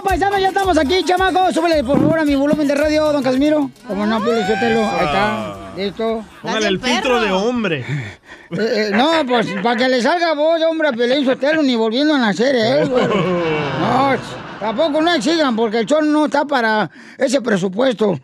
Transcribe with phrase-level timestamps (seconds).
[0.00, 1.52] Dios, paisano, ya estamos aquí, chamaco.
[1.52, 3.70] Súbele, por favor, a mi volumen de radio, don Casimiro.
[3.86, 4.80] Como no, suéltelo.
[4.80, 5.56] Ahí está.
[5.76, 6.24] Listo.
[6.42, 7.84] Póngale el filtro de hombre.
[8.52, 12.14] Eh, eh, no, pues para que le salga voz, hombre, a Pelín Sotelo, ni volviendo
[12.14, 12.84] a nacer, ¿eh?
[12.84, 13.06] güey.
[13.80, 14.16] No,
[14.58, 18.18] tampoco no exigan, porque el show no está para ese presupuesto.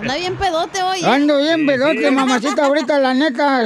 [0.00, 1.00] Anda bien pedote hoy.
[1.00, 1.04] ¿eh?
[1.04, 3.64] Ando bien pedote, mamacita, ahorita la neta,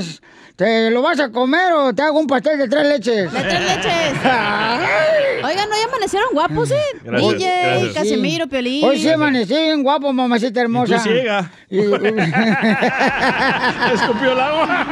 [0.56, 3.32] ¿te lo vas a comer o te hago un pastel de tres leches?
[3.32, 4.12] De tres leches.
[5.44, 6.76] Oigan, ¿no ya amanecieron guapos, eh?
[7.02, 7.94] Gracias, DJ, gracias.
[7.94, 8.84] Casimiro, Piolín.
[8.84, 10.96] Hoy sí amanecí bien guapo, mamacita hermosa.
[10.98, 11.50] tú ciega.
[11.68, 11.80] Y-
[13.94, 14.86] Escupió el agua.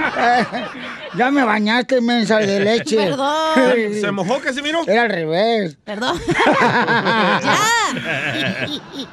[1.16, 2.96] ya me bañaste, mensa de leche.
[2.96, 3.94] Perdón.
[4.00, 4.82] ¿Se mojó, Casimiro?
[4.86, 5.76] Era al revés.
[5.84, 6.20] Perdón.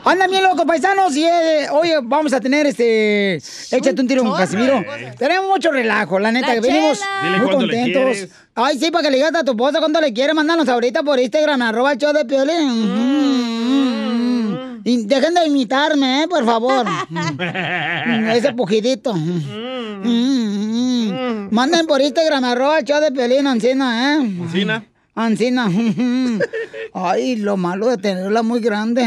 [0.06, 1.16] Andan bien locos, paisanos.
[1.16, 3.36] Y eh, hoy vamos a tener este.
[3.36, 4.84] Échate un tiro con Casimiro.
[5.18, 6.48] Tenemos mucho relajo, la neta.
[6.48, 7.00] La que venimos.
[7.24, 8.28] Dile muy le contentos.
[8.56, 10.36] Ay, sí, para que le digas a tu esposa cuánto le quieres.
[10.36, 13.54] Mándanos ahorita por Instagram, arroba el show de Piolín.
[13.54, 13.57] Mm.
[14.88, 16.28] Y dejen de imitarme, ¿eh?
[16.30, 16.86] Por favor.
[18.34, 19.14] Ese pujidito.
[19.14, 20.00] Mm.
[21.52, 24.20] Manden por Instagram, arroba el show de Piolín, Ancina, ¿eh?
[24.42, 24.86] Ancina.
[25.14, 25.70] Ancina.
[26.94, 29.04] Ay, lo malo de tenerla muy grande.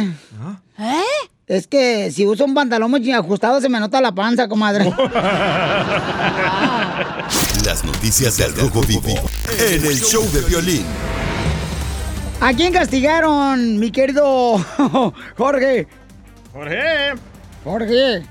[0.79, 1.03] ¿Eh?
[1.47, 4.85] Es que si uso un pantalón muy ajustado se me nota la panza, comadre.
[7.65, 9.15] Las noticias del Rojo Vivo
[9.59, 10.85] en el show de Piolín.
[12.41, 14.57] ¿A quién castigaron, mi querido
[15.37, 15.87] Jorge?
[16.53, 17.13] Jorge.
[17.63, 18.23] Jorge.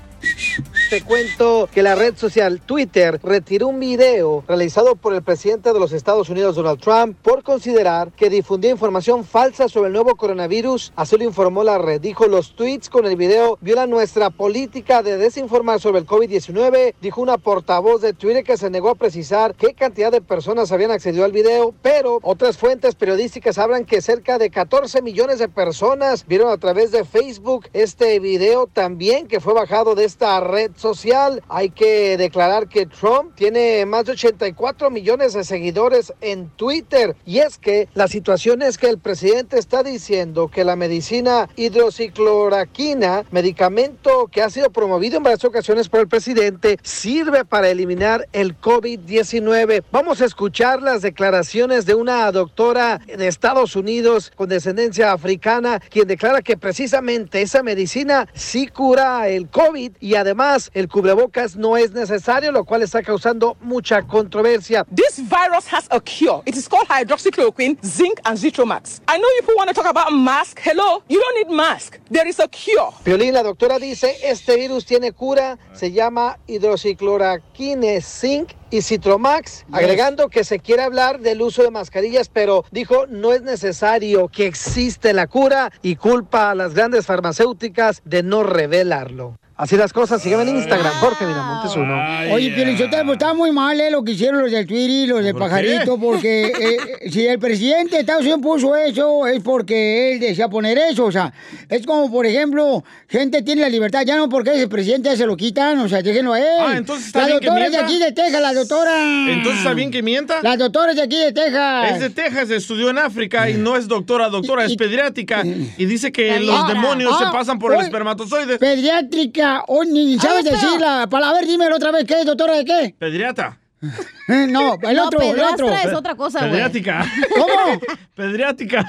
[0.90, 5.78] Te cuento que la red social Twitter retiró un video realizado por el presidente de
[5.78, 10.92] los Estados Unidos, Donald Trump, por considerar que difundió información falsa sobre el nuevo coronavirus.
[10.96, 12.00] Así lo informó la red.
[12.00, 16.94] Dijo, los tweets con el video violan nuestra política de desinformar sobre el COVID-19.
[17.00, 20.90] Dijo una portavoz de Twitter que se negó a precisar qué cantidad de personas habían
[20.90, 26.26] accedido al video, pero otras fuentes periodísticas hablan que cerca de 14 millones de personas
[26.26, 31.42] vieron a través de Facebook este video también que fue bajado de esta red social.
[31.48, 37.14] Hay que declarar que Trump tiene más de 84 millones de seguidores en Twitter.
[37.24, 43.24] Y es que la situación es que el presidente está diciendo que la medicina hidrocicloroquina,
[43.30, 48.58] medicamento que ha sido promovido en varias ocasiones por el presidente, sirve para eliminar el
[48.60, 49.84] COVID-19.
[49.92, 56.08] Vamos a escuchar las declaraciones de una doctora de Estados Unidos con descendencia africana, quien
[56.08, 61.92] declara que precisamente esa medicina sí cura el COVID y además el cubrebocas no es
[61.92, 64.84] necesario, lo cual está causando mucha controversia.
[64.94, 66.42] This virus has a cure.
[66.46, 69.00] It is called hydroxychloroquine, zinc, and Zitromax.
[69.08, 70.60] I know people want to talk about mask.
[70.62, 71.98] Hello, you don't need mask.
[72.10, 72.92] There is a cure.
[73.04, 80.28] Piolín, la doctora dice, este virus tiene cura, se llama hidrocicloroquine zinc y Citromax, agregando
[80.28, 85.12] que se quiere hablar del uso de mascarillas, pero dijo no es necesario que existe
[85.12, 89.38] la cura y culpa a las grandes farmacéuticas de no revelarlo.
[89.60, 91.94] Así las cosas, síganme en Instagram, Jorge Miramontes uno.
[92.32, 95.34] Oye, Pielichotelo, está muy mal eh, lo que hicieron los del Twitter y los del
[95.34, 95.48] ¿Por qué?
[95.50, 96.46] pajarito, porque
[97.04, 101.04] eh, si el presidente de Estados Unidos puso eso, es porque él desea poner eso.
[101.04, 101.30] O sea,
[101.68, 105.16] es como, por ejemplo, gente tiene la libertad, ya no porque es el presidente, ya
[105.18, 106.46] se lo quitan, o sea, déjenlo a él.
[106.58, 109.30] Ah, entonces está La bien que doctora es de aquí de Texas, la doctora.
[109.30, 110.36] Entonces, ¿está bien que mienta?
[110.42, 111.90] La doctora es de aquí de Texas.
[111.92, 115.42] Es de Texas, estudió en África y no es doctora, doctora, Y- es pediátrica.
[115.44, 118.58] Y dice que los demonios Ah, se pasan por el oye, espermatozoide.
[118.58, 121.30] Pediátrica, o ni sabes pero- decir la palabra.
[121.38, 122.94] A ver, dímelo otra vez, ¿qué es, doctora de qué?
[122.98, 123.58] Pediatra.
[124.28, 124.36] No,
[124.82, 125.74] el No, otro, el otro.
[125.74, 126.52] es otra cosa, güey.
[126.52, 127.04] Pediátrica.
[127.34, 127.80] ¿Cómo?
[128.14, 128.84] Pediátrica.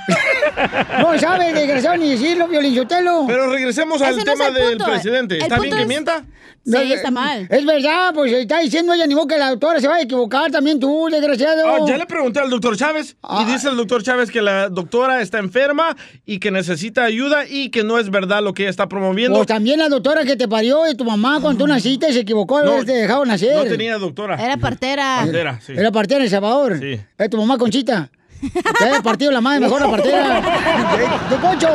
[1.00, 3.24] No sabes, desgraciado, ni decirlo, Violinchotelo.
[3.26, 4.86] Pero regresemos al Ese no es tema el del punto.
[4.86, 5.36] presidente.
[5.38, 6.24] El ¿Está bien punto que es- mienta?
[6.64, 7.48] Sí, está mal.
[7.50, 10.52] Es verdad, pues está diciendo ella, ni modo que la doctora se va a equivocar
[10.52, 11.64] también tú, desgraciado.
[11.68, 13.44] Ah, ya le pregunté al doctor Chávez Ah.
[13.48, 17.70] y dice el doctor Chávez que la doctora está enferma y que necesita ayuda y
[17.70, 19.38] que no es verdad lo que ella está promoviendo.
[19.38, 22.62] Pues también la doctora que te parió y tu mamá cuando tú naciste se equivocó,
[22.64, 23.56] No, no, te dejaron nacer.
[23.56, 24.36] No tenía doctora.
[24.36, 25.26] Era partera.
[25.34, 25.74] Era, sí.
[25.76, 26.78] Era partera en El Salvador.
[26.80, 27.00] Sí.
[27.18, 28.12] Es tu mamá Conchita.
[28.80, 30.42] Te haya partido la madre mejor la partera.
[31.30, 31.70] ¡Don Poncho!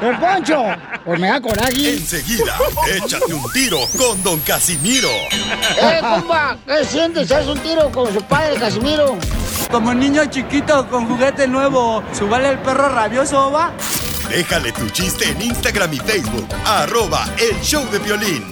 [0.00, 0.64] ¡Don Poncho!
[1.04, 1.90] Pues me da coraje.
[1.94, 2.56] Enseguida,
[2.88, 5.10] échate un tiro con Don Casimiro.
[5.10, 6.56] ¡Eh, compa!
[6.66, 7.30] ¿Qué sientes?
[7.30, 9.18] ¿Haz un tiro con su padre, Casimiro?
[9.70, 13.72] Como niño chiquito con juguete nuevo, ¿subale el perro rabioso, va?
[14.30, 16.46] Déjale tu chiste en Instagram y Facebook.
[16.64, 18.44] Arroba El Show de Violín.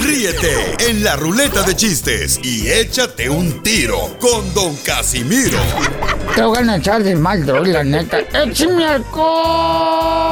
[0.00, 5.58] Ríete en la ruleta de chistes y échate un tiro con Don Casimiro.
[6.36, 8.20] Te voy a echar de mal, droga, la neta.
[8.32, 10.24] ¡Échame alcohol!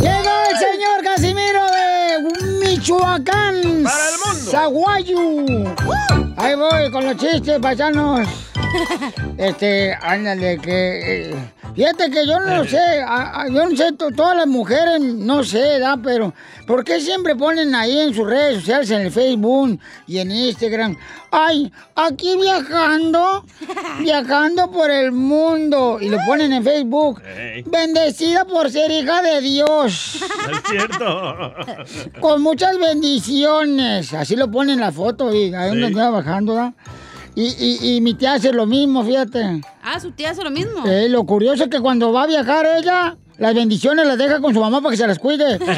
[0.00, 3.82] Llegó el señor Casimiro de Michoacán.
[3.84, 4.50] ¡Para el mundo!
[4.50, 5.18] ¡Zaguayo!
[6.36, 8.26] Ahí voy con los chistes, paisanos.
[9.36, 11.30] Este, ándale, que...
[11.30, 11.34] eh,
[11.74, 15.42] fíjate que yo no sé, a- a- yo no sé, to- todas las mujeres, no
[15.42, 15.98] sé, ¿verdad?
[16.02, 16.32] Pero,
[16.66, 20.96] ¿por qué siempre ponen ahí en sus redes sociales, en el Facebook y en Instagram?
[21.30, 23.44] Ay, aquí viajando,
[24.00, 25.98] viajando por el mundo.
[26.00, 27.20] Y lo ponen en Facebook.
[27.66, 30.22] Bendecida por ser hija de Dios.
[30.52, 31.54] Es cierto.
[32.20, 34.12] Con muchas bendiciones.
[34.12, 35.92] Así lo ponen en la foto y ahí donde Sí.
[35.94, 36.74] andaba bajando, ¿verdad?
[37.34, 39.62] Y, y, y mi tía hace lo mismo, fíjate.
[39.82, 40.84] Ah, su tía hace lo mismo.
[40.86, 44.52] Eh, lo curioso es que cuando va a viajar ella, las bendiciones las deja con
[44.52, 45.58] su mamá para que se las cuide.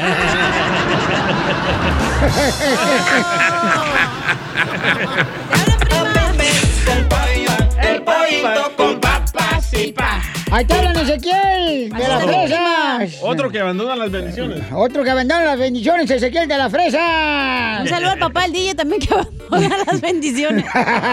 [10.55, 13.19] Ahí te hablan Ezequiel, de las fresas.
[13.21, 14.63] Otro que abandona las bendiciones.
[14.73, 17.81] Otro que abandonan las bendiciones, Ezequiel de las fresas.
[17.81, 20.63] Un saludo al papá del DJ también que abandona las bendiciones.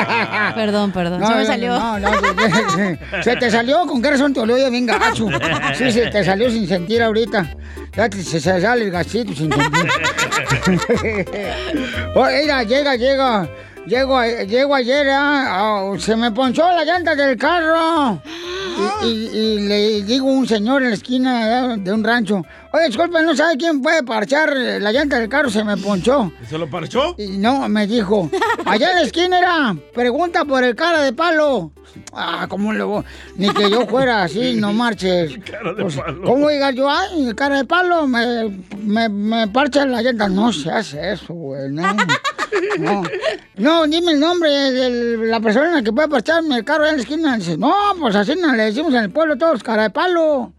[0.55, 1.27] perdón, perdón.
[1.27, 1.77] se me salió.
[1.77, 2.09] No, no,
[2.71, 5.27] se, se- te salió, ¿con qué razón te olió bien gacho?
[5.77, 7.53] Sí, se te salió sin sentir ahorita.
[7.97, 9.91] Ya te- se, se sale el gachito sin sentir.
[12.15, 13.49] oh, mira, llega, llega.
[13.87, 18.23] Llego, a- llego ayer, ah, ah, se me ponchó la llanta del carro.
[19.03, 22.43] Y, y- y le digo a un señor en la esquina de un rancho,
[22.73, 25.51] oye, disculpe, ¿no sabe quién puede parchar la llanta del carro?
[25.51, 26.33] Se me ponchó.
[26.43, 27.17] ¿Y se lo parchó?
[27.19, 28.31] Y no, me dijo,
[28.65, 31.73] allá en la esquina era, pregunta por el cara de palo.
[32.15, 33.03] Ah, ¿cómo le voy?
[33.37, 35.33] Ni que yo fuera así, no marches.
[35.45, 36.23] Cara de Pues, palo.
[36.23, 36.89] ¿Cómo diga yo?
[36.89, 38.49] Ay, cara de palo, me,
[38.79, 40.29] me, me parcha la llanta.
[40.29, 41.83] No se hace eso, güey, no.
[42.79, 43.03] No,
[43.57, 47.03] no, dime el nombre de la persona que puede parcharme el carro allá en la
[47.03, 47.37] esquina.
[47.37, 50.53] Dice, no, pues así no le decimos en el pueblo todos, cara de palo.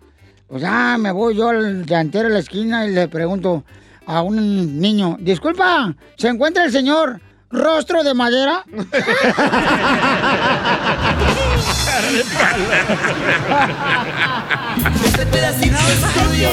[0.48, 3.64] Pues ya me voy yo al llantero de la esquina y le pregunto
[4.06, 8.64] a un niño, disculpa, ¿se encuentra el señor rostro de madera?
[15.06, 16.50] Este pedacito es tuyo.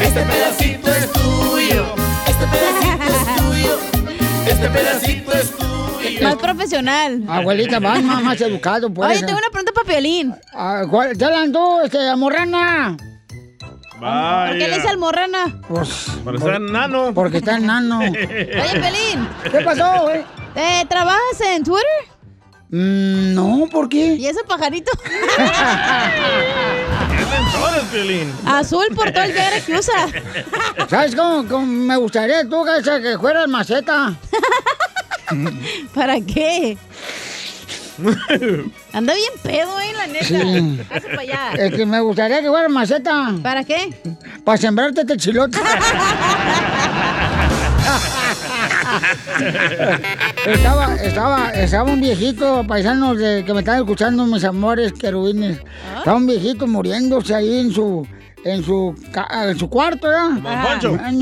[0.00, 1.94] Este pedacito es tuyo.
[2.26, 3.95] Este pedacito es tuyo.
[4.56, 6.22] Este pedacito es tuyo.
[6.22, 7.22] Más profesional.
[7.28, 9.10] Abuelita, más, más, más educado, pues.
[9.10, 10.34] Oye, tengo una pregunta para Piolín.
[10.54, 11.14] Ah, ¿cuál?
[11.14, 12.96] ¿Ya la andó, este, amorrana?
[14.00, 14.50] Vaya.
[14.50, 15.60] ¿Por qué le dice almorrana?
[15.68, 17.12] Pues, Para estar enano.
[17.12, 17.98] porque está enano.
[18.00, 20.24] Oye, Piolín, ¿Qué pasó, güey?
[20.54, 21.84] ¿eh, ¿trabajas en Twitter?
[22.70, 24.14] Mm, no, ¿por qué?
[24.14, 24.90] ¿Y ese pajarito?
[27.56, 28.32] ¿Qué mentores, Piolín?
[28.44, 30.06] Azul por todo el viaje que usa.
[30.88, 34.14] ¿Sabes cómo, cómo me gustaría tú, Gacha, que fueras maceta?
[35.94, 36.76] ¿Para qué?
[38.92, 40.24] Anda bien pedo, eh, la neta.
[40.26, 40.80] Sí.
[40.90, 41.52] Hazte para allá.
[41.58, 43.32] Es que me gustaría que fueras maceta.
[43.42, 43.88] ¿Para qué?
[44.44, 45.58] Para sembrarte este chilote.
[50.46, 55.60] estaba, estaba, estaba un viejito, paisanos de, que me están escuchando, mis amores querubines.
[55.98, 58.06] Estaba un viejito muriéndose ahí en su,
[58.44, 58.94] en su,
[59.30, 60.30] en su cuarto, ¿verdad?
[60.30, 60.98] Don Poncho.
[61.00, 61.20] Ah, don.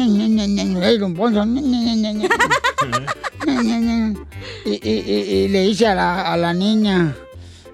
[4.67, 7.15] Y, y, y, y le dice a la, a la niña,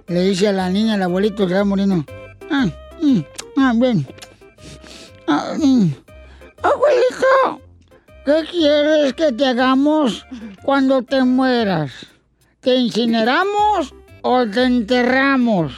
[0.09, 2.05] le dice a la niña, el abuelito que está muriendo,
[2.51, 2.67] ah,
[3.01, 3.21] mm,
[3.57, 4.07] ah, ven.
[5.27, 5.91] Ah, mm.
[6.63, 7.61] Abuelito,
[8.25, 10.27] ¿qué quieres que te hagamos
[10.63, 11.93] cuando te mueras?
[12.61, 15.73] ¿Te incineramos o te enterramos?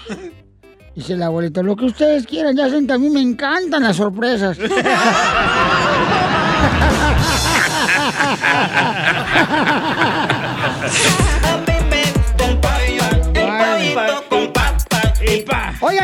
[0.95, 4.59] Dice el abuelito, lo que ustedes quieran, ya saben a mí me encantan las sorpresas.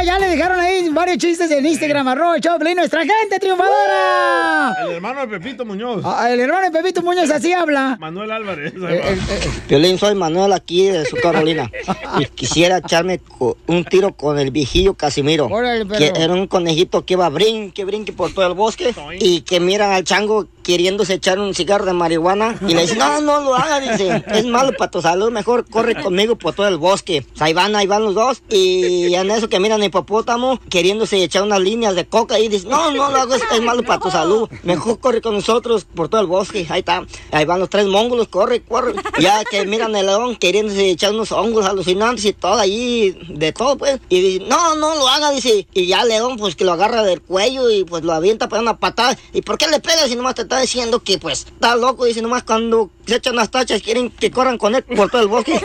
[0.08, 4.74] ya le dejaron ahí varios chistes en Instagram, arroba Choplin, nuestra gente triunfadora.
[4.82, 6.02] El hermano de Pepito Muñoz.
[6.02, 7.98] Ah, el hermano de Pepito Muñoz así habla.
[8.00, 8.72] Manuel Álvarez.
[8.72, 11.70] Eh, eh, Violín, soy Manuel aquí de su Carolina.
[12.18, 13.20] Y quisiera echarme
[13.66, 15.44] un tiro con el viejillo Casimiro.
[15.44, 15.86] Órale.
[15.86, 18.94] Que era un conejito que iba brinque, brinque por todo el bosque.
[19.20, 23.22] Y que miran al chango queriéndose echar un cigarro de marihuana y le dice, no,
[23.22, 26.76] no lo haga, dice, es malo para tu salud, mejor corre conmigo por todo el
[26.76, 27.24] bosque.
[27.26, 31.42] Pues ahí van, ahí van los dos y en eso que miran hipopótamo queriéndose echar
[31.42, 34.10] unas líneas de coca y dice, no, no lo hago, es, es malo para tu
[34.10, 36.66] salud, mejor corre con nosotros por todo el bosque.
[36.68, 38.92] Ahí está, ahí van los tres mongolos, corre, corre.
[39.18, 43.78] Ya que miran el león queriéndose echar unos hongos alucinantes y todo ahí, de todo
[43.78, 44.00] pues.
[44.10, 45.66] Y dice, no, no lo haga, dice.
[45.72, 48.60] Y ya el león pues que lo agarra del cuello y pues lo avienta para
[48.60, 49.16] una patada.
[49.32, 52.04] ¿Y por qué le pega si nomás te está diciendo que pues está loco?
[52.04, 55.28] Dice nomás cuando se echan las tachas quieren que corran con él por todo el
[55.28, 55.60] bosque.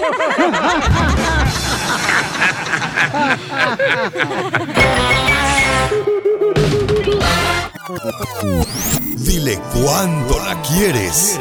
[9.18, 11.40] Dile cuándo la quieres.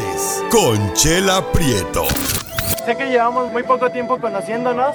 [0.51, 2.05] Conchela Prieto.
[2.85, 4.95] Sé que llevamos muy poco tiempo conociéndonos.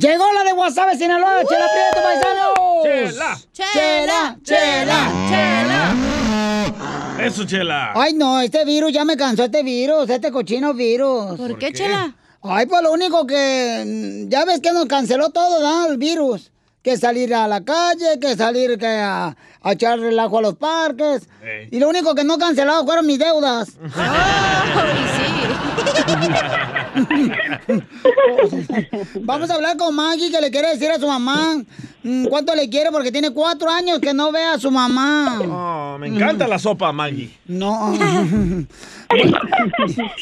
[0.00, 2.54] Llegó la de WhatsApp, Sinaloa, Chela Prieto, paisanos.
[2.82, 3.38] Chela.
[3.52, 7.26] Chela, chela, chela.
[7.26, 7.92] Eso, Chela.
[7.94, 11.36] Ay, no, este virus ya me cansó, este virus, este cochino virus.
[11.36, 12.14] ¿Por qué, Chela?
[12.42, 14.24] Ay, pues lo único que.
[14.26, 15.86] mm, Ya ves que nos canceló todo, ¿no?
[15.90, 16.50] El virus.
[16.82, 21.28] Que salir a la calle, que salir que a, a echar relajo a los parques.
[21.70, 23.68] Y lo único que no cancelado fueron mis deudas.
[29.20, 31.62] Vamos a hablar con Maggie que le quiere decir a su mamá
[32.02, 35.38] mm, cuánto le quiere porque tiene cuatro años que no ve a su mamá.
[35.40, 37.30] Oh, me encanta la sopa, Maggie.
[37.46, 37.94] No.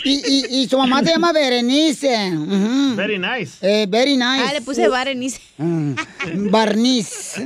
[0.04, 2.32] y, y, y su mamá se llama Berenice.
[2.94, 3.58] Very nice.
[3.62, 4.44] Eh, very nice.
[4.46, 5.40] Ah, le puse Berenice.
[5.58, 5.94] Mm,
[6.50, 7.34] Barniz.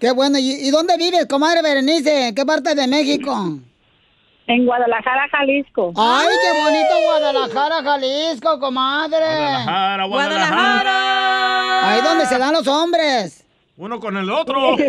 [0.00, 0.38] Qué bueno.
[0.38, 2.28] ¿Y, y dónde vives, comadre Berenice?
[2.28, 3.58] ¿En qué parte de México?
[4.46, 5.92] En Guadalajara, Jalisco.
[5.96, 9.16] ¡Ay, qué bonito Guadalajara, Jalisco, comadre!
[9.24, 11.90] Guadalajara, Guadalajara.
[11.90, 13.44] Ahí donde se dan los hombres.
[13.76, 14.76] Uno con el otro.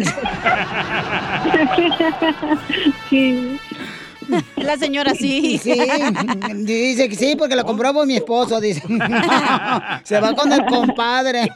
[3.09, 3.59] Sí.
[4.55, 5.59] La señora sí.
[5.59, 5.73] Sí,
[6.55, 8.81] dice que sí, porque lo compró por mi esposo, dice.
[10.03, 11.51] Se va con el compadre.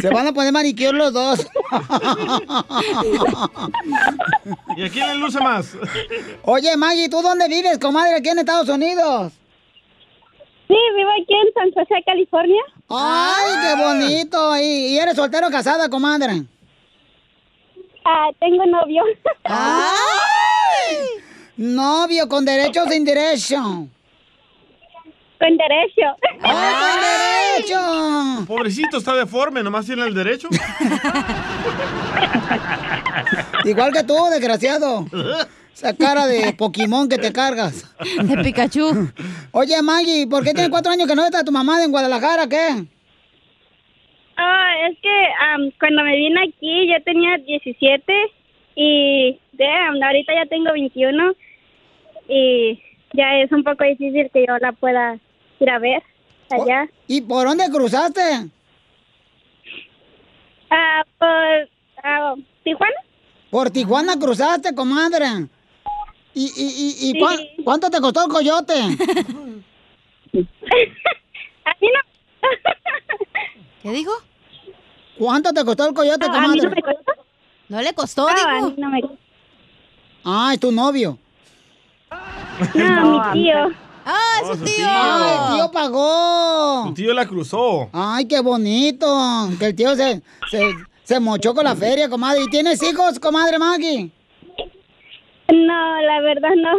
[0.00, 1.46] Se van a poner manicure los dos.
[4.76, 5.74] ¿Y a quién le luce más?
[6.44, 9.32] Oye, Maggie, ¿tú dónde vives, comadre, aquí en Estados Unidos?
[10.68, 12.62] Sí, vivo aquí en San José, California.
[12.88, 14.56] ¡Ay, qué bonito!
[14.58, 16.42] ¿Y, y eres soltero o casada, comadre?
[18.04, 19.02] Ah, tengo novio.
[21.56, 23.86] Novio, con derecho o sin derecho.
[25.42, 26.02] Con derecho.
[26.42, 27.00] ¡Ay, con
[27.66, 28.46] derecho!
[28.46, 30.46] Pobrecito, está deforme, nomás tiene el derecho.
[33.64, 35.04] Igual que tú, desgraciado.
[35.74, 37.92] Esa cara de Pokémon que te cargas.
[38.22, 39.10] De Pikachu.
[39.50, 42.48] Oye, Maggie, ¿por qué tienes cuatro años que no está tu mamá en Guadalajara?
[42.48, 42.84] ¿Qué?
[44.36, 48.14] Ah, es que am, cuando me vine aquí yo tenía 17
[48.76, 51.32] y damn, ahorita ya tengo 21
[52.28, 52.80] y
[53.12, 55.18] ya es un poco difícil que yo la pueda
[55.62, 56.02] ir a ver
[56.50, 56.88] allá.
[57.06, 58.50] ¿Y por dónde cruzaste?
[60.70, 61.68] Ah, por
[62.04, 62.96] ah, Tijuana.
[63.50, 65.26] Por Tijuana cruzaste, comadre.
[66.34, 68.72] ¿Y, y, y, y cuán- cuánto te costó el coyote?
[71.64, 72.00] A mí no.
[73.82, 74.12] ¿Qué dijo?
[75.18, 76.62] ¿Cuánto te costó el coyote, No, a mí comadre?
[76.68, 77.12] no me costó.
[77.68, 78.48] No le costó, No, dijo.
[78.48, 79.00] a mí no me
[80.24, 81.18] Ah, es tu novio.
[82.74, 83.70] No, mi tío.
[84.04, 84.74] ¡Ah, Oh, su su tío!
[84.76, 84.86] tío.
[84.88, 86.84] ¡Ah, el tío pagó!
[86.88, 87.88] Tu tío la cruzó.
[87.92, 89.06] ¡Ay, qué bonito!
[89.58, 90.60] Que el tío se, se,
[91.04, 92.42] se mochó con la feria, comadre.
[92.42, 94.10] ¿Y tienes hijos, comadre Maggie?
[95.52, 96.70] No, la verdad no.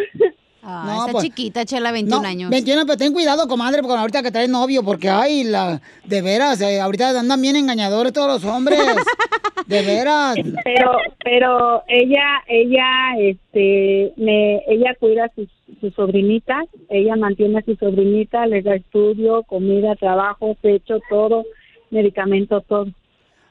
[0.65, 2.49] Ah, No, está pues- chiquita, Chela, 21 No, años.
[2.49, 6.61] 21, pero ten cuidado, comadre, porque ahorita que traes novio, porque ay, la, de veras,
[6.61, 8.79] eh, ahorita andan bien engañadores todos los hombres.
[9.67, 10.35] De veras.
[10.65, 10.91] Pero,
[11.23, 12.85] pero ella, ella,
[13.17, 15.47] este, me, ella cuida a sus,
[15.79, 21.45] sus sobrinitas, ella mantiene a sus sobrinitas, les da estudio, comida, trabajo, techo, todo,
[21.91, 22.87] medicamento, todo.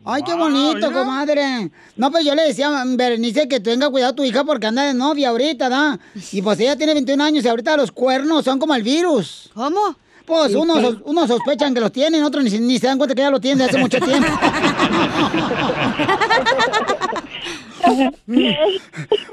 [0.05, 1.71] Ay, qué bonito, comadre.
[1.97, 4.95] No, pues yo le decía a Berenice que tenga cuidado tu hija porque anda de
[4.95, 5.99] novia ahorita, ¿da?
[6.33, 9.51] Y pues ella tiene 21 años y ahorita los cuernos son como el virus.
[9.55, 9.97] ¿Cómo?
[10.27, 13.23] Pues unos, sos- unos sospechan que los tienen, otros ni, ni se dan cuenta que
[13.23, 14.29] ya lo tienen desde hace mucho tiempo.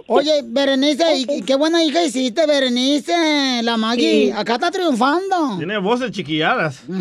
[0.07, 3.61] Oye, Berenice, ¿y y qué buena hija hiciste, Berenice?
[3.63, 4.31] La Maggie, Sí.
[4.35, 5.57] acá está triunfando.
[5.57, 6.81] Tiene voces chiquilladas.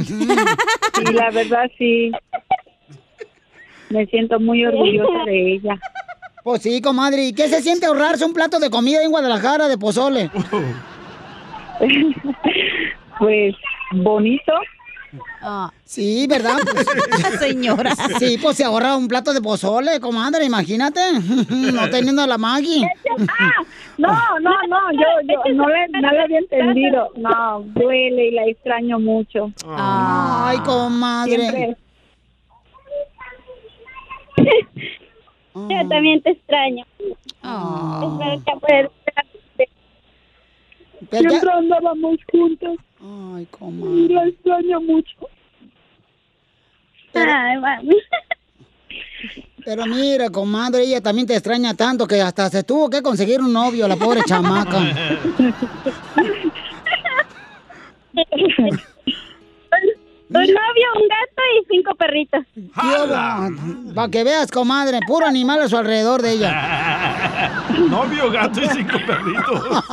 [0.99, 2.11] Sí, la verdad sí.
[3.91, 5.79] Me siento muy orgullosa de ella.
[6.45, 7.25] Pues sí, comadre.
[7.27, 10.31] ¿Y qué se siente ahorrarse un plato de comida en Guadalajara de pozole?
[13.19, 13.55] Pues
[13.93, 14.53] bonito.
[15.85, 16.57] Sí, ¿verdad?
[16.73, 17.93] Pues- Señora.
[18.19, 21.01] Sí, pues se ahorra un plato de pozole, comadre, imagínate.
[21.51, 22.87] No teniendo a la Maggie.
[23.29, 23.51] Ah,
[23.97, 24.09] no,
[24.41, 27.11] no, no, yo, yo no, le, no le había entendido.
[27.17, 29.51] No, duele y la extraño mucho.
[29.77, 31.37] Ay, comadre.
[31.37, 31.77] Siempre.
[35.55, 36.85] Yo también te extraño.
[37.01, 38.91] Espero que puedas
[41.11, 42.77] Siempre andábamos juntos.
[43.01, 44.15] Ay, comadre.
[44.15, 45.17] la extraño mucho.
[47.15, 47.95] Ay, mami.
[49.65, 53.53] Pero mira, comadre, ella también te extraña tanto que hasta se tuvo que conseguir un
[53.53, 54.79] novio, la pobre chamaca.
[60.31, 62.45] Un novio, un gato y cinco perritos.
[63.95, 67.65] Para que veas, comadre, puro animal a su alrededor de ella.
[67.89, 69.85] Novio, gato y cinco perritos.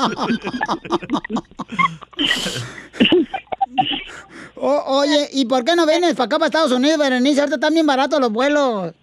[4.55, 7.39] O- oye, ¿y por qué no vienes para acá, para Estados Unidos, Berenice?
[7.41, 8.93] Ahorita están bien baratos los vuelos.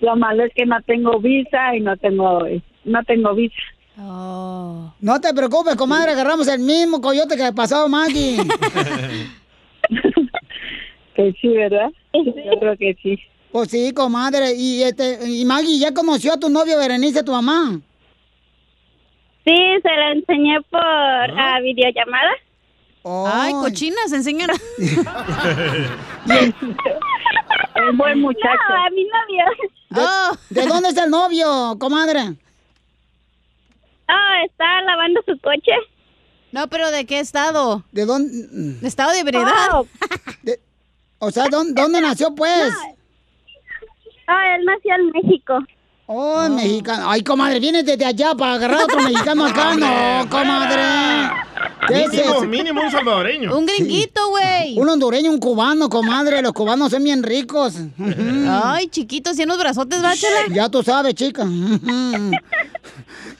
[0.00, 2.40] Lo malo es que no tengo visa y no tengo,
[2.84, 3.56] no tengo visa.
[3.96, 8.38] No te preocupes, comadre, agarramos el mismo coyote que pasó Maggie.
[11.14, 11.90] Que sí, ¿verdad?
[12.12, 13.18] Yo creo que sí.
[13.50, 14.54] Pues sí, comadre.
[14.54, 17.80] Y este, y Maggie, ¿ya conoció a tu novio Berenice, tu mamá?
[19.44, 22.30] Sí, se lo enseñé por ah, videollamada.
[23.04, 24.50] Ay, cochinas, enseñan.
[27.74, 28.58] Es buen muchacho.
[28.68, 29.44] No, a mi novio.
[30.50, 32.20] ¿De, ¿de dónde es el novio, comadre?
[34.08, 35.72] Ah, está lavando su coche.
[36.52, 37.84] No, pero ¿de qué estado?
[37.92, 38.30] ¿De dónde?
[38.80, 39.68] ¿De estado de ebriedad?
[39.72, 39.86] Oh.
[40.42, 40.60] De-
[41.18, 42.72] o sea, ¿dónde, dónde nació, pues?
[44.26, 45.58] Ah, él nació en México.
[46.10, 47.10] Oh, mexicano.
[47.10, 49.74] Ay, comadre, vienes desde allá para agarrar a otro mexicano acá.
[49.76, 50.82] No, comadre.
[51.86, 53.56] ¿Qué es Mínimo, mínimo un salvadoreño.
[53.56, 54.78] Un gringuito, güey.
[54.78, 56.40] Un hondureño, un cubano, comadre.
[56.40, 57.74] Los cubanos son bien ricos.
[58.48, 60.46] Ay, chiquitos, ¿y unos brazotes, báchala?
[60.50, 61.44] Ya tú sabes, chica.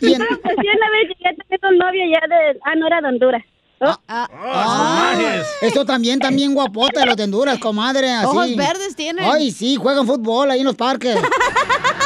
[0.01, 2.59] Y en- Sí, una vez llegué a tener un novio ya de...
[2.65, 3.43] Ah, no era de Honduras.
[3.81, 3.97] Oh.
[4.09, 8.11] Ah, eso también, también guapote, los de Honduras, comadre.
[8.13, 8.27] Así.
[8.27, 9.25] Ojos verdes tienen.
[9.25, 11.17] Ay, sí, juegan fútbol ahí en los parques.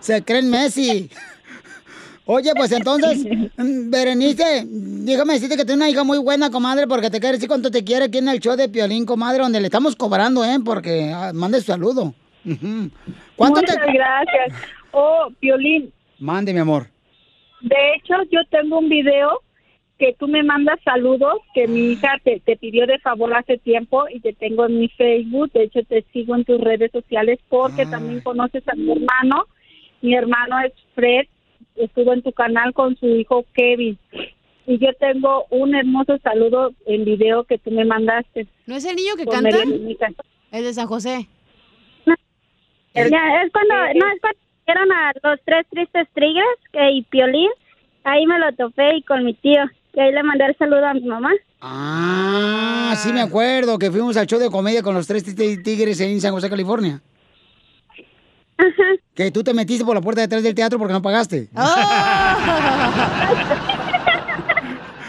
[0.00, 1.10] Se creen Messi.
[2.30, 3.24] Oye, pues entonces,
[3.56, 7.48] mm, Berenice, déjame decirte que tienes una hija muy buena, comadre, porque te quiere decir
[7.48, 10.58] cuánto te quiere aquí en el show de Piolín, comadre, donde le estamos cobrando, ¿eh?
[10.62, 12.14] Porque ah, mande su saludo.
[12.44, 12.90] Ujú.
[13.34, 13.92] ¿Cuánto Muchas te...?
[13.92, 14.52] gracias.
[14.90, 16.88] Oh, Piolín, Mande, mi amor.
[17.62, 19.40] de hecho yo tengo un video
[19.98, 24.04] que tú me mandas saludos que mi hija te, te pidió de favor hace tiempo
[24.08, 25.50] y te tengo en mi Facebook.
[25.52, 29.46] De hecho te sigo en tus redes sociales porque también conoces a mi hermano.
[30.00, 31.26] Mi hermano es Fred,
[31.74, 33.98] estuvo en tu canal con su hijo Kevin.
[34.66, 38.46] Y yo tengo un hermoso saludo en video que tú me mandaste.
[38.66, 39.56] ¿No es el niño que canta?
[40.52, 41.26] El de San José.
[42.94, 43.74] Ya, es cuando...
[43.74, 47.50] No, es cuando a los tres tristes tigres que, y Piolín.
[48.04, 49.62] Ahí me lo topé y con mi tío.
[49.98, 51.30] Y ahí le mandé el saludo a mi mamá.
[51.60, 55.98] Ah, sí me acuerdo que fuimos al show de comedia con los tres tig- tigres
[55.98, 57.00] en San José, California.
[59.12, 61.48] Que tú te metiste por la puerta de atrás del teatro porque no pagaste.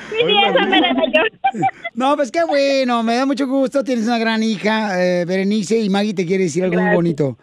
[0.10, 0.65] Sí, esa
[1.13, 1.62] yo.
[1.93, 3.84] No, pues qué bueno, me da mucho gusto.
[3.86, 7.38] Tienes una gran hija, eh, Berenice, y Maggie te quiere decir algo muy bonito.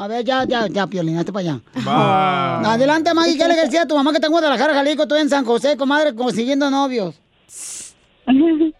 [0.00, 1.60] A ver, ya, ya, ya, Piolín, hazte para allá.
[1.86, 2.72] Va.
[2.72, 5.28] Adelante, Maggie, ¿qué le decir a tu mamá que está en Guadalajara, Jalisco, tú en
[5.28, 7.20] San José, comadre, consiguiendo novios?
[8.26, 8.72] Le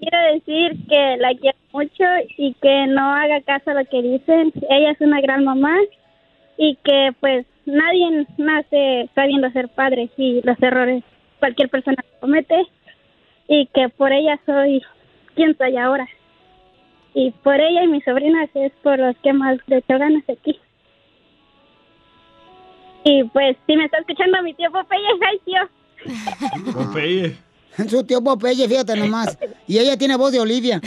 [0.00, 2.02] quiero decir que la quiero mucho
[2.36, 4.52] y que no haga caso a lo que dicen.
[4.68, 5.76] Ella es una gran mamá
[6.56, 11.04] y que pues nadie nace sabiendo ser padre y los errores
[11.38, 12.66] cualquier persona comete
[13.46, 14.82] y que por ella soy
[15.36, 16.08] quien soy ahora.
[17.14, 20.58] Y por ella y mis sobrinas es por los que más le echo ganas aquí.
[23.04, 26.72] Y pues si me está escuchando mi tío Popeye, ay tío.
[26.72, 27.36] Popeye.
[27.88, 29.38] Su tío Popeye, fíjate nomás.
[29.66, 30.80] Y ella tiene voz de Olivia.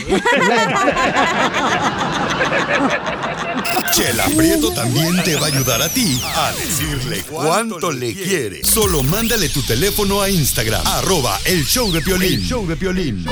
[3.93, 8.63] Chela Prieto también te va a ayudar a ti a decirle cuánto le quiere.
[8.63, 12.33] Solo mándale tu teléfono a Instagram, arroba el show de Piolín.
[12.33, 13.25] El show de Piolín.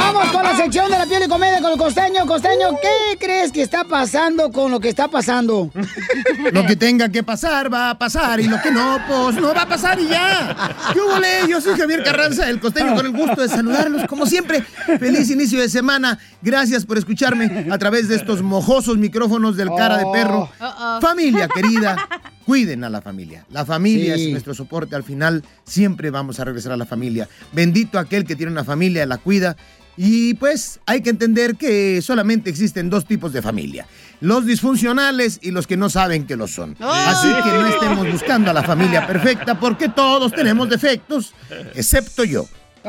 [0.00, 2.26] Vamos con la sección de la piel y comedia con el costeño.
[2.26, 5.70] Costeño, ¿qué crees que está pasando con lo que está pasando?
[6.52, 9.62] Lo que tenga que pasar va a pasar y lo que no, pues no va
[9.62, 10.56] a pasar y ya.
[10.92, 11.46] ¿Qué hubo, le?
[11.48, 14.62] Yo soy Javier Carranza, el costeño, con el gusto de saludarlos como siempre.
[14.98, 16.18] Feliz inicio de semana.
[16.42, 20.48] Gracias por escucharme a través de estos mojosos micrófonos del cara de perro.
[20.60, 21.00] Uh-oh.
[21.00, 21.96] Familia querida,
[22.46, 23.44] cuiden a la familia.
[23.50, 24.26] La familia Sí.
[24.26, 24.96] es nuestro soporte.
[24.96, 27.28] Al final siempre vamos a regresar a la familia.
[27.52, 29.56] Bendito aquel que tiene una familia, la cuida.
[30.02, 33.86] Y pues hay que entender que solamente existen dos tipos de familia.
[34.22, 36.74] Los disfuncionales y los que no saben que lo son.
[36.80, 41.34] Así que no estemos buscando a la familia perfecta porque todos tenemos defectos,
[41.74, 42.48] excepto yo.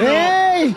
[0.00, 0.74] ¡Ey!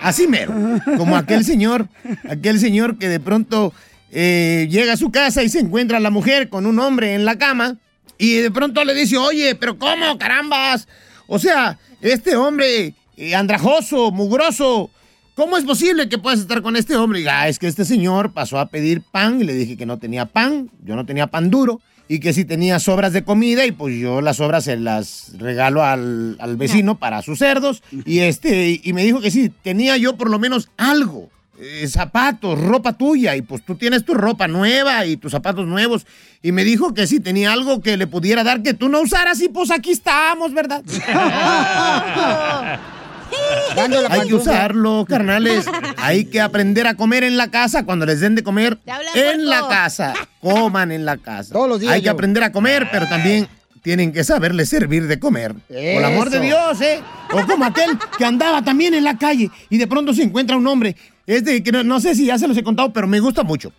[0.00, 0.54] Así mero,
[0.96, 1.86] como aquel señor,
[2.30, 3.74] aquel señor que de pronto
[4.10, 7.26] eh, llega a su casa y se encuentra a la mujer con un hombre en
[7.26, 7.76] la cama
[8.16, 10.88] y de pronto le dice, oye, pero ¿cómo, carambas?
[11.26, 14.90] O sea, este hombre eh, andrajoso, mugroso,
[15.34, 17.20] ¿cómo es posible que puedas estar con este hombre?
[17.20, 19.98] Y, "Ah, es que este señor pasó a pedir pan y le dije que no
[19.98, 21.80] tenía pan, yo no tenía pan duro.
[22.08, 25.82] Y que si tenía sobras de comida y pues yo las sobras se las regalo
[25.82, 27.82] al, al vecino para sus cerdos.
[28.04, 31.30] Y este, y me dijo que sí, tenía yo por lo menos algo.
[31.60, 36.04] eh, zapatos, ropa tuya, y pues tú tienes tu ropa nueva y tus zapatos nuevos.
[36.42, 39.40] Y me dijo que sí, tenía algo que le pudiera dar que tú no usaras,
[39.40, 40.82] y pues aquí estamos, ¿verdad?
[43.76, 45.64] Dando la Hay que usarlo, carnales.
[45.96, 49.22] Hay que aprender a comer en la casa cuando les den de comer habla, en
[49.24, 49.42] puerco.
[49.42, 50.14] la casa.
[50.40, 51.52] Coman en la casa.
[51.52, 52.12] Todos los días Hay que yo.
[52.12, 53.48] aprender a comer, pero también
[53.82, 55.54] tienen que saberle servir de comer.
[55.54, 56.44] Por el amor de Eso.
[56.46, 57.00] Dios, ¿eh?
[57.32, 60.66] O como aquel que andaba también en la calle y de pronto se encuentra un
[60.66, 60.96] hombre.
[61.26, 63.72] Este que no, no sé si ya se los he contado, pero me gusta mucho.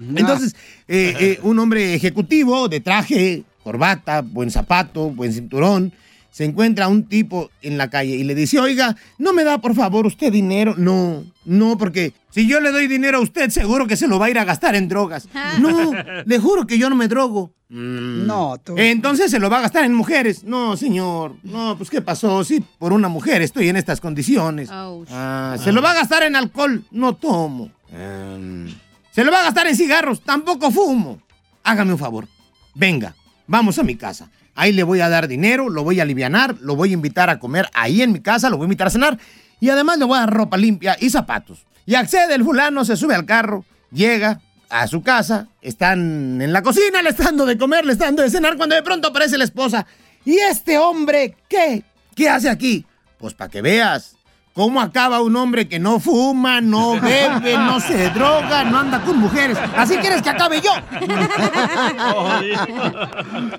[0.00, 0.54] Entonces,
[0.86, 5.92] eh, eh, un hombre ejecutivo de traje, corbata, buen zapato, buen cinturón,
[6.38, 9.74] se encuentra un tipo en la calle y le dice, oiga, ¿no me da por
[9.74, 10.76] favor usted dinero?
[10.78, 14.26] No, no, porque si yo le doy dinero a usted, seguro que se lo va
[14.26, 15.28] a ir a gastar en drogas.
[15.58, 15.92] No,
[16.24, 17.50] le juro que yo no me drogo.
[17.70, 18.76] "Mm, No, tú.
[18.78, 20.44] Entonces se lo va a gastar en mujeres.
[20.44, 21.34] No, señor.
[21.42, 22.44] No, pues ¿qué pasó?
[22.44, 24.68] Sí, por una mujer estoy en estas condiciones.
[24.72, 26.84] Ah, se lo va a gastar en alcohol.
[26.92, 27.72] No tomo.
[27.90, 28.68] Em,
[29.10, 30.20] se lo va a gastar en cigarros.
[30.22, 31.20] Tampoco fumo.
[31.64, 32.28] Hágame un favor.
[32.76, 33.16] Venga,
[33.48, 34.30] vamos a mi casa.
[34.58, 37.38] Ahí le voy a dar dinero, lo voy a alivianar, lo voy a invitar a
[37.38, 39.16] comer ahí en mi casa, lo voy a invitar a cenar
[39.60, 41.64] y además le voy a dar ropa limpia y zapatos.
[41.86, 46.64] Y accede el fulano, se sube al carro, llega a su casa, están en la
[46.64, 49.38] cocina, le están dando de comer, le están dando de cenar cuando de pronto aparece
[49.38, 49.86] la esposa.
[50.24, 51.84] ¿Y este hombre qué?
[52.16, 52.84] ¿Qué hace aquí?
[53.16, 54.16] Pues para que veas
[54.58, 59.16] cómo acaba un hombre que no fuma, no bebe, no se droga, no anda con
[59.16, 59.56] mujeres.
[59.76, 60.72] Así quieres que acabe yo.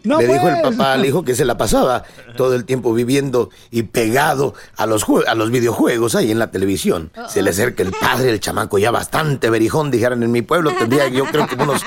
[0.03, 0.75] No le dijo el pues.
[0.75, 2.03] papá al hijo que se la pasaba
[2.35, 7.12] todo el tiempo viviendo y pegado a los, a los videojuegos ahí en la televisión.
[7.27, 11.07] Se le acerca el padre, el chamaco ya bastante berijón, dijeran en mi pueblo, tendría
[11.09, 11.81] yo creo que unos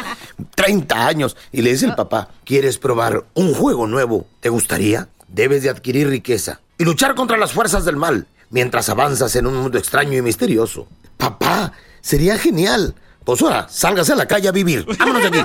[0.55, 1.37] 30 años.
[1.51, 4.27] Y le dice el papá, ¿quieres probar un juego nuevo?
[4.40, 5.09] ¿Te gustaría?
[5.29, 9.57] Debes de adquirir riqueza y luchar contra las fuerzas del mal mientras avanzas en un
[9.57, 10.87] mundo extraño y misterioso.
[11.17, 12.95] Papá, sería genial.
[13.25, 14.87] Pues ahora, sálgase a la calle a vivir.
[14.99, 15.41] Vámonos de aquí.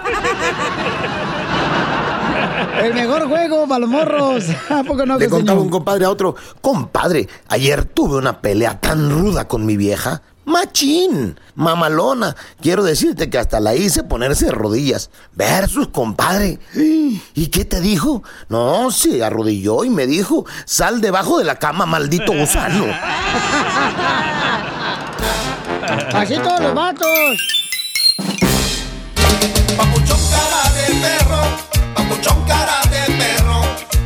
[2.83, 4.45] El mejor juego para los morros.
[4.69, 9.09] ¿A poco no, Le contaba un compadre a otro, compadre, ayer tuve una pelea tan
[9.09, 10.21] ruda con mi vieja.
[10.47, 12.35] Machín, mamalona.
[12.61, 15.09] Quiero decirte que hasta la hice ponerse de rodillas.
[15.33, 16.59] Versus, compadre.
[16.73, 18.23] ¿Y qué te dijo?
[18.47, 22.85] No, se arrodilló y me dijo, sal debajo de la cama, maldito gusano.
[26.13, 27.09] Así todos los vatos.
[29.75, 31.41] Papuchón cara de perro,
[31.93, 33.61] papuchón cara de perro,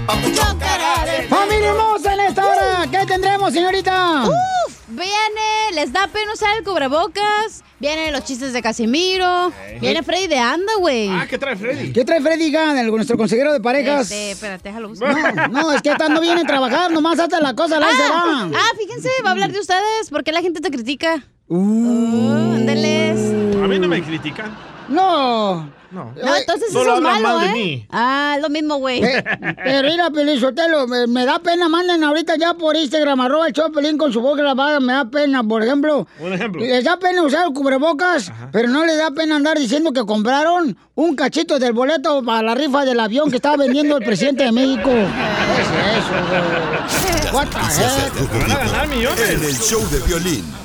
[0.08, 4.24] papuchón cara de Familia hermosa, en esta hora, ¿qué tendremos, señorita?
[4.26, 4.71] Uf,
[5.02, 10.38] viene, les da pena usar el cubrebocas, vienen los chistes de Casimiro, viene Freddy de
[10.40, 11.10] Anda, güey.
[11.10, 11.92] Ah, ¿qué trae Freddy?
[11.92, 14.04] ¿Qué trae Freddy el- nuestro consejero de parejas?
[14.12, 15.50] Este, espérate, déjalo buscar.
[15.52, 17.94] No, no, es que estando bien en trabajar, nomás hasta la cosa, la va.
[17.96, 20.10] Ah, ah, fíjense, va a hablar de ustedes.
[20.10, 21.24] ¿Por qué la gente te critica?
[21.48, 23.20] Uh, ándeles.
[23.62, 24.71] A mí no me critican.
[24.92, 25.82] No.
[25.92, 26.14] No.
[26.16, 27.64] No, entonces Solo eso es hablan malo, mal de ¿eh?
[27.64, 27.88] mí.
[27.92, 29.04] Ah, lo mismo, güey.
[29.04, 29.24] Eh,
[29.62, 33.54] pero mira, Pelín Sotelo, me, me da pena, manden ahorita ya por Instagram, arroba el
[33.54, 36.08] show de Pelín con su voz grabada, me da pena, por ejemplo.
[36.20, 36.62] Un ejemplo.
[36.62, 40.78] Les da pena usar el cubrebocas, pero no les da pena andar diciendo que compraron
[40.96, 44.52] un cachito del boleto para la rifa del avión que estaba vendiendo el presidente de
[44.54, 44.90] México.
[44.90, 47.34] ¿Qué es eso, güey?
[47.34, 48.42] What the heck?
[48.42, 49.30] Van a ganar millones.
[49.30, 50.61] En el show de violín.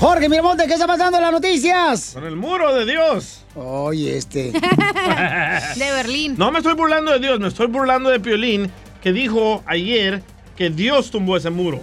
[0.00, 2.12] Jorge Miramonte, ¿qué está pasando en las noticias?
[2.14, 3.44] Con el muro de Dios.
[3.54, 4.50] Oye, este.
[5.76, 6.36] De Berlín.
[6.38, 8.70] No me estoy burlando de Dios, me estoy burlando de Piolín,
[9.02, 10.22] que dijo ayer
[10.56, 11.82] que Dios tumbó ese muro.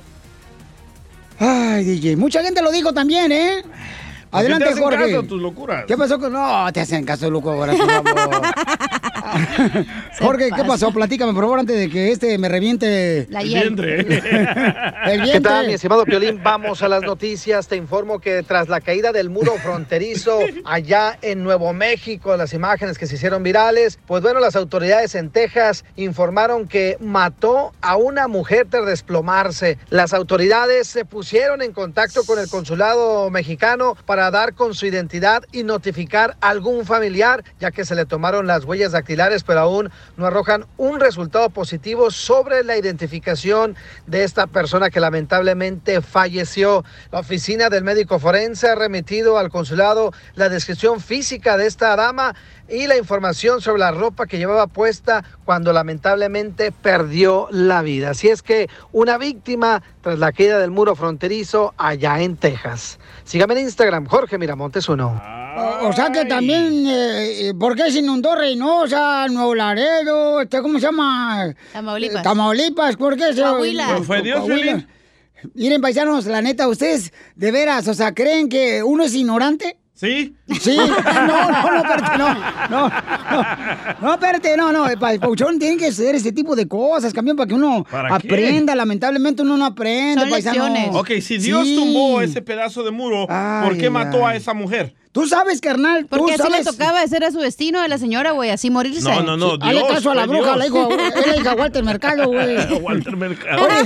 [1.38, 2.15] Ay, DJ.
[2.15, 3.63] Mucha gente lo dijo también, ¿eh?
[4.32, 5.12] Adelante, te hacen Jorge.
[5.12, 5.86] caso tus locuras?
[5.86, 6.34] ¿Qué pasó con.?
[6.34, 7.73] No, te hacen caso, loco, ahora.
[10.19, 10.91] Jorge, ¿qué pasó?
[10.91, 13.28] Platícame, por favor, antes de que este me reviente.
[13.30, 14.00] La vientre.
[15.06, 16.41] El ¿Qué tal, mi estimado Piolín?
[16.43, 17.67] Vamos a las noticias.
[17.67, 22.97] Te informo que tras la caída del muro fronterizo allá en Nuevo México, las imágenes
[22.97, 28.28] que se hicieron virales, pues bueno, las autoridades en Texas informaron que mató a una
[28.28, 29.78] mujer tras desplomarse.
[29.89, 35.43] Las autoridades se pusieron en contacto con el consulado mexicano para dar con su identidad
[35.52, 39.92] y notificar a algún familiar, ya que se le tomaron las huellas dactilares, pero aún
[40.16, 46.86] no arrojan un resultado positivo sobre la identificación de esta persona que lamentablemente falleció.
[47.12, 52.36] La oficina del médico forense ha remitido al consulado la descripción física de esta dama
[52.70, 58.12] y la información sobre la ropa que llevaba puesta cuando lamentablemente perdió la vida.
[58.12, 63.00] Así es que una víctima tras la caída del muro fronterizo allá en Texas.
[63.28, 65.22] Sígame en Instagram, Jorge Miramontes uno.
[65.58, 70.62] O, o sea que también, eh, eh, ¿por qué se inundó Reynosa, Nuevo Laredo, este,
[70.62, 71.54] ¿cómo se llama?
[71.74, 72.22] Tamaulipas.
[72.22, 73.96] Eh, Tamaulipas, ¿por qué se Coahuila.
[73.98, 74.88] Pues fue Dios, Coahuila.
[75.56, 79.78] Miren, paisanos, la neta, ¿ustedes de veras, o sea, creen que uno es ignorante?
[79.99, 80.36] ¿Sí?
[80.62, 80.86] Sí, no,
[81.25, 82.33] no, no, espérate, no,
[82.69, 82.89] no,
[83.31, 83.45] no,
[83.99, 87.36] no, espérate, no, no, pa- el pauchón tiene que hacer este tipo de cosas, campeón,
[87.36, 88.27] para que uno ¿Para qué?
[88.27, 90.67] aprenda, lamentablemente uno no aprende, Son paisano.
[90.99, 91.75] Ok, si Dios Sí.
[91.75, 94.38] tumbó ese pedazo de muro, ¿por qué Ay, mató a ay.
[94.38, 94.93] esa mujer?
[95.17, 98.32] Tú sabes, carnal, tú Porque así le tocaba, ese era su destino de la señora,
[98.34, 99.01] güey, así morirse.
[99.01, 99.88] No, no, no, Dios.
[99.88, 102.56] caso a la bruja, la hijo, es la hija Walter Mercado, güey.
[102.82, 103.67] Walter Mercado.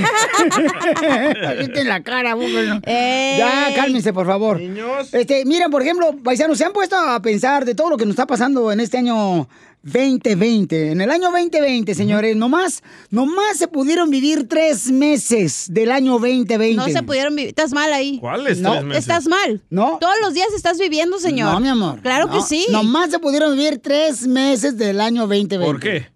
[1.01, 2.81] En la cara, búfalo.
[2.83, 3.35] Eh.
[3.37, 4.59] Ya, cálmense, por favor.
[4.59, 5.13] Niños.
[5.13, 8.11] Este, miren, por ejemplo, paisanos, se han puesto a pensar de todo lo que nos
[8.13, 9.47] está pasando en este año
[9.83, 10.91] 2020.
[10.91, 16.75] En el año 2020, señores, nomás, nomás se pudieron vivir tres meses del año 2020.
[16.75, 17.49] No se pudieron vivir.
[17.49, 18.19] Estás mal ahí.
[18.19, 19.03] ¿Cuáles No, tres meses?
[19.03, 19.61] Estás mal.
[19.69, 19.97] No.
[19.99, 21.53] Todos los días estás viviendo, señor.
[21.53, 21.99] No, mi amor.
[22.01, 22.65] Claro No, que sí.
[22.71, 25.65] Nomás se pudieron vivir tres meses del año 2020.
[25.65, 26.09] ¿Por qué?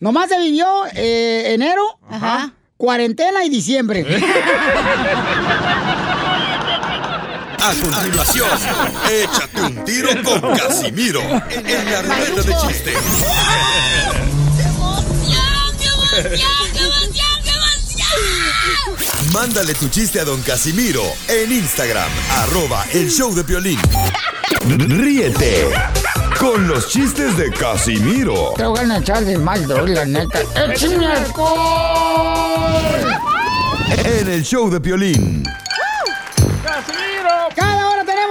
[0.00, 2.52] Nomás se vivió eh, enero, Ajá.
[2.76, 4.04] cuarentena y diciembre.
[7.66, 8.48] A continuación,
[9.10, 12.94] échate un tiro con Casimiro en la ruleta de chistes.
[19.32, 23.80] Mándale tu chiste a don Casimiro en Instagram, arroba el show de Piolín.
[24.68, 25.68] Ríete
[26.38, 30.40] con los chistes de Casimiro Te voy a echar de mal, doy, la neta.
[30.54, 32.46] ¡Échame alcohol!
[34.04, 35.42] en el show de Piolín.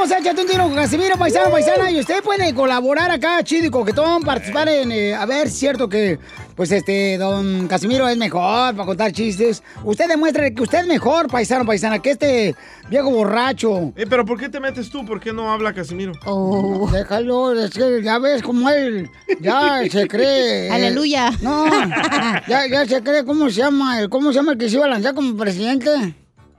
[0.06, 1.91] Hora tenemos Échate un tiro con Casimiro, paisano, paisana.
[1.91, 4.91] Y usted puede colaborar acá, chido y coquetón, participar en.
[4.91, 6.20] eh, a ver, cierto que,
[6.56, 9.63] pues este, don Casimiro es mejor para contar chistes.
[9.84, 12.56] Usted demuestre que usted es mejor, paisano, paisana, que este
[12.89, 13.94] viejo borracho.
[13.96, 15.06] Eh, pero ¿por qué te metes tú?
[15.06, 16.13] ¿Por qué no habla Casimiro?
[16.26, 16.89] Oh.
[16.91, 19.10] Déjalo, es que ya ves como él
[19.41, 20.68] ya se cree.
[20.68, 21.32] eh, Aleluya.
[21.41, 21.65] No,
[22.48, 24.00] ya, ya se cree, ¿cómo se llama?
[24.02, 25.89] el- ¿Cómo se llama el que se iba a lanzar como presidente?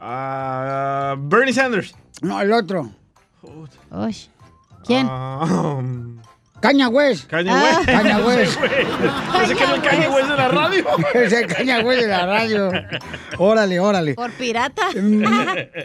[0.01, 1.95] Ah, Bernie Sanders.
[2.23, 2.91] No, el otro.
[3.91, 4.17] Uy.
[4.87, 5.07] ¿Quién?
[5.11, 5.45] Ah,
[5.79, 6.17] um,
[6.61, 7.33] Caña West.
[7.33, 7.39] Ah.
[7.77, 7.87] West.
[7.87, 8.59] Caña West.
[9.43, 10.85] Ese que es el Kanye West de la radio.
[11.15, 12.71] Ese Caña West de la radio.
[13.39, 14.15] Órale, órale.
[14.15, 14.87] Por pirata.
[14.95, 15.25] Mm,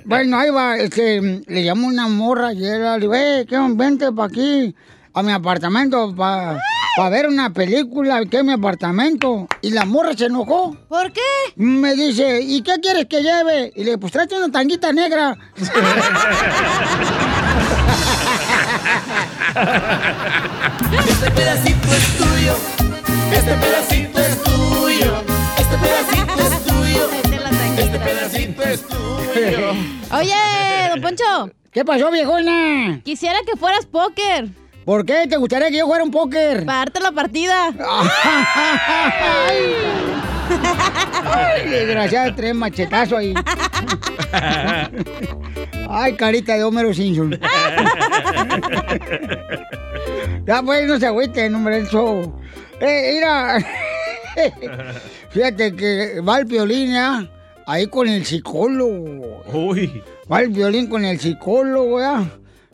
[0.05, 3.57] Bueno, ahí va, este, le llamó una morra y era, le digo, "Eh, ¿qué?
[3.75, 4.73] Vente para aquí,
[5.13, 6.57] a mi apartamento, para
[7.09, 9.47] ver una película, que es mi apartamento.
[9.61, 10.75] Y la morra se enojó.
[10.87, 11.21] ¿Por qué?
[11.55, 13.71] Me dice, ¿y qué quieres que lleve?
[13.75, 15.37] Y le dije, pues tráete una tanguita negra.
[21.07, 22.55] Este pedacito es tuyo.
[23.31, 25.23] Este pedacito es tuyo.
[25.57, 27.09] Este pedacito es tuyo.
[27.77, 29.71] Este pedacito es tuyo.
[30.17, 31.51] Oye, don Poncho.
[31.71, 33.01] ¿Qué pasó, viejona?
[33.03, 34.49] Quisiera que fueras póker.
[34.85, 35.27] ¿Por qué?
[35.29, 36.65] ¿Te gustaría que yo fuera un póker?
[36.65, 37.67] Para darte la partida.
[39.47, 39.75] Ay,
[41.23, 43.33] Ay, desgraciada, tres machetazos ahí.
[45.89, 47.39] Ay, carita de Homero Simpson.
[50.45, 52.33] ya pues, no se agüiten, hombre, el show.
[52.79, 53.59] Eh, mira,
[55.29, 57.29] fíjate que va el violín, ¿ya?
[57.67, 59.43] Ahí con el psicólogo.
[59.53, 60.01] Uy.
[60.31, 62.25] Va el violín con el psicólogo, ¿ya?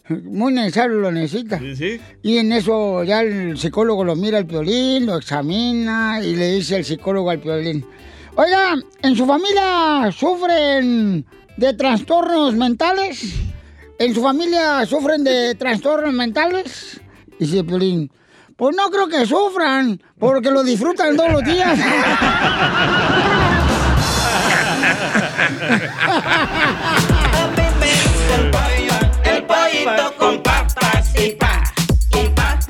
[0.09, 1.59] Muy necesario lo necesita.
[1.59, 2.01] Sí, sí.
[2.21, 6.77] Y en eso ya el psicólogo lo mira al violín, lo examina y le dice
[6.77, 7.85] el psicólogo al violín.
[8.35, 11.25] Oiga, ¿en su familia sufren
[11.57, 13.33] de trastornos mentales?
[13.99, 17.01] ¿En su familia sufren de trastornos mentales?
[17.39, 18.11] Dice el violín.
[18.55, 21.79] Pues no creo que sufran, porque lo disfrutan todos los días.
[30.17, 31.63] Con papas y pa.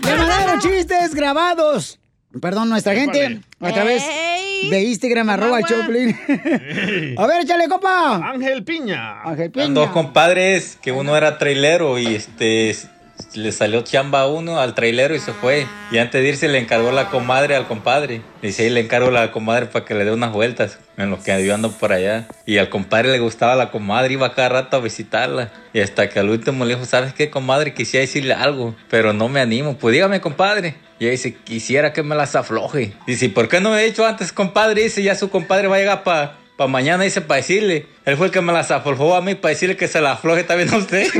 [0.04, 2.00] Le mandaron chistes grabados.
[2.42, 4.04] Perdón, nuestra gente, a través
[4.70, 6.16] de Instagram, arroba Choplin.
[7.18, 8.18] A ver, échale, copa.
[8.18, 9.22] Ángel Piña.
[9.24, 12.76] Ángel Eran dos compadres que uno era trailero y este
[13.34, 15.68] le salió chamba a uno al trailero y se fue.
[15.92, 18.22] Y antes de irse le encargó la comadre al compadre.
[18.42, 21.46] Dice, ahí le encargo la comadre para que le dé unas vueltas en lo que
[21.46, 22.28] yo por allá.
[22.46, 25.52] Y al compadre le gustaba la comadre, iba cada rato a visitarla.
[25.74, 27.74] Y hasta que al último le dijo, ¿sabes qué, comadre?
[27.74, 29.78] Quisiera decirle algo, pero no me animo.
[29.78, 30.76] Pues dígame, compadre.
[31.00, 32.94] Y ella dice, quisiera que me las afloje.
[33.06, 34.84] Dice, ¿por qué no me he dicho antes, compadre?
[34.84, 37.86] Dice, ya su compadre va a llegar para pa mañana, dice, para decirle.
[38.04, 40.44] Él fue el que me las aflojó a mí para decirle que se la afloje
[40.44, 41.08] también a usted.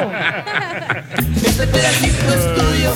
[1.36, 2.92] Este pedacito es tuyo.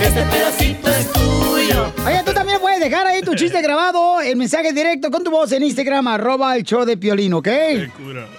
[0.00, 1.92] Este pedacito es tuyo.
[2.06, 5.52] Oye, tú también puedes dejar ahí tu chiste grabado, el mensaje directo con tu voz
[5.52, 7.48] en Instagram, arroba el show de Piolín, ¿ok?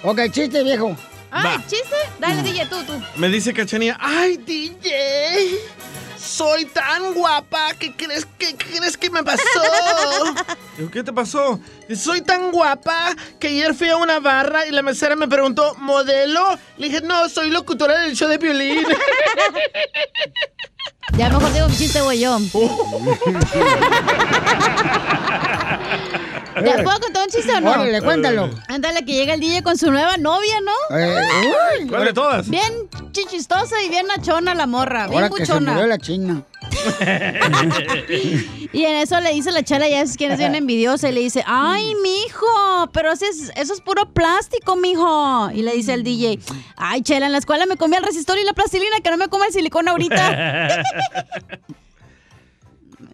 [0.03, 0.95] Ok, chiste, viejo.
[1.31, 1.95] Ay, ¿chiste?
[2.19, 2.93] Dale, DJ, tú, tú.
[3.17, 5.59] Me dice Cachanía, ay, DJ,
[6.23, 9.43] soy tan guapa, ¿qué crees que, qué crees que me pasó?
[10.91, 11.59] ¿qué te pasó?
[11.95, 16.57] Soy tan guapa que ayer fui a una barra y la mesera me preguntó, ¿modelo?
[16.77, 18.85] Le dije, no, soy locutora del show de violín.
[21.17, 22.39] Ya mejor digo un chiste, güey, yo.
[26.63, 27.71] ¿Ya puedo contar un chiste o no?
[27.71, 28.49] Órale, cuéntalo.
[28.67, 30.97] Ándale, que llega el DJ con su nueva novia, ¿no?
[30.97, 31.15] Eh,
[31.81, 31.87] uy.
[31.87, 32.49] ¿Cuál de todas?
[32.49, 32.71] Bien
[33.11, 35.71] chichistosa y bien nachona la morra, bien Ahora que se buchona.
[35.73, 36.43] murió la china.
[38.73, 41.19] Y en eso le dice la chala, ya es quien es bien envidiosa, y le
[41.19, 45.51] dice, ay, mijo, pero eso es, eso es puro plástico, mijo.
[45.53, 46.39] Y le dice el DJ,
[46.75, 49.27] ay, chela, en la escuela me comí el resistor y la plastilina, que no me
[49.27, 50.83] come el silicón ahorita.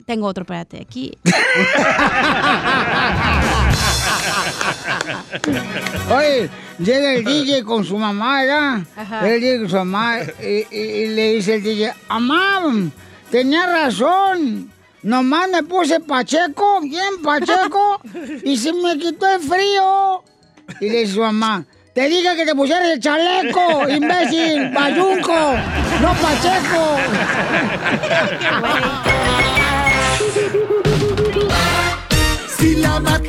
[0.09, 1.15] Tengo otro, espérate, aquí.
[6.11, 8.79] Oye, llega el DJ con su mamá, ¿verdad?
[8.97, 9.21] Ajá.
[9.21, 12.63] Llega DJ con su mamá y, y- y le dice el DJ, mamá,
[13.29, 14.71] tenía razón.
[15.03, 18.01] Nomás me puse pacheco, bien pacheco,
[18.43, 20.23] y se me quitó el frío.
[20.81, 25.53] Y le dice su mamá, te dije que te pusieras el chaleco, imbécil, bayunco,
[26.01, 26.97] no pacheco.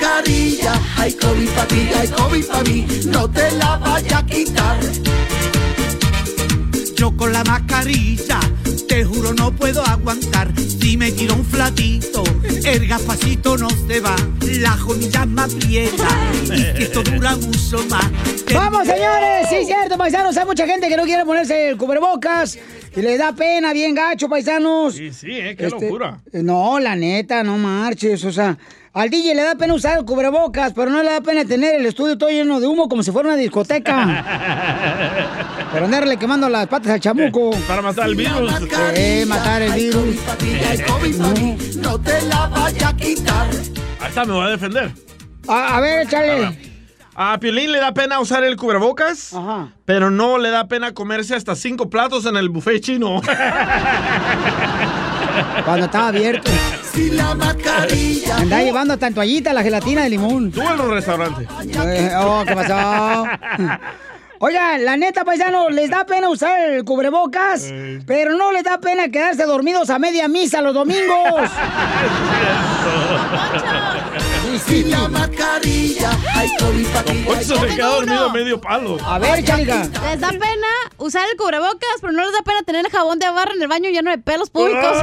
[0.04, 4.78] mascarilla, hay COVID para ti, hay COVID para mí, no te la vaya a quitar.
[6.96, 8.38] Yo con la mascarilla,
[8.88, 10.52] te juro no puedo aguantar.
[10.58, 12.22] Si me tiro un flatito,
[12.64, 14.16] el gafacito no se va.
[14.60, 16.08] La jodilla me aprieta
[16.44, 18.04] y que esto dura mucho más.
[18.52, 19.48] Vamos, señores.
[19.48, 20.36] Sí, cierto, paisanos.
[20.36, 22.58] Hay mucha gente que no quiere ponerse el cubrebocas
[22.96, 24.94] y le da pena, bien gacho, paisanos.
[24.94, 25.54] Sí, sí, ¿eh?
[25.56, 26.20] Qué Este, locura.
[26.32, 28.24] eh, No, la neta, no marches.
[28.24, 28.58] O sea,
[28.92, 31.86] al DJ le da pena usar el cubrebocas, pero no le da pena tener el
[31.86, 34.24] estudio todo lleno de humo como si fuera una discoteca.
[35.72, 37.52] Pero andarle quemando las patas al chamuco.
[37.68, 38.52] Para matar el virus.
[38.94, 40.16] Eh, matar el virus.
[41.76, 43.46] No te la vaya a quitar.
[44.00, 44.90] Ahí está, me voy a defender.
[45.46, 46.58] A, a ver, échale.
[47.14, 49.36] A Piolín le da pena usar el cubrebocas,
[49.84, 53.20] pero no le da pena comerse hasta cinco platos en el buffet chino.
[55.64, 56.50] Cuando estaba abierto.
[56.92, 58.36] Si la mascarilla.
[58.36, 60.50] Andaba llevando hasta en toallita la gelatina de limón.
[60.50, 61.46] Tú en el restaurante.
[61.62, 63.26] Eh, oh, ¿qué pasó?
[64.42, 67.70] Oiga, la neta, paisano, les da pena usar el cubrebocas,
[68.06, 71.42] pero no les da pena quedarse dormidos a media misa los domingos.
[74.58, 78.98] Si la mascarilla, hay COVID para ti, hay Eso se queda dormido medio palo.
[79.04, 79.84] A ver, chalica.
[79.84, 83.30] Les da pena usar el cubrebocas, pero no les da pena tener el jabón de
[83.30, 84.96] barra en el baño lleno de pelos públicos.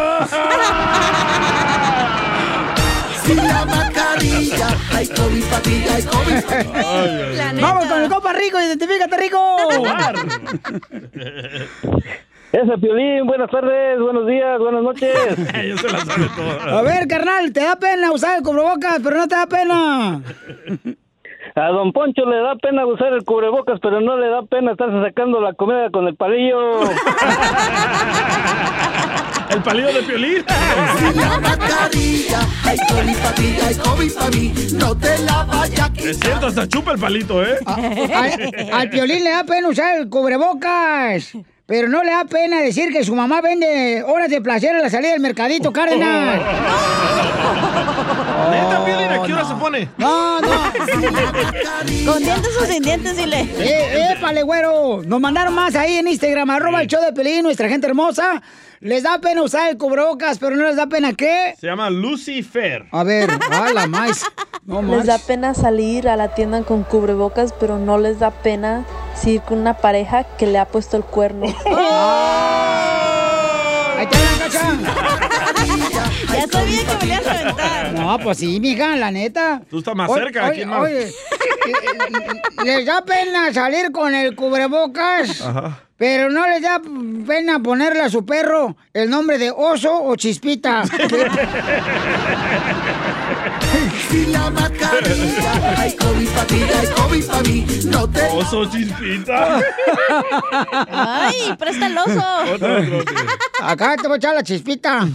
[3.25, 6.69] Si la mascarilla, hay COVID para ti, hay COVID para ti.
[7.35, 7.67] La neta.
[7.67, 9.57] Vamos con el copa rico, identifícate rico.
[12.51, 15.13] Ese Piolín, buenas tardes, buenos días, buenas noches.
[15.53, 16.79] Ya se la sabe toda.
[16.79, 20.21] A ver, carnal, te da pena usar el cubrebocas, pero no te da pena.
[21.55, 25.01] A don Poncho le da pena usar el cubrebocas, pero no le da pena estarse
[25.01, 26.81] sacando la comida con el palillo.
[29.49, 30.43] El palillo de Piolín.
[31.15, 35.93] La mascarilla, hay COVID para ti, hay COVID para mí, no te la vaya a
[35.93, 36.09] quitar.
[36.09, 37.57] Es cierto, hasta chupa el palito, ¿eh?
[37.65, 41.31] Al, al Piolín le da pena usar el cubrebocas,
[41.67, 44.89] pero no le da pena decir que su mamá vende horas de placer a la
[44.89, 46.41] salida del mercadito, Cárdenas.
[48.49, 49.89] Neta, Piolín, ¿a qué hora se pone?
[49.97, 50.47] No, no.
[52.11, 53.41] Con dientes o sin dientes, dile.
[53.59, 55.01] Eh, épale, güero.
[55.05, 58.41] Nos mandaron más ahí en Instagram, arroba el show de Pelín, nuestra gente hermosa.
[58.79, 61.55] Les da pena usar el cubrebocas, pero no les da pena qué.
[61.59, 62.85] Se llama Lucifer.
[62.91, 64.23] A ver, a la más.
[64.65, 68.85] No Les da pena salir a la tienda con cubrebocas, pero no les da pena
[69.25, 71.45] ir con una pareja que le ha puesto el cuerno.
[73.97, 74.77] Ahí está la cacha.
[76.33, 77.91] Ya sabía que me ibas a.
[77.93, 79.61] No, pues sí, mija, la neta.
[79.69, 80.45] Tú estás más Oye, cerca.
[80.47, 80.79] oye, ¿quién más?
[80.81, 81.11] oye,
[82.63, 85.79] les da pena salir con el cubrebocas, Ajá.
[85.97, 86.81] Pero no les da
[87.25, 90.83] pena ponerle a su perro el nombre de oso o chispita.
[94.09, 98.21] Si la mascarilla, hay COVID pa' ti, hay COVID pa' mí, no te...
[98.31, 99.59] Oso chispita.
[100.89, 102.23] Ay, presta el oso.
[103.61, 105.05] Acá te voy a echar la chispita.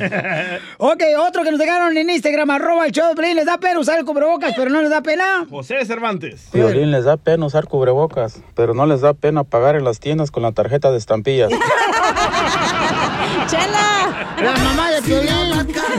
[0.77, 3.81] Ok, otro que nos dejaron en Instagram, arroba el show de Pelín, les da pena
[3.81, 5.47] usar el cubrebocas, pero no les da pena.
[5.49, 6.49] José Cervantes.
[6.53, 10.31] Violín les da pena usar cubrebocas, pero no les da pena pagar en las tiendas
[10.31, 11.51] con la tarjeta de estampillas.
[13.49, 14.27] ¡Chela!
[14.37, 15.32] La mamá de Piolín.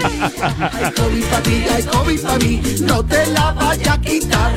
[0.04, 4.54] Hay COVID pa' ti, hay COVID pa' mí, no te la vaya a quitar.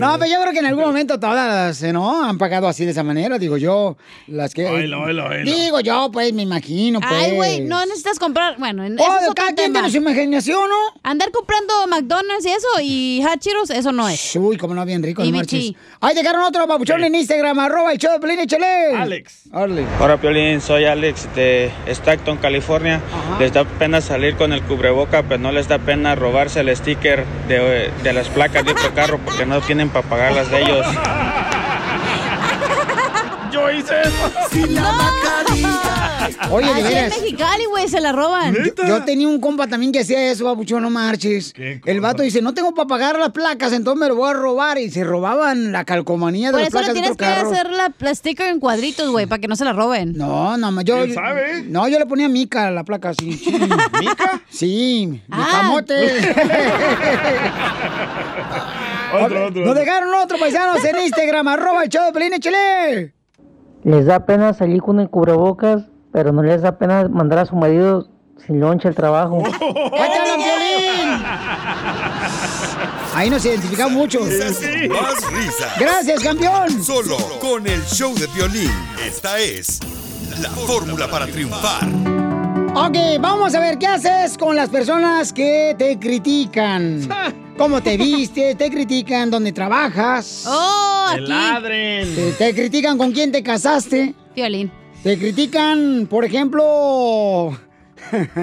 [0.00, 2.24] No, pero yo creo que en algún momento todas, ¿eh, ¿no?
[2.24, 3.96] Han pagado así de esa manera, digo yo.
[4.26, 4.66] Las que.
[4.66, 5.44] Oílo, oílo, oílo.
[5.50, 7.12] Digo yo, pues, me imagino, pues.
[7.12, 8.56] Ay, güey, no necesitas comprar.
[8.58, 9.80] Bueno, en Oh, eso es otro cada quien tema.
[9.80, 11.00] tiene su imaginación, ¿no?
[11.02, 14.34] Andar comprando McDonald's y eso y Hachiros, eso no es.
[14.36, 15.52] Uy, como no, bien rico, no Y marches.
[15.60, 15.76] bichi.
[16.00, 18.94] Ahí llegaron otro papuchón en Instagram, arroba el show de Pelín, échale.
[18.96, 19.42] Alex.
[19.52, 23.00] Hola Piolín, soy Alex de Stockton, California.
[23.38, 27.24] Les da pena salir con el cubreboca, pero no les da pena robarse el sticker
[27.48, 30.86] de, de las placas de otro carro porque no tienen para pagar las de ellos.
[33.52, 34.30] Yo hice eso.
[34.52, 37.20] Si la mascarilla, Oye, de Así en veras.
[37.20, 38.54] Mexicali, güey, se la roban.
[38.54, 41.52] Yo, yo tenía un compa también que hacía eso, papuchón, no marches.
[41.56, 44.78] El vato dice, no tengo para pagar las placas, entonces me lo voy a robar.
[44.78, 47.32] Y se robaban la calcomanía de Por las eso le placas de tienes otro que
[47.56, 50.12] hacer la, sticker en cuadritos, güey, para que no se la roben.
[50.16, 50.98] No, no, yo...
[51.02, 51.64] ¿Quién sabe?
[51.66, 53.32] No, yo le ponía mica a la placa así.
[53.32, 53.50] sí.
[53.98, 54.40] ¿Mica?
[54.48, 55.48] Sí, mi Ah.
[55.50, 55.94] camote.
[59.12, 59.64] Otro, otro.
[59.64, 63.14] Nos dejaron otro paisanos en Instagram, arroba el show de Pelín, échale.
[63.84, 67.56] Les da pena salir con el cubrebocas, pero no les da pena mandar a su
[67.56, 68.08] marido
[68.46, 69.42] sin lonche al trabajo.
[73.14, 74.20] ¡Ahí nos identificamos mucho.
[74.20, 75.78] Y más risas.
[75.78, 76.82] Gracias, campeón.
[76.82, 78.70] Solo con el show de violín.
[79.04, 79.80] Esta es
[80.40, 82.19] la fórmula para triunfar.
[82.74, 87.00] Ok, vamos a ver qué haces con las personas que te critican.
[87.58, 90.44] Cómo te vistes, te critican dónde trabajas.
[90.48, 91.28] Oh, Que aquí.
[91.28, 92.14] ladren.
[92.14, 94.14] Te, te critican con quién te casaste.
[94.34, 94.70] Violín.
[95.02, 97.58] Te critican, por ejemplo.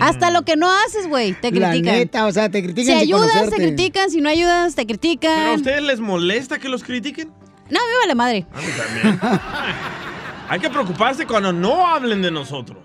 [0.00, 1.94] Hasta lo que no haces, güey, te La critican.
[1.94, 4.10] neta, o sea, te Si critican sin ayudas, te critican.
[4.10, 5.54] Si no ayudas, te ¿Pero a critican.
[5.56, 7.28] ustedes les molesta que los critiquen?
[7.70, 8.46] No, me vale madre.
[8.52, 9.20] A mí también.
[10.48, 12.78] Hay que preocuparse cuando no hablen de nosotros.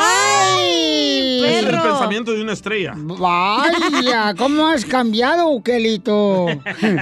[0.00, 1.42] ¡Ay!
[1.44, 2.92] Ese es el pensamiento de una estrella.
[2.96, 6.46] Vaya, ¿cómo has cambiado, Ukelito?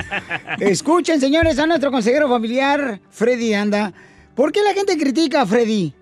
[0.60, 3.92] Escuchen, señores, a nuestro consejero familiar, Freddy Anda.
[4.34, 5.92] ¿Por qué la gente critica a Freddy?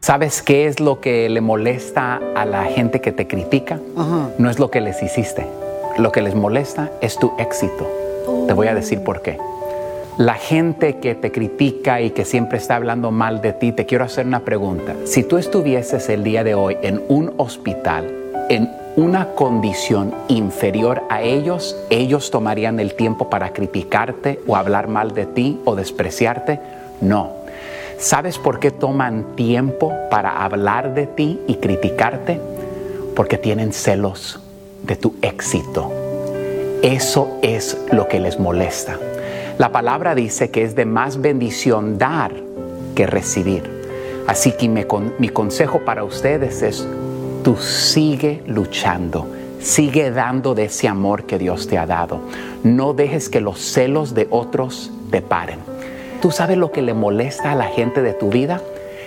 [0.00, 3.80] ¿Sabes qué es lo que le molesta a la gente que te critica?
[3.96, 4.30] Ajá.
[4.38, 5.46] No es lo que les hiciste.
[5.96, 7.88] Lo que les molesta es tu éxito.
[8.46, 9.38] Te voy a decir por qué.
[10.18, 14.04] La gente que te critica y que siempre está hablando mal de ti, te quiero
[14.04, 14.94] hacer una pregunta.
[15.06, 18.14] Si tú estuvieses el día de hoy en un hospital,
[18.48, 25.14] en una condición inferior a ellos, ellos tomarían el tiempo para criticarte o hablar mal
[25.14, 26.60] de ti o despreciarte?
[27.00, 27.32] No.
[27.98, 32.40] ¿Sabes por qué toman tiempo para hablar de ti y criticarte?
[33.16, 34.38] Porque tienen celos
[34.84, 35.90] de tu éxito.
[36.82, 38.96] Eso es lo que les molesta.
[39.58, 42.32] La palabra dice que es de más bendición dar
[42.94, 43.62] que recibir.
[44.26, 46.86] Así que mi, con- mi consejo para ustedes es,
[47.44, 49.26] tú sigue luchando,
[49.60, 52.20] sigue dando de ese amor que Dios te ha dado.
[52.62, 55.58] No dejes que los celos de otros te paren.
[56.20, 58.60] ¿Tú sabes lo que le molesta a la gente de tu vida?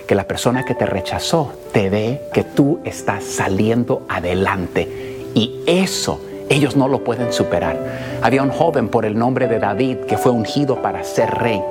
[0.08, 4.88] Que la persona que te rechazó te ve que tú estás saliendo adelante.
[5.34, 7.78] Y eso ellos no lo pueden superar.
[8.22, 11.62] Había un joven por el nombre de David que fue ungido para ser rey.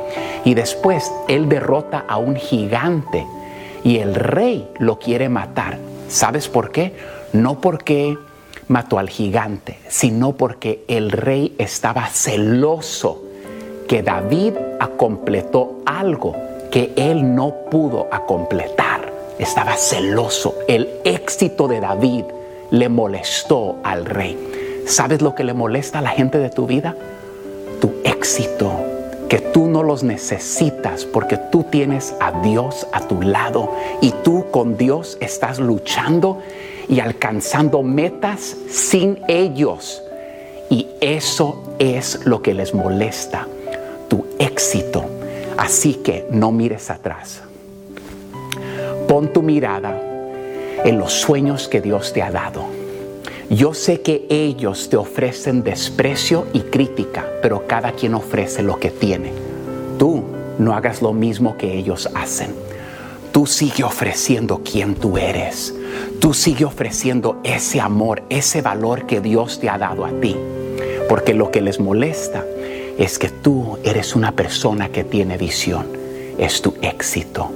[0.45, 3.27] Y después él derrota a un gigante
[3.85, 5.79] y el rey lo quiere matar.
[6.09, 6.95] ¿Sabes por qué?
[7.33, 8.17] No porque
[8.69, 13.23] mató al gigante, sino porque el rey estaba celoso
[13.89, 14.55] que David
[14.97, 16.35] completó algo
[16.71, 19.13] que él no pudo completar.
[19.39, 20.57] Estaba celoso.
[20.67, 22.25] El éxito de David
[22.71, 24.66] le molestó al rey.
[24.87, 26.95] ¿Sabes lo que le molesta a la gente de tu vida?
[27.81, 28.73] Tu éxito,
[29.29, 34.47] que tú no los necesitas porque tú tienes a Dios a tu lado y tú
[34.53, 36.41] con Dios estás luchando
[36.89, 40.05] y alcanzando metas sin ellos.
[40.71, 43.49] Y eso es lo que les molesta,
[44.09, 45.05] tu éxito.
[45.57, 47.43] Así que no mires atrás.
[49.09, 50.01] Pon tu mirada
[50.85, 52.86] en los sueños que Dios te ha dado.
[53.51, 58.91] Yo sé que ellos te ofrecen desprecio y crítica, pero cada quien ofrece lo que
[58.91, 59.31] tiene.
[60.01, 60.25] Tú
[60.59, 62.53] no hagas lo mismo que ellos hacen.
[63.31, 65.73] Tú sigue ofreciendo quien tú eres.
[66.19, 70.37] Tú sigue ofreciendo ese amor, ese valor que Dios te ha dado a ti.
[71.09, 72.45] Porque lo que les molesta
[72.99, 75.87] es que tú eres una persona que tiene visión.
[76.37, 77.53] Es tu éxito.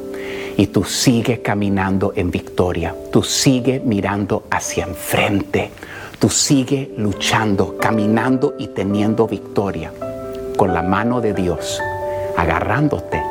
[0.60, 2.94] Y tú sigue caminando en victoria.
[3.10, 5.70] Tú sigue mirando hacia enfrente.
[6.18, 9.90] Tú sigue luchando, caminando y teniendo victoria
[10.58, 11.80] con la mano de Dios,
[12.36, 13.22] agarrándote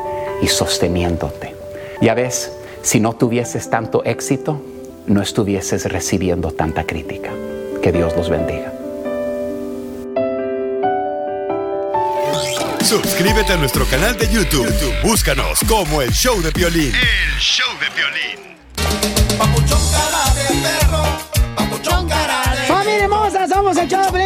[0.42, 1.54] y sosteniéndote.
[2.02, 2.50] Ya ves,
[2.82, 4.60] si no tuvieses tanto éxito,
[5.06, 7.30] no estuvieses recibiendo tanta crítica.
[7.80, 8.79] Que Dios los bendiga.
[12.84, 14.66] Suscríbete a nuestro canal de YouTube.
[14.66, 16.92] YouTube, Búscanos como el show de violín.
[16.94, 18.56] El show de violín.
[22.66, 23.46] ¡Familia hermosa!
[23.46, 24.19] ¡Somos el show de!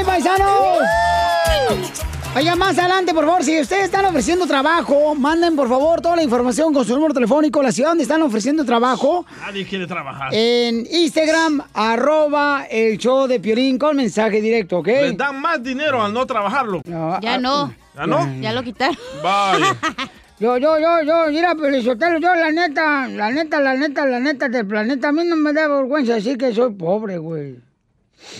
[2.36, 6.22] Oigan, más adelante, por favor, si ustedes están ofreciendo trabajo, manden por favor toda la
[6.24, 10.30] información con su número telefónico, la ciudad donde están ofreciendo trabajo, Nadie quiere trabajar.
[10.32, 14.86] en Instagram, arroba el show de Piolín con mensaje directo, ¿ok?
[14.88, 16.82] Les dan más dinero al no trabajarlo.
[16.84, 17.72] Ya no.
[17.94, 18.28] ¿Ya no?
[18.40, 18.96] Ya lo quitaron.
[19.22, 19.76] Vaya.
[20.40, 24.48] Yo, yo, yo, yo, mira, Pelizotelo, yo la neta, la neta, la neta, la neta
[24.48, 27.60] del planeta, a mí no me da vergüenza decir que soy pobre, güey.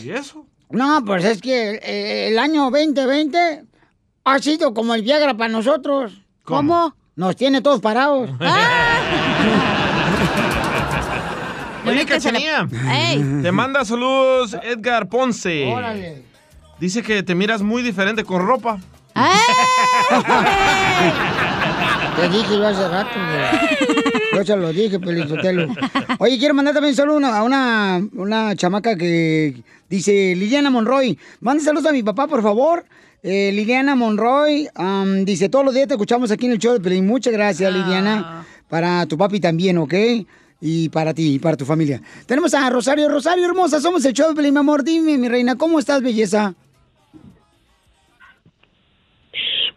[0.03, 0.45] ¿Y eso?
[0.71, 3.65] No, pues es que eh, el año 2020
[4.25, 6.13] ha sido como el Viagra para nosotros.
[6.45, 6.95] ¿Cómo?
[7.17, 8.31] Nos tiene todos parados.
[11.87, 12.67] Oye, Cachanía.
[13.43, 15.71] Te manda saludos Edgar Ponce.
[15.73, 16.23] Órale.
[16.81, 18.79] Dice que te miras muy diferente con ropa.
[22.17, 23.45] Te dije yo hace rato, güey.
[24.35, 25.73] Yo se lo dije, Pelizotelo.
[26.19, 31.19] Oye, quiero mandar también solo una, a una, una chamaca que dice Liliana Monroy.
[31.41, 32.85] Manda saludos a mi papá, por favor.
[33.27, 34.69] Eh, Liliana Monroy
[35.25, 37.07] dice, todos los días te escuchamos aquí en el show de Pelín.
[37.07, 38.45] Muchas gracias, Liliana.
[38.69, 39.95] Para tu papi también, ¿ok?
[40.61, 42.03] Y para ti, y para tu familia.
[42.27, 43.09] Tenemos a Rosario.
[43.09, 44.85] Rosario, hermosa, somos el show de Pelín, mi amor.
[44.85, 46.55] Dime, mi reina, ¿cómo estás, belleza?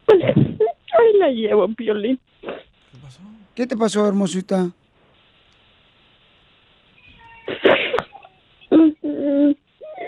[0.10, 2.20] Ahí la llevo, Piolín.
[3.56, 4.72] ¿Qué te pasó, hermosita?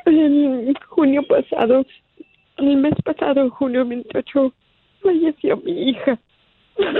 [0.06, 1.86] En junio pasado,
[2.68, 4.54] el mes pasado, junio 28,
[5.02, 6.20] falleció mi hija.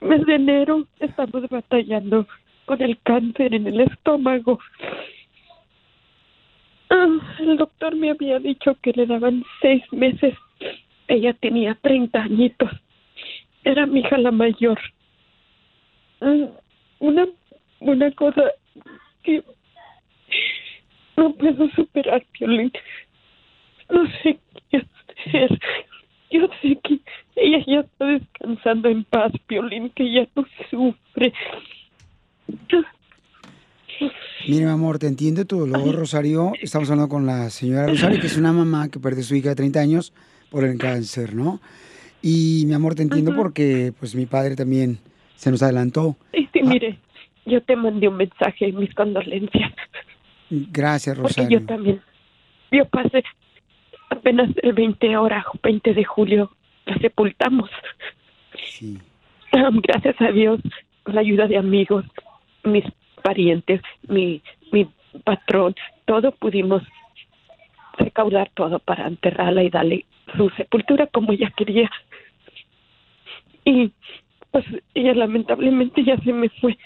[0.00, 2.26] Mes de enero estamos batallando
[2.66, 4.58] con el cáncer en el estómago.
[6.90, 10.34] Ah, el doctor me había dicho que le daban seis meses.
[11.08, 12.70] Ella tenía 30 añitos.
[13.64, 14.78] Era mi hija la mayor.
[16.20, 16.48] Ah,
[16.98, 17.26] Una,
[17.80, 18.42] una cosa
[19.22, 19.42] que
[21.16, 22.72] no puedo superar, Piolín.
[23.90, 24.38] No sé
[24.70, 25.60] qué hacer.
[26.30, 27.00] Yo sé que
[27.36, 31.32] ella ya está descansando en paz, Piolín, que ya no sufre.
[34.48, 36.52] Mira, mi amor, te entiendo tu dolor, Rosario.
[36.60, 39.50] Estamos hablando con la señora Rosario, que es una mamá que perdió a su hija
[39.50, 40.12] de 30 años
[40.50, 41.60] por el cáncer, ¿no?
[42.22, 44.98] Y, mi amor, te entiendo porque, pues, mi padre también
[45.36, 46.16] se nos adelantó.
[46.32, 46.98] Sí, sí, mire,
[47.46, 49.72] yo te mandé un mensaje, mis condolencias.
[50.50, 51.60] Gracias, Porque Rosario.
[51.60, 52.00] yo también.
[52.70, 53.22] Yo pasé
[54.22, 56.52] apenas el 20 ahora, 20 de julio,
[56.86, 57.68] la sepultamos.
[59.52, 60.60] Gracias a Dios,
[61.02, 62.04] con la ayuda de amigos,
[62.62, 62.84] mis
[63.20, 64.88] parientes, mi, mi
[65.24, 66.82] patrón, todo pudimos
[67.98, 70.04] recaudar todo para enterrarla y darle
[70.36, 71.90] su sepultura como ella quería.
[73.64, 73.90] Y
[74.52, 74.64] pues
[74.94, 76.78] ella lamentablemente ya se me fue.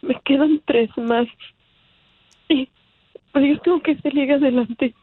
[0.00, 1.28] Me quedan tres más.
[2.48, 2.68] Y
[3.32, 4.94] pues yo tengo que salir adelante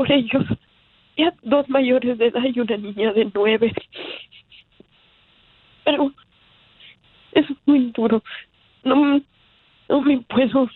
[0.00, 0.44] por ellos.
[1.18, 3.70] Ya dos mayores de edad y una niña de nueve.
[5.84, 6.10] Pero
[7.32, 8.22] es muy duro.
[8.82, 9.20] No,
[9.90, 10.70] no me puedo,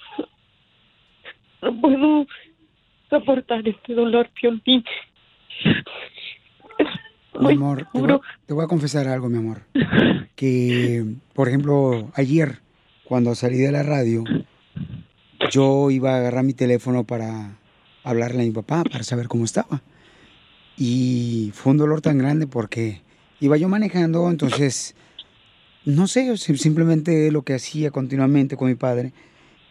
[1.62, 2.27] no puedo
[3.09, 4.85] soportar este dolor, Piolín.
[7.41, 9.62] Mi amor, te voy, a- te voy a confesar algo, mi amor.
[10.37, 11.03] Que,
[11.33, 12.59] por ejemplo, ayer,
[13.05, 14.25] cuando salí de la radio,
[15.51, 17.57] yo iba a agarrar mi teléfono para
[18.05, 19.83] hablarle a mi papá, para saber cómo estaba.
[20.77, 23.01] Y fue un dolor tan grande porque
[23.41, 24.95] iba yo manejando, entonces,
[25.85, 29.13] no sé, simplemente lo que hacía continuamente con mi padre.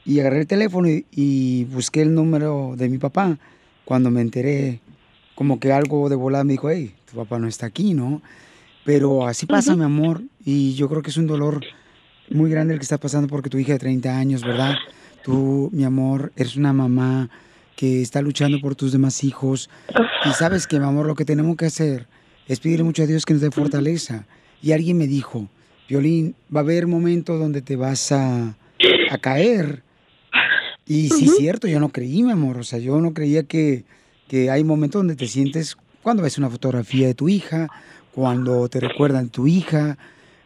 [0.06, 3.38] Y agarré el teléfono y, y busqué el número de mi papá.
[3.86, 4.80] Cuando me enteré,
[5.36, 8.22] como que algo de volada me dijo, hey, tu papá no está aquí, ¿no?
[8.84, 10.24] Pero así pasa, mi amor.
[10.44, 11.62] Y yo creo que es un dolor
[12.30, 14.76] muy grande el que está pasando porque tu hija de 30 años, ¿verdad?
[15.24, 17.30] Tú, mi amor, eres una mamá
[17.76, 19.70] que está luchando por tus demás hijos.
[20.26, 22.08] Y sabes que, mi amor, lo que tenemos que hacer
[22.48, 24.26] es pedirle mucho a Dios que nos dé fortaleza.
[24.62, 25.48] Y alguien me dijo,
[25.90, 28.56] Violín, va a haber momentos donde te vas a,
[29.10, 29.84] a caer.
[30.86, 32.58] Y sí, es cierto, yo no creí, mi amor.
[32.58, 33.84] O sea, yo no creía que,
[34.28, 37.70] que hay momentos donde te sientes, cuando ves una fotografía de tu hija,
[38.14, 39.98] cuando te recuerdan tu hija.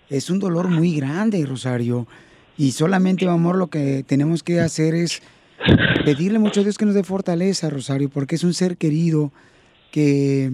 [0.09, 2.07] Es un dolor muy grande, Rosario.
[2.57, 5.21] Y solamente, mi amor, lo que tenemos que hacer es
[6.05, 9.31] pedirle mucho a Dios que nos dé fortaleza, Rosario, porque es un ser querido
[9.91, 10.51] que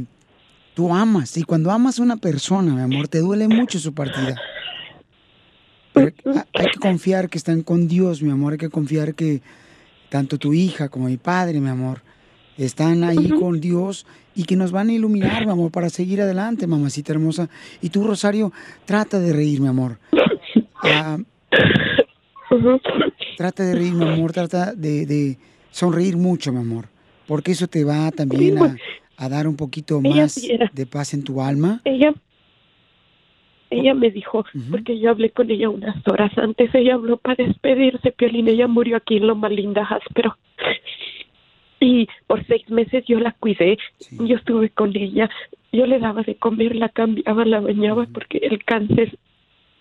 [0.73, 1.37] tú amas.
[1.37, 4.35] Y cuando amas a una persona, mi amor, te duele mucho su partida.
[5.93, 8.53] Pero ha- hay que confiar que están con Dios, mi amor.
[8.53, 9.41] Hay que confiar que
[10.09, 12.01] tanto tu hija como mi padre, mi amor,
[12.57, 14.05] están ahí con Dios
[14.35, 17.49] y que nos van a iluminar, mi amor, para seguir adelante, mamacita hermosa.
[17.81, 18.51] Y tú, Rosario,
[18.85, 19.99] trata de reír, mi amor.
[20.85, 21.17] Ah,
[23.37, 24.31] trata de reír, mi amor.
[24.31, 25.37] Trata de, de
[25.71, 26.85] sonreír mucho, mi amor.
[27.27, 28.75] Porque eso te va también a,
[29.17, 30.41] a dar un poquito más
[30.73, 31.81] de paz en tu alma.
[31.85, 32.13] Ella,
[33.69, 38.11] ella me dijo, porque yo hablé con ella unas horas antes, ella habló para despedirse,
[38.11, 40.37] Piolín, ella murió aquí en Loma Linda, Áspero.
[41.79, 43.77] Y por seis meses yo la cuidé,
[44.11, 45.29] yo estuve con ella,
[45.71, 49.17] yo le daba de comer, la cambiaba, la bañaba, porque el cáncer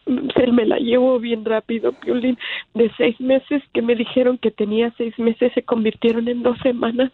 [0.05, 2.39] se me la llevó bien rápido, Piolín.
[2.75, 7.13] De seis meses que me dijeron que tenía seis meses, se convirtieron en dos semanas.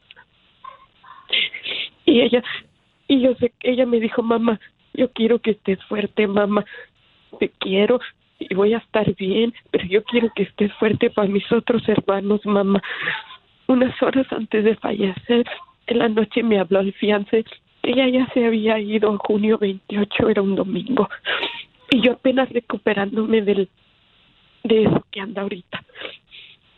[2.04, 2.42] Y ella,
[3.06, 4.58] y yo sé, ella me dijo, mamá,
[4.94, 6.64] yo quiero que estés fuerte, mamá,
[7.38, 8.00] te quiero
[8.38, 12.44] y voy a estar bien, pero yo quiero que estés fuerte para mis otros hermanos,
[12.44, 12.80] mamá.
[13.66, 15.46] Unas horas antes de fallecer,
[15.86, 17.44] en la noche me habló el fiance,
[17.82, 21.08] ella ya se había ido junio 28, era un domingo,
[21.90, 23.68] y yo apenas recuperándome del,
[24.64, 25.82] de eso que anda ahorita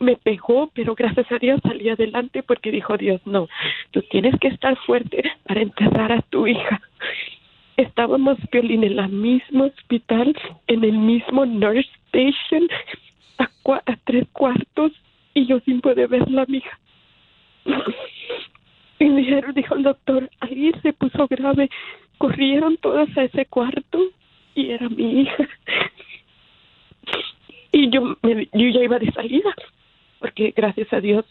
[0.01, 3.47] me pegó, pero gracias a Dios salí adelante porque dijo Dios, no,
[3.91, 6.81] tú tienes que estar fuerte para enterrar a tu hija.
[7.77, 10.35] Estábamos, Piolín, en el mismo hospital,
[10.67, 12.67] en el mismo nurse station,
[13.37, 13.49] a,
[13.85, 14.91] a tres cuartos,
[15.33, 16.77] y yo sin poder verla, mija.
[18.99, 21.69] Y dijeron, dijo el doctor, ahí se puso grave.
[22.17, 23.99] Corrieron todas a ese cuarto
[24.55, 25.47] y era mi hija.
[27.71, 29.53] Y yo, me- yo ya iba de salida,
[30.19, 31.25] porque gracias a Dios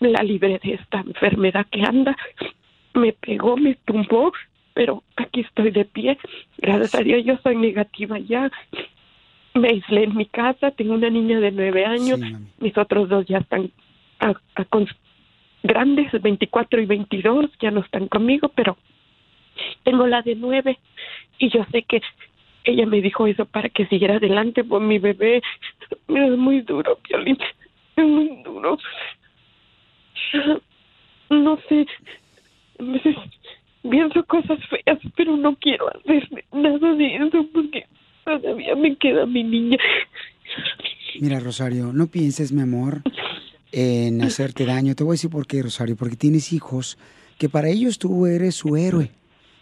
[0.00, 2.16] la libré de esta enfermedad que anda.
[2.94, 4.32] Me pegó, me tumbó,
[4.74, 6.18] pero aquí estoy de pie.
[6.58, 8.50] Gracias a Dios yo soy negativa ya.
[9.54, 12.18] Me aislé en mi casa, tengo una niña de nueve años,
[12.58, 13.70] mis otros dos ya están
[14.20, 14.88] a- a con-
[15.62, 18.76] grandes, 24 y 22, ya no están conmigo, pero
[19.82, 20.78] tengo la de nueve
[21.38, 22.00] y yo sé que
[22.66, 25.42] ella me dijo eso para que siguiera adelante por mi bebé.
[26.08, 27.38] Es muy duro, Piolín,
[27.96, 28.78] es muy duro.
[31.30, 31.86] No sé,
[32.78, 33.16] a veces
[33.82, 37.86] pienso cosas feas, pero no quiero hacer nada de eso porque
[38.24, 39.78] todavía me queda mi niña.
[41.20, 43.02] Mira, Rosario, no pienses, mi amor,
[43.72, 44.94] en hacerte daño.
[44.94, 46.98] Te voy a decir por qué, Rosario, porque tienes hijos
[47.38, 49.10] que para ellos tú eres su héroe.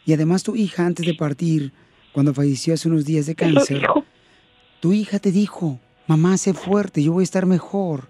[0.07, 1.73] Y además tu hija, antes de partir,
[2.15, 3.83] cuando falleció hace unos días de cáncer,
[4.81, 8.09] tu hija te dijo, mamá, sé fuerte, yo voy a estar mejor.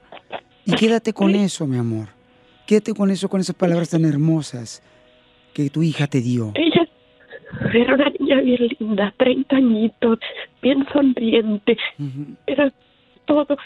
[0.66, 2.08] Y quédate con eso, mi amor.
[2.66, 4.82] Quédate con eso, con esas palabras tan hermosas
[5.54, 6.52] que tu hija te dio.
[6.54, 6.86] Ella
[7.72, 10.18] era una niña bien linda, 30 añitos,
[10.60, 11.78] bien sonriente.
[12.46, 12.72] Era
[13.24, 13.56] todo.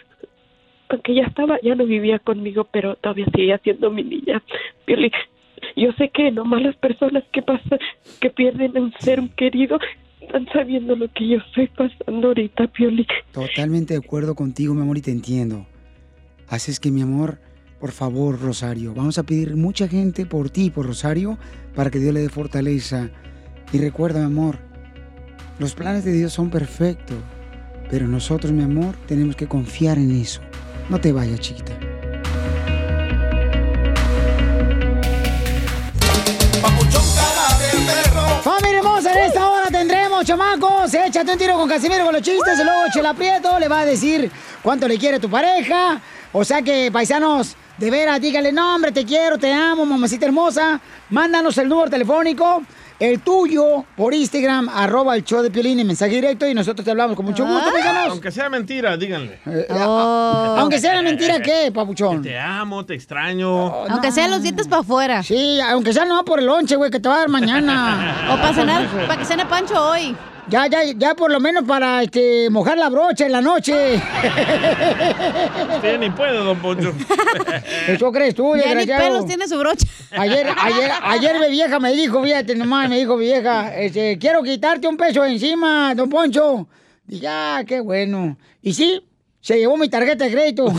[0.90, 4.40] Aunque ya estaba, ya no vivía conmigo, pero todavía seguía siendo mi niña.
[5.74, 7.78] Yo sé que nomás las personas que pasan,
[8.20, 9.78] que pierden un ser querido,
[10.28, 13.06] están sabiendo lo que yo estoy pasando ahorita, Pioli.
[13.32, 15.66] Totalmente de acuerdo contigo, mi amor, y te entiendo.
[16.48, 17.40] Así es que, mi amor,
[17.80, 21.38] por favor, Rosario, vamos a pedir mucha gente por ti, por Rosario,
[21.74, 23.10] para que Dios le dé fortaleza.
[23.72, 24.58] Y recuerda, mi amor,
[25.58, 27.18] los planes de Dios son perfectos,
[27.90, 30.40] pero nosotros, mi amor, tenemos que confiar en eso.
[30.90, 31.78] No te vayas, chiquita.
[38.42, 39.57] Familia hermosa, en esta hora
[40.18, 40.94] tendremos, chamacos.
[40.94, 42.58] Échate un tiro con Casimiro con los chistes.
[42.58, 44.30] Y luego Chela Prieto le va a decir
[44.62, 46.00] cuánto le quiere tu pareja.
[46.32, 50.80] O sea que, paisanos, de veras, dígale, no, hombre, te quiero, te amo, mamacita hermosa.
[51.10, 52.62] Mándanos el número telefónico
[53.00, 56.90] el tuyo por Instagram, arroba el show de Piolín en mensaje directo y nosotros te
[56.90, 58.10] hablamos con mucho gusto, paisanos.
[58.10, 59.40] Aunque sea mentira, díganle.
[59.46, 62.22] Eh, Aunque sea mentira, ¿qué, papuchón?
[62.22, 63.84] Te amo, te extraño.
[63.86, 65.22] Aunque sean los dientes para afuera.
[65.22, 68.14] Sí, aunque sea no por el lonche, güey, que te va a dar mañana.
[68.28, 70.14] O para cenar, para que cene Pancho hoy.
[70.50, 73.96] Ya, ya, ya por lo menos para este, mojar la brocha en la noche.
[75.74, 76.94] Usted ni puede, don Poncho.
[77.88, 79.86] Eso crees tú, Ya ni pelos tiene su brocha.
[80.12, 84.42] Ayer, ayer, ayer mi vieja me dijo, fíjate nomás, me dijo mi vieja, este, quiero
[84.42, 86.66] quitarte un peso encima, don Poncho.
[87.04, 88.38] Dije, ah, qué bueno.
[88.62, 89.04] Y sí,
[89.42, 90.72] se llevó mi tarjeta de crédito.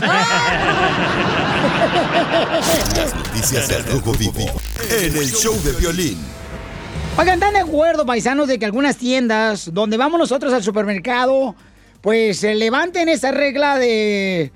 [2.96, 4.50] Las noticias del Rojo Vivo
[4.90, 6.18] en el show de violín.
[7.20, 11.54] Oigan, ¿están de acuerdo, paisanos, de que algunas tiendas donde vamos nosotros al supermercado,
[12.00, 14.50] pues se levanten esa regla de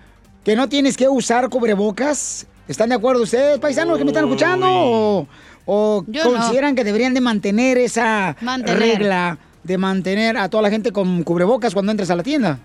[0.45, 2.47] que no tienes que usar cubrebocas?
[2.67, 4.67] ¿Están de acuerdo ustedes, paisanos, que me están escuchando?
[4.67, 5.29] ¿O,
[5.67, 6.39] o Yo no.
[6.39, 8.79] consideran que deberían de mantener esa Mantener.
[8.79, 12.61] regla de mantener a toda la gente con cubrebocas cuando entres a la tienda?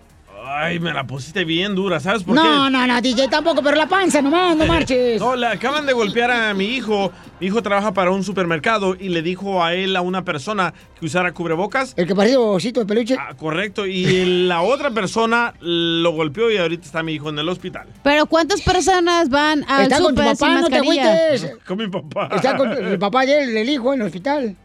[0.51, 2.71] Ay, me la pusiste bien dura, ¿sabes por No, qué?
[2.71, 5.19] no, no, DJ tampoco, pero la panza nomás, no marches.
[5.21, 7.11] No, le acaban de golpear a mi hijo.
[7.39, 11.05] Mi hijo trabaja para un supermercado y le dijo a él, a una persona, que
[11.05, 11.93] usara cubrebocas.
[11.97, 13.15] El que parecía osito de peluche.
[13.19, 13.85] Ah, correcto.
[13.85, 17.87] Y la otra persona lo golpeó y ahorita está mi hijo en el hospital.
[18.01, 21.53] Pero ¿cuántas personas van al Está con tu sin papá, no te agüites.
[21.67, 22.29] Con mi papá.
[22.35, 24.55] Está con el papá y el, el hijo en el hospital.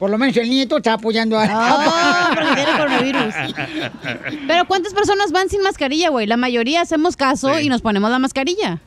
[0.00, 1.44] Por lo menos el nieto está apoyando a...
[1.48, 3.34] Ah, porque tiene coronavirus.
[4.48, 6.26] Pero ¿cuántas personas van sin mascarilla, güey?
[6.26, 8.80] La mayoría hacemos caso y nos ponemos la mascarilla.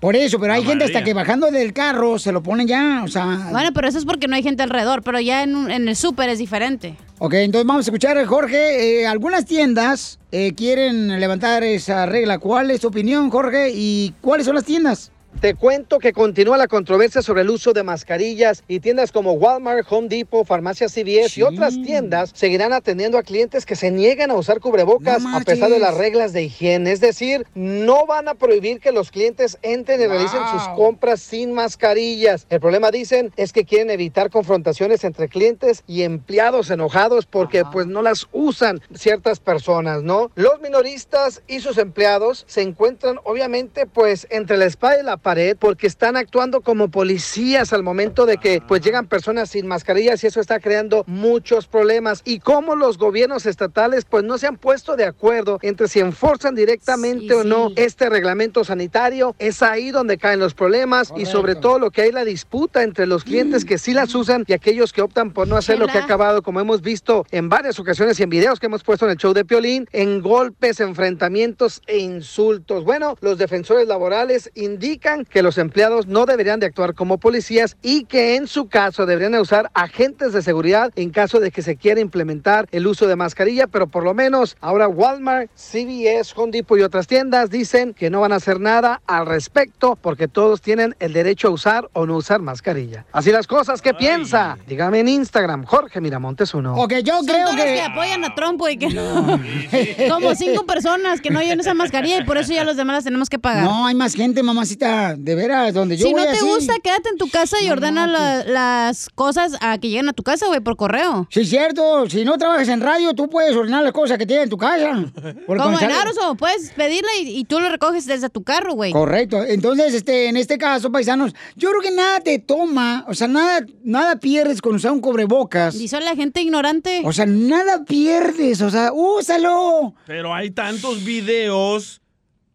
[0.00, 3.02] Por eso, pero hay La gente hasta que bajando del carro se lo ponen ya,
[3.04, 3.48] o sea...
[3.50, 5.96] Bueno, pero eso es porque no hay gente alrededor, pero ya en, un- en el
[5.96, 6.94] súper es diferente.
[7.18, 9.00] Ok, entonces vamos a escuchar, Jorge.
[9.00, 12.38] eh, algunas tiendas eh, quieren levantar esa regla.
[12.38, 13.72] ¿Cuál es tu opinión, Jorge?
[13.74, 15.10] ¿Y cuáles son las tiendas?
[15.40, 19.86] Te cuento que continúa la controversia sobre el uso de mascarillas y tiendas como Walmart,
[19.88, 24.34] Home Depot, Farmacia CVS y otras tiendas seguirán atendiendo a clientes que se niegan a
[24.34, 26.90] usar cubrebocas a pesar de las reglas de higiene.
[26.90, 31.52] Es decir, no van a prohibir que los clientes entren y realicen sus compras sin
[31.52, 32.48] mascarillas.
[32.50, 37.86] El problema, dicen, es que quieren evitar confrontaciones entre clientes y empleados enojados porque pues
[37.86, 40.32] no las usan ciertas personas, ¿no?
[40.34, 45.56] Los minoristas y sus empleados se encuentran obviamente pues entre la espada y la pared
[45.58, 50.28] porque están actuando como policías al momento de que pues llegan personas sin mascarillas y
[50.28, 52.22] eso está creando muchos problemas.
[52.24, 56.54] Y cómo los gobiernos estatales pues no se han puesto de acuerdo entre si enforzan
[56.54, 59.34] directamente o no este reglamento sanitario.
[59.38, 63.06] Es ahí donde caen los problemas y sobre todo lo que hay la disputa entre
[63.06, 65.98] los clientes que sí las usan y aquellos que optan por no hacer lo que
[65.98, 69.12] ha acabado como hemos visto en varias ocasiones y en videos que hemos puesto en
[69.12, 72.84] el show de Piolín en golpes, enfrentamientos e insultos.
[72.84, 78.04] Bueno, los defensores laborales indican que los empleados no deberían de actuar como policías y
[78.04, 81.76] que en su caso deberían de usar agentes de seguridad en caso de que se
[81.76, 86.78] quiera implementar el uso de mascarilla, pero por lo menos ahora Walmart, CVS, Home Depot
[86.78, 90.94] y otras tiendas dicen que no van a hacer nada al respecto porque todos tienen
[91.00, 93.06] el derecho a usar o no usar mascarilla.
[93.12, 94.58] Así las cosas, ¿qué piensa?
[94.66, 96.74] Dígame en Instagram, Jorge Miramontes uno.
[96.76, 97.64] Ok, yo Son creo todos que...
[97.74, 98.76] que apoyan a Trump, güey.
[98.76, 98.88] que-
[100.10, 103.04] Como cinco personas que no llevan esa mascarilla y por eso ya los demás las
[103.04, 103.64] tenemos que pagar.
[103.64, 106.44] No, hay más gente, mamacita, de veras, donde yo si no te así.
[106.44, 110.22] gusta, quédate en tu casa y ordena la- las cosas a que lleguen a tu
[110.22, 111.26] casa, güey, por correo.
[111.30, 112.08] Sí, es cierto.
[112.10, 115.04] Si no trabajas en radio, tú puedes ordenar las cosas que tienes en tu casa.
[115.46, 118.92] Como en Aroso, puedes pedirla y, y tú lo recoges desde tu carro, güey.
[118.92, 119.42] Correcto.
[119.44, 123.64] Entonces, este, en este caso, paisanos, yo creo que nada te toma, o sea, nada,
[123.84, 125.74] nada pierdes con usar un cubrebocas.
[125.74, 127.02] Y son la gente ignorante.
[127.04, 129.94] O sea, nada pierdes, o sea, úsalo.
[130.06, 132.00] Pero hay tantos videos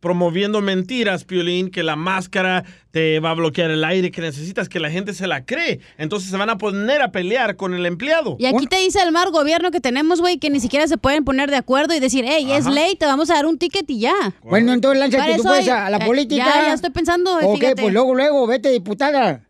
[0.04, 4.82] promoviendo mentiras, Piolín, que la máscara te va a bloquear el aire, que necesitas que
[4.82, 5.80] la gente se la cree.
[5.98, 8.36] Entonces se van a poner a pelear con el empleado.
[8.38, 11.24] Y aquí te dice el mal gobierno que tenemos, güey, que ni siquiera se pueden
[11.24, 14.00] poner de acuerdo y decir, hey, es ley, te vamos a dar un ticket y
[14.02, 14.14] ya.
[14.44, 16.46] Bueno, entonces lánzate tú pues hay- a la ya- política.
[16.46, 17.82] Ya, ya estoy pensando, Ok, fíjate.
[17.82, 19.42] pues luego, luego, vete diputada.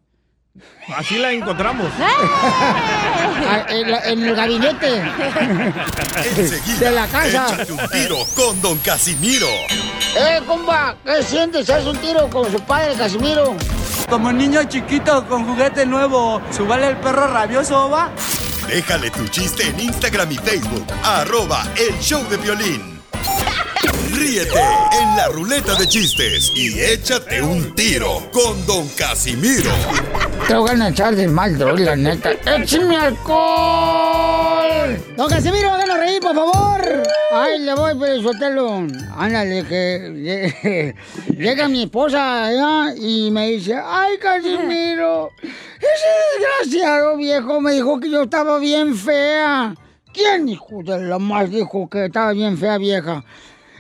[0.96, 1.88] Así la encontramos.
[2.00, 5.02] Ah, en, la- en el gabinete.
[6.38, 7.28] Enseguida, De la casa.
[7.56, 9.48] échate un tiro con Don Casimiro.
[10.16, 11.70] Eh, compa, ¿qué sientes?
[11.70, 13.56] ¿Haz un tiro con su padre, Casimiro?
[14.10, 18.12] Como niño chiquito con juguete nuevo, ¿subale el perro rabioso, va?
[18.68, 20.86] Déjale tu chiste en Instagram y Facebook.
[21.04, 22.93] Arroba el show de violín.
[24.14, 24.60] Ríete
[25.02, 29.72] en la ruleta de chistes y échate un tiro con Don Casimiro.
[30.48, 32.32] Te voy a echar de mal, droga, la neta.
[32.46, 34.98] ¡Échame alcohol!
[35.18, 37.04] Don Casimiro, háganos reír, por favor!
[37.32, 38.86] ¡Ay, le voy, pero suéltalo!
[39.18, 40.96] Ándale, que lle-
[41.38, 45.32] llega mi esposa allá y me dice, ¡ay, Casimiro!
[45.42, 49.76] Ese desgraciado viejo me dijo que yo estaba bien fea.
[50.14, 53.24] ¿Quién, hijo de la más, dijo que estaba bien fea, vieja?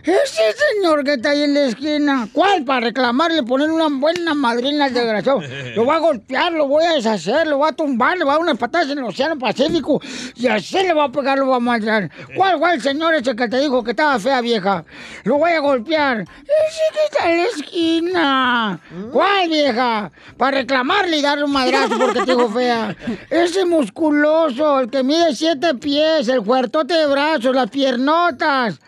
[0.04, 2.28] Ese señor que está ahí en la esquina.
[2.34, 2.66] ¿Cuál?
[2.66, 5.42] Para reclamarle, poner una buena madrina al desgraciado.
[5.76, 8.34] Lo voy a golpear, lo voy a deshacer, lo voy a tumbar, le voy a
[8.34, 10.02] dar unas patadas en el Océano Pacífico.
[10.36, 12.12] Y así le voy a pegar, lo voy a matar.
[12.36, 14.84] ¿Cuál, cuál señor ese que te dijo que estaba fea, vieja?
[15.24, 16.22] Lo voy a golpear.
[16.22, 18.80] Ese que está en la esquina.
[19.14, 20.12] ¿Cuál, vieja?
[20.36, 22.94] Para reclamarle y darle un madrazo porque te dijo fea.
[23.30, 28.82] Ese musculoso, el que mide siete pies, el fuertote de brazos, las piernotas.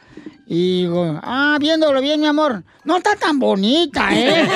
[0.47, 4.47] Y digo, ah, viéndolo bien, mi amor, no está tan bonita, ¿eh?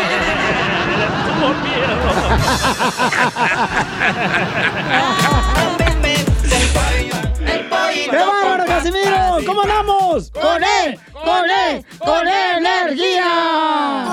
[8.09, 9.37] ¡Qué bárbaro, Casimiro!
[9.45, 10.31] ¿Cómo andamos?
[10.31, 10.99] ¡Con él!
[11.13, 11.85] ¡Con él!
[11.99, 14.05] ¡Con él, energía!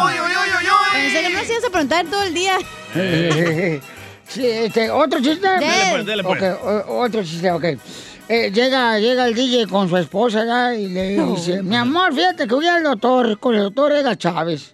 [0.93, 2.59] Pensé que no se ibas a preguntar todo el día.
[4.29, 5.49] Sí, este, ¿Otro chiste?
[5.49, 6.43] Dele, pues, dele, pues.
[6.43, 7.65] Ok, o- otro chiste, ok.
[8.29, 10.73] Eh, llega, llega el DJ con su esposa ¿verdad?
[10.73, 14.73] y le dice, mi amor, fíjate que voy al doctor, con el doctor Ega Chávez.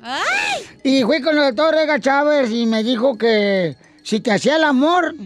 [0.83, 4.65] Y fui con el doctor Ega Chávez y me dijo que si te hacía el
[4.65, 5.23] amor, eh,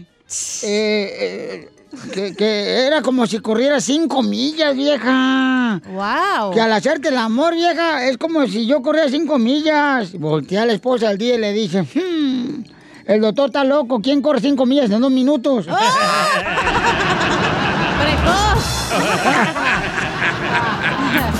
[0.63, 1.69] eh,
[2.13, 5.81] que, que era como si corriera cinco millas, vieja.
[5.87, 6.51] ¡Wow!
[6.51, 10.11] Que al hacerte el amor, vieja, es como si yo corriera cinco millas.
[10.13, 12.63] Voltea a la esposa al día y le dice, "Hmm,
[13.05, 15.65] el doctor está loco, ¿quién corre cinco millas en dos minutos?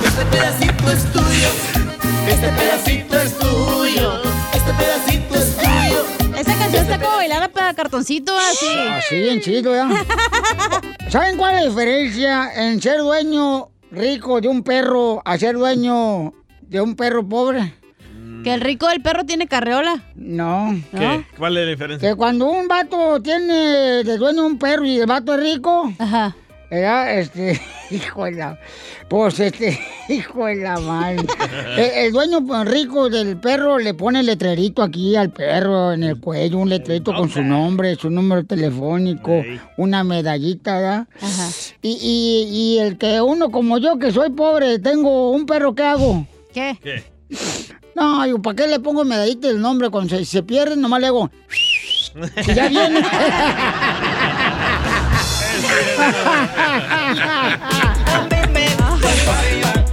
[0.04, 1.48] Este pedacito es tuyo.
[2.28, 4.22] Este pedacito es tuyo.
[4.52, 6.04] Este pedacito es tuyo.
[6.38, 8.66] Esa canción está como bailar para cartoncito así.
[8.90, 9.88] Así, bien chido, ¿ya?
[11.08, 16.32] ¿Saben cuál es la diferencia en ser dueño rico de un perro a ser dueño
[16.60, 17.74] de un perro pobre?
[18.44, 20.02] Que el rico del perro tiene carreola.
[20.14, 20.76] No.
[20.96, 21.24] ¿Qué?
[21.36, 22.08] ¿Cuál es la diferencia?
[22.10, 26.36] Que cuando un vato tiene de dueño un perro y el vato es rico, Ajá.
[26.70, 27.18] ¿Verdad?
[27.18, 27.60] Este,
[27.90, 28.58] hijo de la,
[29.08, 31.26] pues este, hijo de la madre.
[31.76, 36.02] el, el dueño pues, rico del perro le pone el letrerito aquí al perro en
[36.02, 39.42] el cuello, un letrerito con su nombre, su número telefónico,
[39.76, 41.08] una medallita, ¿verdad?
[41.82, 45.82] Y, y, y el que uno como yo, que soy pobre, tengo un perro, ¿qué
[45.82, 46.26] hago?
[46.52, 46.78] ¿Qué?
[46.82, 47.04] ¿Qué?
[47.94, 49.90] No, digo, ¿para qué le pongo medallita el nombre?
[49.90, 51.30] Cuando se, se pierde, nomás le hago...
[52.46, 53.02] Y ya viene.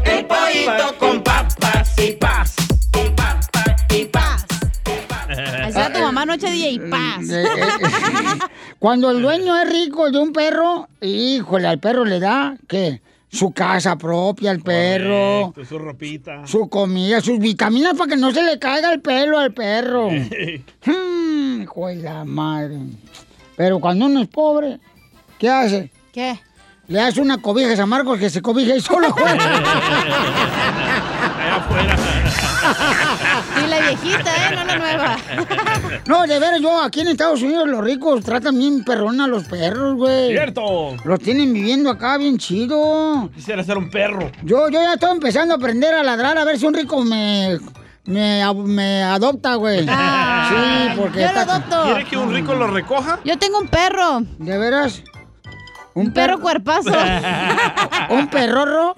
[0.05, 2.55] El pollito con papas y paz.
[2.91, 4.45] Con papas y paz.
[5.63, 7.25] Así era tu mamá noche DJ y paz.
[8.79, 13.01] Cuando el dueño es rico de un perro, híjole, al perro le da, ¿qué?
[13.29, 16.47] Su casa propia al perro, Correcto, Su ropita.
[16.47, 20.09] su comida, sus vitaminas para que no se le caiga el pelo al perro.
[20.85, 22.77] Hmm, hijo de la madre.
[23.57, 24.79] Pero cuando uno es pobre,
[25.39, 25.91] ¿qué hace?
[26.13, 26.39] ¿Qué?
[26.87, 29.37] Le hace una cobija a San Marcos que se cobija y solo juega.
[33.63, 34.55] Y la viejita, ¿eh?
[34.55, 35.17] No la nueva.
[36.07, 39.43] No, de veras, yo aquí en Estados Unidos los ricos tratan bien perrón a los
[39.45, 40.29] perros, güey.
[40.31, 40.95] Cierto.
[41.03, 43.29] Los tienen viviendo acá bien chido.
[43.33, 44.31] Quisiera ser un perro.
[44.43, 47.57] Yo, yo ya estoy empezando a aprender a ladrar a ver si un rico me,
[48.05, 49.85] me, me adopta, güey.
[49.89, 51.21] Ah, sí, porque...
[51.21, 51.83] yo lo está- adopto.
[51.85, 53.19] ¿Quiere que un rico lo recoja?
[53.23, 54.21] Yo tengo un perro.
[54.37, 55.01] ¿De veras?
[55.95, 56.91] Un perro cuerpazo.
[58.09, 58.93] ¿Un perrorro?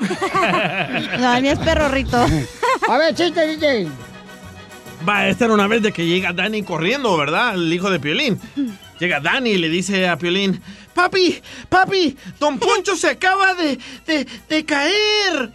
[1.19, 2.17] No, el mío es perrorrito.
[2.89, 3.87] A ver, chiste, DJ.
[5.07, 7.53] Va, esta era una vez de que llega Dani corriendo, ¿verdad?
[7.53, 8.39] El hijo de Piolín.
[8.99, 10.59] Llega Dani y le dice a Piolín,
[10.95, 11.39] papi,
[11.69, 13.77] papi, don Poncho se acaba de,
[14.07, 15.53] de, de caer.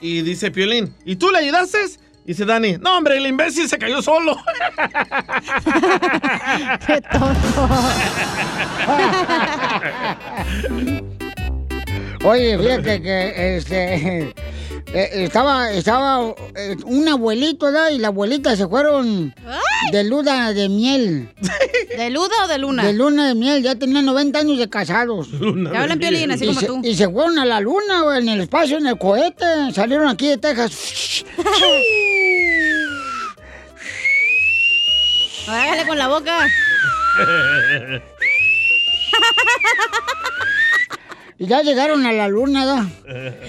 [0.00, 1.78] Y dice Piolín, ¿y tú le ayudaste?
[2.24, 4.36] Dice Dani, no hombre, el imbécil se cayó solo.
[6.86, 7.68] Qué tonto.
[12.24, 14.32] Oye, fíjate que este
[14.86, 17.90] eh, estaba estaba eh, un abuelito, ¿verdad?
[17.90, 19.34] Y la abuelita se fueron
[19.90, 21.28] de luna de miel.
[21.96, 22.84] ¿De luda o de luna?
[22.84, 25.28] De luna de miel, ya tenían 90 años de casados.
[25.30, 26.80] Ya hablan Piolín, así y como se, tú.
[26.84, 29.72] Y se fueron a la luna, güey, en el espacio, en el cohete.
[29.74, 31.24] Salieron aquí de Texas.
[35.48, 36.46] Hágale con la boca.
[41.42, 42.86] Y ya llegaron a la luna, ¿da?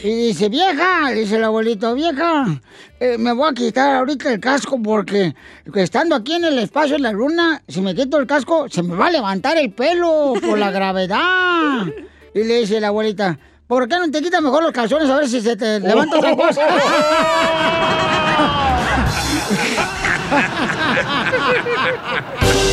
[0.03, 2.59] Y dice, vieja, dice el abuelito, vieja,
[2.99, 5.35] eh, me voy a quitar ahorita el casco porque
[5.75, 8.95] estando aquí en el espacio de la luna, si me quito el casco, se me
[8.95, 11.85] va a levantar el pelo por la gravedad.
[12.33, 13.37] Y le dice la abuelita,
[13.67, 16.35] ¿Por qué no te quitas mejor los calzones a ver si se te levanta otra
[16.35, 16.61] cosa?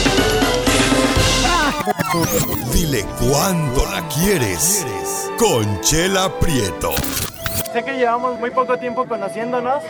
[2.72, 4.84] Dile cuándo la quieres.
[5.38, 6.92] Conchela Prieto.
[7.72, 9.82] Sé que llevamos muy poco tiempo conociéndonos.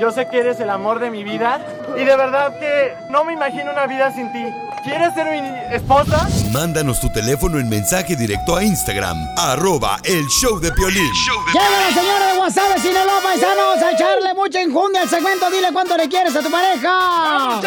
[0.00, 1.60] Yo sé que eres el amor de mi vida.
[1.96, 4.44] Y de verdad que no me imagino una vida sin ti.
[4.84, 6.28] ¿Quieres ser mi esposa?
[6.52, 11.10] Mándanos tu teléfono en mensaje directo a Instagram, arroba el show de Piolín.
[11.52, 15.50] Llega la señora de WhatsApp Sinaloa, paisanos, a echarle mucha enjundia al segmento.
[15.50, 17.60] Dile cuánto le quieres a tu pareja.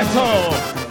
[0.00, 0.83] ¡Eso!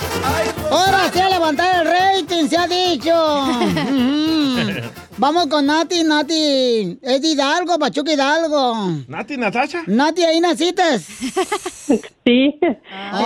[0.71, 3.13] Ahora sí a levantar el rating, se ha dicho.
[5.17, 6.97] Vamos con Nati, Nati.
[7.01, 8.75] Es de Hidalgo, Pachuca Hidalgo.
[9.07, 9.83] ¿Nati, Natasha?
[9.87, 10.83] Nati, ahí naciste.
[12.25, 12.57] Sí,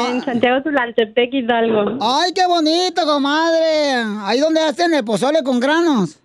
[0.09, 1.99] en Santiago Tulaltepec, Hidalgo.
[2.01, 3.93] Ay, qué bonito, comadre.
[4.23, 6.17] Ahí donde hacen el pozole con granos.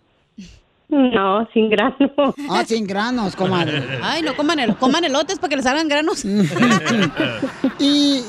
[0.89, 2.35] No, sin granos.
[2.51, 3.83] Ah, sin granos, comadre.
[4.03, 6.25] Ay, no coman, el, coman elotes para que les salgan granos.
[7.79, 8.23] Y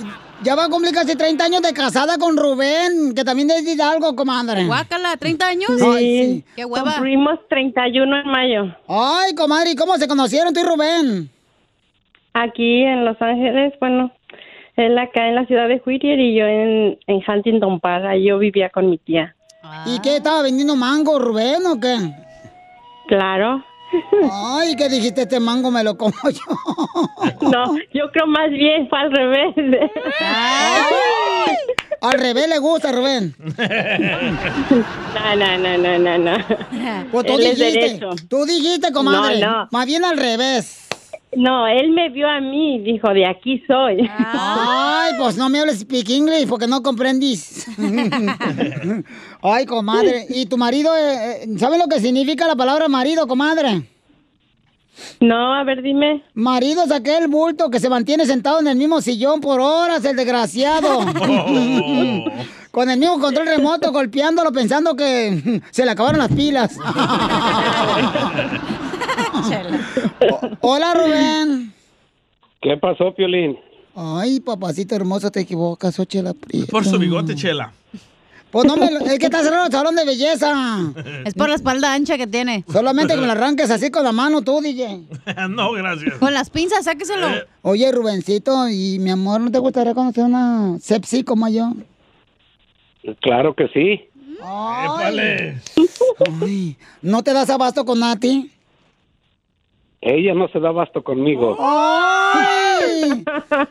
[0.44, 3.74] ya va a cumplir casi 30 años de casada con Rubén, que también es de
[3.74, 4.66] Hidalgo, comadre.
[4.66, 5.70] Guácala, 30 años.
[5.82, 6.46] Ay, sí.
[6.56, 6.94] Qué hueva.
[6.94, 8.76] Cumplimos 31 en mayo.
[8.88, 11.30] Ay, comadre, ¿y cómo se conocieron tú y Rubén?
[12.34, 14.12] Aquí en Los Ángeles, bueno,
[14.76, 18.06] él acá en la ciudad de Whittier y yo en, en Huntington Park.
[18.06, 19.36] Ahí yo vivía con mi tía.
[19.86, 20.18] ¿Y qué?
[20.18, 21.96] ¿Estaba vendiendo mango, Rubén, o qué?
[23.08, 23.64] Claro.
[24.32, 25.24] Ay, ¿qué dijiste?
[25.24, 27.50] Este mango me lo como yo.
[27.50, 29.56] No, yo creo más bien fue al revés.
[32.02, 33.34] Al revés le gusta, Rubén.
[35.14, 36.38] No, no, no, no, no, no.
[37.12, 39.40] Pues tú Él dijiste, tú dijiste, comadre.
[39.40, 39.68] No, no.
[39.72, 40.83] Más bien al revés.
[41.36, 44.10] No, él me vio a mí y dijo, de aquí soy.
[44.18, 47.68] Ay, pues no me hables speak English porque no comprendís.
[49.42, 50.26] Ay, comadre.
[50.30, 53.84] ¿Y tu marido, eh, eh, sabe lo que significa la palabra marido, comadre?
[55.20, 56.24] No, a ver, dime.
[56.34, 60.16] Marido es aquel bulto que se mantiene sentado en el mismo sillón por horas, el
[60.16, 61.00] desgraciado.
[62.72, 66.78] Con el mismo control remoto, golpeándolo, pensando que se le acabaron las pilas.
[70.62, 71.74] Hola, Rubén.
[72.62, 73.58] ¿Qué pasó, Piolín?
[73.96, 76.68] Ay, papacito hermoso, te equivocas, Ochela Prieto.
[76.72, 77.72] Por su bigote, Chela.
[78.52, 80.80] Pues no, me, lo- es que está cerrado el salón de belleza.
[81.26, 82.64] Es por la espalda ancha que tiene.
[82.72, 85.02] Solamente que me la arranques así con la mano tú, DJ.
[85.50, 86.16] no, gracias.
[86.20, 87.28] Con las pinzas, sáqueselo.
[87.64, 91.74] Oye, Rubencito, y mi amor, ¿no te gustaría conocer una sepsi como yo?
[93.22, 94.08] Claro que sí.
[94.42, 95.56] Ay.
[96.42, 98.52] Ay, ¿No te das abasto con Nati?
[100.06, 101.56] Ella no se da basto conmigo.
[101.60, 103.24] ¡Ay!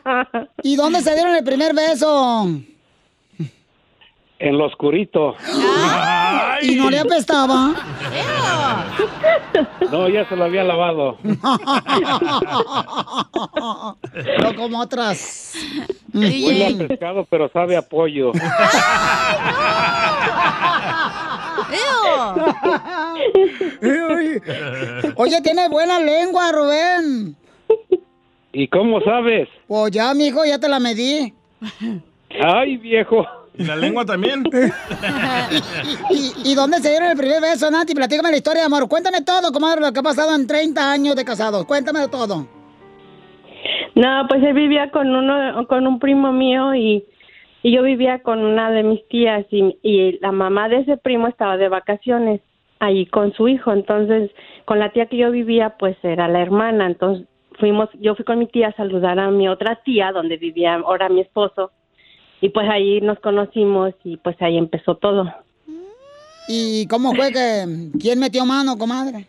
[0.63, 2.47] ¿Y dónde se dieron el primer beso?
[4.43, 5.37] En lo oscurito.
[6.61, 7.73] ¿Y no le apestaba?
[9.89, 11.17] No, ya se lo había lavado.
[14.41, 15.53] No como otras.
[16.13, 18.33] Huele a pescado, pero sabe a pollo.
[25.15, 27.37] Oye, tiene buena lengua, Rubén.
[28.51, 29.47] ¿Y cómo sabes?
[29.67, 31.33] Pues ya, mijo, ya te la medí.
[32.43, 33.25] Ay, viejo.
[33.55, 34.43] ¿Y la lengua también?
[36.09, 37.93] ¿Y, y dónde se dieron el primer beso, Nati?
[37.93, 38.87] Platícame la historia de amor.
[38.89, 41.65] Cuéntame todo, comadre, lo que ha pasado en 30 años de casados.
[41.65, 42.47] Cuéntame todo.
[43.95, 47.05] No, pues él vivía con uno, con un primo mío y,
[47.61, 51.27] y yo vivía con una de mis tías y, y la mamá de ese primo
[51.27, 52.41] estaba de vacaciones
[52.79, 54.31] ahí con su hijo, entonces
[54.65, 57.27] con la tía que yo vivía pues era la hermana, entonces
[57.59, 61.07] fuimos, yo fui con mi tía a saludar a mi otra tía donde vivía ahora
[61.07, 61.71] mi esposo
[62.43, 65.33] y pues ahí nos conocimos y pues ahí empezó todo.
[66.49, 67.63] ¿Y cómo fue que...
[67.97, 69.27] ¿Quién metió mano, comadre?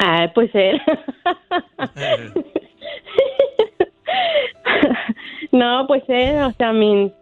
[0.00, 0.82] Ah, pues él.
[5.52, 7.12] no, pues él, o sea, mi,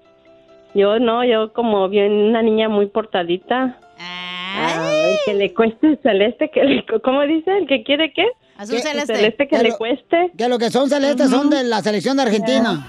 [0.75, 3.79] yo no, yo como bien una niña muy portadita.
[3.99, 7.59] Ay, que le cueste celeste, que le, ¿cómo dice?
[7.59, 8.27] ¿El que quiere qué?
[8.57, 9.15] Azul Que- celeste.
[9.17, 10.33] Celeste que Que le lo- cueste.
[10.39, 12.87] Que lo que son celestes son de la selección de Argentina.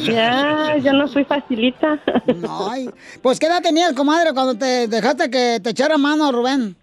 [0.00, 2.00] Ya, yo no fui facilita.
[2.70, 2.88] Ay,
[3.22, 6.74] pues ¿qué edad tenías, comadre, cuando te dejaste que te echara mano, Rubén?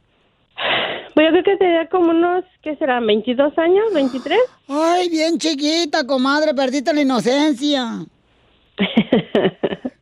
[1.15, 2.99] Pues yo creo que tenía como unos, ¿qué será?
[2.99, 3.85] ¿22 años?
[3.93, 4.37] ¿23?
[4.69, 8.05] Ay, bien chiquita, comadre, perdiste la inocencia.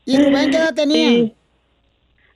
[0.06, 1.10] ¿Y Rubén qué edad tenía?
[1.10, 1.34] Sí.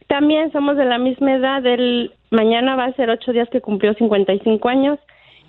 [0.08, 1.66] También somos de la misma edad.
[1.66, 5.00] Él mañana va a ser ocho días que cumplió 55 años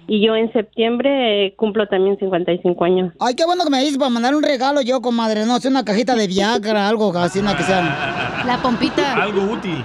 [0.07, 3.13] y yo en septiembre eh, cumplo también 55 años.
[3.21, 5.45] Ay, qué bueno que me dices para mandar un regalo yo, comadre.
[5.47, 8.43] No sé, una cajita de Viagra, algo así, una que sea.
[8.47, 9.23] La pompita.
[9.23, 9.83] Algo útil.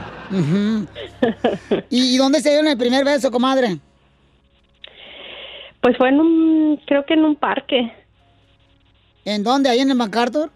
[1.89, 3.77] ¿Y, y dónde se dieron el primer beso, comadre?
[5.81, 7.91] Pues fue en un, creo que en un parque.
[9.25, 9.69] ¿En dónde?
[9.69, 10.51] ¿Ahí en el MacArthur?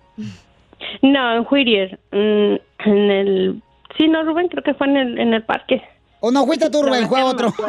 [1.01, 3.61] No, en Whittier, en el,
[3.97, 5.81] sí, no, Rubén, creo que fue en el, en el parque.
[6.25, 7.09] ¿O no fuiste tú, Rubén?
[7.09, 7.51] Fue otro.
[7.51, 7.67] Fue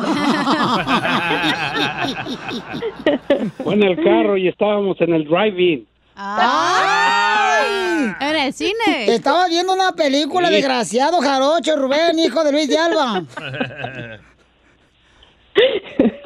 [3.75, 5.85] en el carro y estábamos en el drive-in.
[6.15, 8.15] ¡Ay!
[8.21, 9.13] En el cine.
[9.13, 10.55] Estaba viendo una película, Sí.
[10.55, 13.25] desgraciado jarocho, Rubén, hijo de Luis de Alba.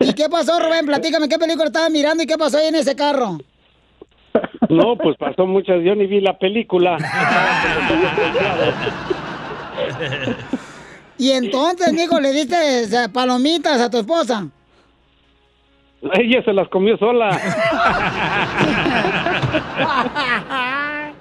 [0.01, 0.85] ¿Y qué pasó, Rubén?
[0.85, 3.39] Platícame, ¿qué película estabas mirando y qué pasó ahí en ese carro?
[4.69, 6.99] No, pues pasó muchas, yo ni vi la película.
[11.19, 12.57] Y entonces, hijo, le diste
[13.13, 14.47] palomitas a tu esposa.
[16.15, 17.29] Ella se las comió sola.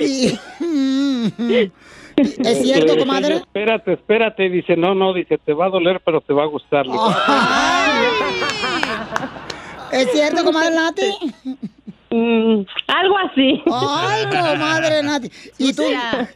[0.00, 0.38] Y-
[2.16, 3.36] ¿Es cierto, comadre?
[3.36, 4.48] espérate, espérate.
[4.50, 6.86] Dice, no, no, dice, te va a doler, pero te va a gustar.
[9.92, 11.02] ¿Es cierto, comadre Nati?
[12.12, 13.62] Mm, algo así.
[13.72, 15.30] Ay, comadre Nati.
[15.56, 15.82] Y tú,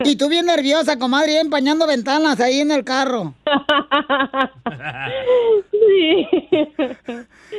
[0.05, 3.35] y tú bien nerviosa, comadre, empañando ventanas ahí en el carro.
[5.71, 6.27] Sí.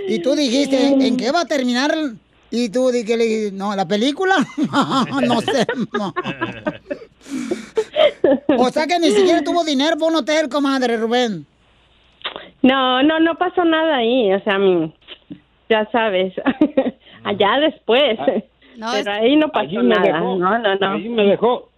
[0.08, 1.94] Y tú dijiste, ¿en qué va a terminar?
[2.50, 4.36] Y tú le dije, no, ¿la película?
[5.28, 5.68] no sé.
[5.94, 6.14] no.
[8.58, 11.46] O sea que ni siquiera tuvo dinero para un hotel, comadre Rubén.
[12.64, 14.92] No, no, no pasó nada ahí, o sea, mm,
[15.70, 16.34] ya sabes,
[17.24, 18.18] allá después.
[18.80, 20.14] Pero ahí no pasó allí me nada.
[20.14, 20.92] dejó, no, no, no.
[20.94, 21.70] Allí me dejó,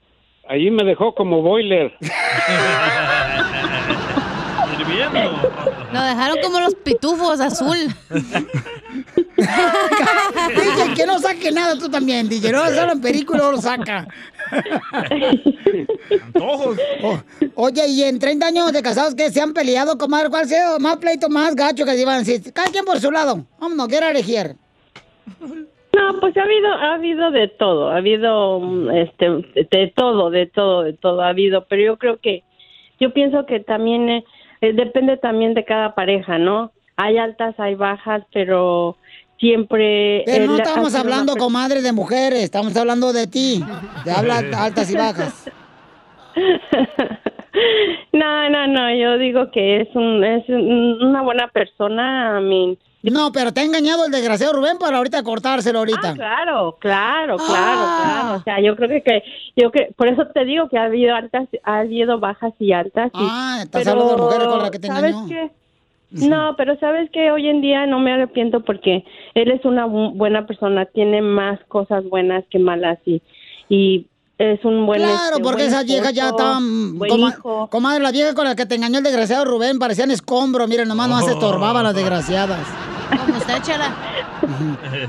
[0.47, 1.93] allí me dejó como boiler.
[5.91, 7.77] Lo dejaron como los pitufos azul.
[9.37, 12.51] DJ, que no saque nada tú también, DJ.
[12.51, 14.07] No, solo en película lo saca.
[17.55, 20.97] Oye, y en 30 años de casados que se han peleado, comadre, ¿cuál sido más
[20.97, 22.53] pleito más gacho que se iban a decir?
[22.53, 23.45] Cada quien por su lado.
[23.59, 24.55] Vámonos, quiero elegir.
[25.95, 29.29] No, pues ha habido, ha habido de todo, ha habido, mm, este,
[29.71, 32.43] de todo, de todo, de todo ha habido, pero yo creo que,
[32.99, 34.23] yo pienso que también eh,
[34.61, 36.71] eh, depende también de cada pareja, ¿no?
[36.95, 38.97] Hay altas, hay bajas, pero
[39.39, 40.23] siempre.
[40.25, 42.43] Pero no estamos una hablando, per- comadre, de mujeres.
[42.43, 43.63] Estamos hablando de ti.
[44.05, 45.51] De habla altas y bajas.
[48.13, 52.77] No, no, no, yo digo que es, un, es un- una buena persona, a mí.
[53.01, 56.09] No, pero te ha engañado el desgraciado Rubén para ahorita cortárselo ahorita.
[56.09, 58.01] Ah, claro, claro, claro, Ah.
[58.03, 58.37] claro.
[58.39, 59.23] O sea, yo creo que, que
[59.55, 63.07] yo que por eso te digo que ha habido altas, ha habido bajas y altas.
[63.13, 65.27] y- Ah, estás hablando de mujeres con la que te ¿sabes engañó.
[65.29, 65.51] qué?
[66.11, 70.13] No, pero sabes que hoy en día no me arrepiento porque él es una bu-
[70.15, 73.21] buena persona, tiene más cosas buenas que malas y,
[73.69, 74.07] y
[74.39, 76.57] es un buen Claro, este, porque buen esas viejas ya esposo,
[77.05, 77.29] estaban.
[77.29, 77.67] hijo.
[77.69, 80.67] comadre, las viejas con las que te engañó el desgraciado Rubén parecían escombros.
[80.67, 82.59] Miren, nomás no se estorbaban las desgraciadas.
[83.17, 83.95] Como usted, Chela.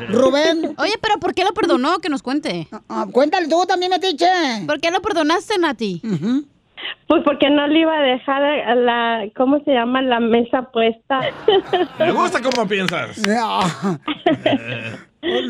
[0.09, 0.75] Rubén.
[0.79, 1.99] Oye, pero ¿por qué lo perdonó?
[1.99, 2.69] Que nos cuente.
[2.89, 4.27] Ah, cuéntale tú también, Metiche.
[4.67, 6.01] ¿Por qué lo perdonaste, Nati?
[7.07, 8.43] Pues porque no le iba a dejar
[8.77, 10.01] la, ¿cómo se llama?
[10.03, 11.21] La mesa puesta.
[11.99, 13.21] Me gusta cómo piensas.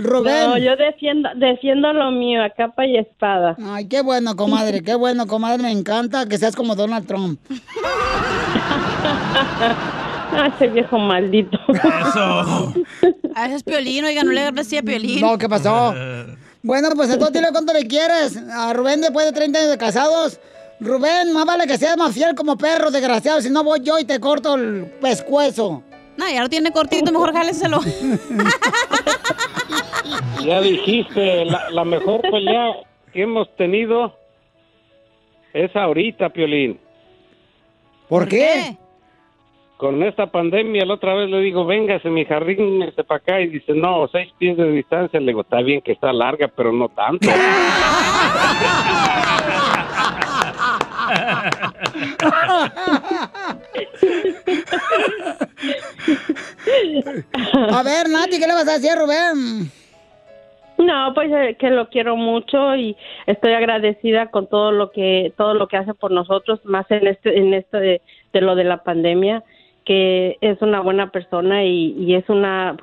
[0.03, 0.51] Rubén.
[0.51, 3.55] No, yo defiendo, defiendo lo mío a capa y espada.
[3.62, 5.62] Ay, qué bueno, comadre, qué bueno, comadre.
[5.62, 7.38] Me encanta que seas como Donald Trump.
[10.33, 11.59] Ah, ese viejo maldito.
[11.68, 12.74] Eso.
[13.35, 15.20] A ese es Piolín, oiga, no le agarres a Piolín.
[15.20, 15.95] No, ¿qué pasó?
[16.62, 20.39] Bueno, pues entonces dile cuánto le quieres a Rubén después de 30 años de casados.
[20.78, 24.05] Rubén, más vale que seas más fiel como perro, desgraciado, si no voy yo y
[24.05, 25.83] te corto el pescuezo.
[26.18, 27.81] No, ya lo tiene cortito, mejor jáleselo.
[30.45, 32.72] Ya dijiste, la, la mejor pelea
[33.12, 34.14] que hemos tenido
[35.53, 36.81] es ahorita, Piolín.
[38.09, 38.76] ¿Por qué?
[39.81, 43.47] Con esta pandemia, la otra vez le digo, véngase mi jardín, este para acá, y
[43.47, 45.18] dice, no, seis pies de distancia.
[45.18, 47.31] Le digo, está bien que está larga, pero no tanto.
[57.72, 59.71] A ver, Nati, ¿qué le vas a decir a Rubén?
[60.76, 65.54] No, pues eh, que lo quiero mucho y estoy agradecida con todo lo que todo
[65.54, 68.03] lo que hace por nosotros, más en este en esto de,
[68.34, 69.42] de lo de la pandemia,
[69.91, 72.76] que es una buena persona y, es una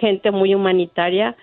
[0.00, 1.36] gente muy humanitaria,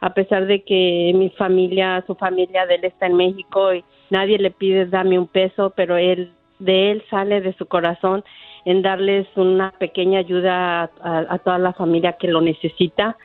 [0.00, 4.38] a pesar de que mi familia, su familia de él está en México y nadie
[4.38, 6.30] le pide dame un peso, pero él
[6.60, 8.22] de él sale de su corazón
[8.64, 13.16] en darles una pequeña ayuda a, toda la familia que lo necesita.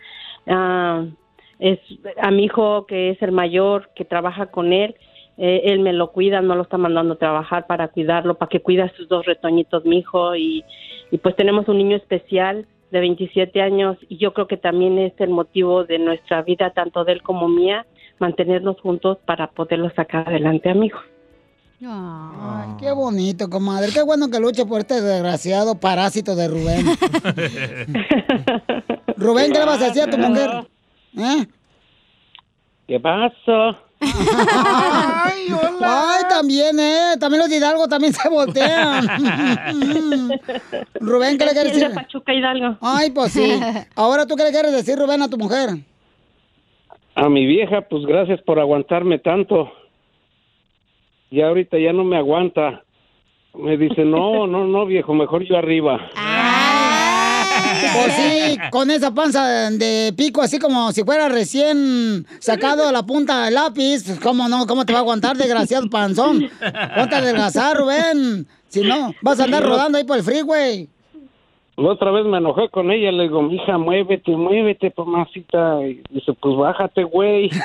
[0.48, 1.06] Ah,
[1.60, 1.78] es
[2.24, 4.96] a mi hijo que es el mayor que trabaja con él
[5.38, 8.62] eh, él me lo cuida no lo está mandando a trabajar para cuidarlo para que
[8.62, 10.64] cuida a sus dos retoñitos mi hijo y,
[11.16, 15.14] y pues tenemos un niño especial de 27 años y yo creo que también es
[15.20, 17.86] el motivo de nuestra vida tanto de él como mía
[18.20, 21.00] mantenernos juntos para poderlo sacar adelante a mi hijo
[21.88, 23.92] Ay, qué bonito, comadre.
[23.94, 26.86] Qué bueno que luche por este desgraciado parásito de Rubén.
[29.18, 30.50] Rubén, ¿qué le vas a decir a tu mujer?
[31.18, 31.46] ¿Eh?
[32.88, 33.78] ¿Qué pasó?
[34.06, 35.48] Ay,
[35.82, 37.16] Ay, también, ¿eh?
[37.20, 39.08] También los de Hidalgo también se voltean.
[41.00, 41.96] Rubén, ¿qué le quieres Es de decir?
[41.96, 42.78] Pachuca Hidalgo.
[42.82, 43.60] Ay, pues sí.
[43.96, 45.70] Ahora, ¿tú qué le quieres decir, Rubén, a tu mujer?
[47.16, 49.72] A mi vieja, pues gracias por aguantarme tanto.
[51.32, 52.84] Ya ahorita ya no me aguanta.
[53.54, 56.00] Me dice, no, no, no, viejo, mejor yo arriba.
[57.94, 63.46] Pues sí, con esa panza de pico, así como si fuera recién sacado la punta
[63.46, 66.50] del lápiz, pues cómo no, cómo te va a aguantar, desgraciado panzón.
[66.96, 68.48] Ponte a adelgazar, Rubén.
[68.70, 70.90] Si no, vas a andar rodando ahí por el freeway.
[71.78, 75.82] La otra vez me enojé con ella, le digo, mija, muévete, muévete, mamacita.
[75.86, 77.50] Y dice, pues bájate, güey.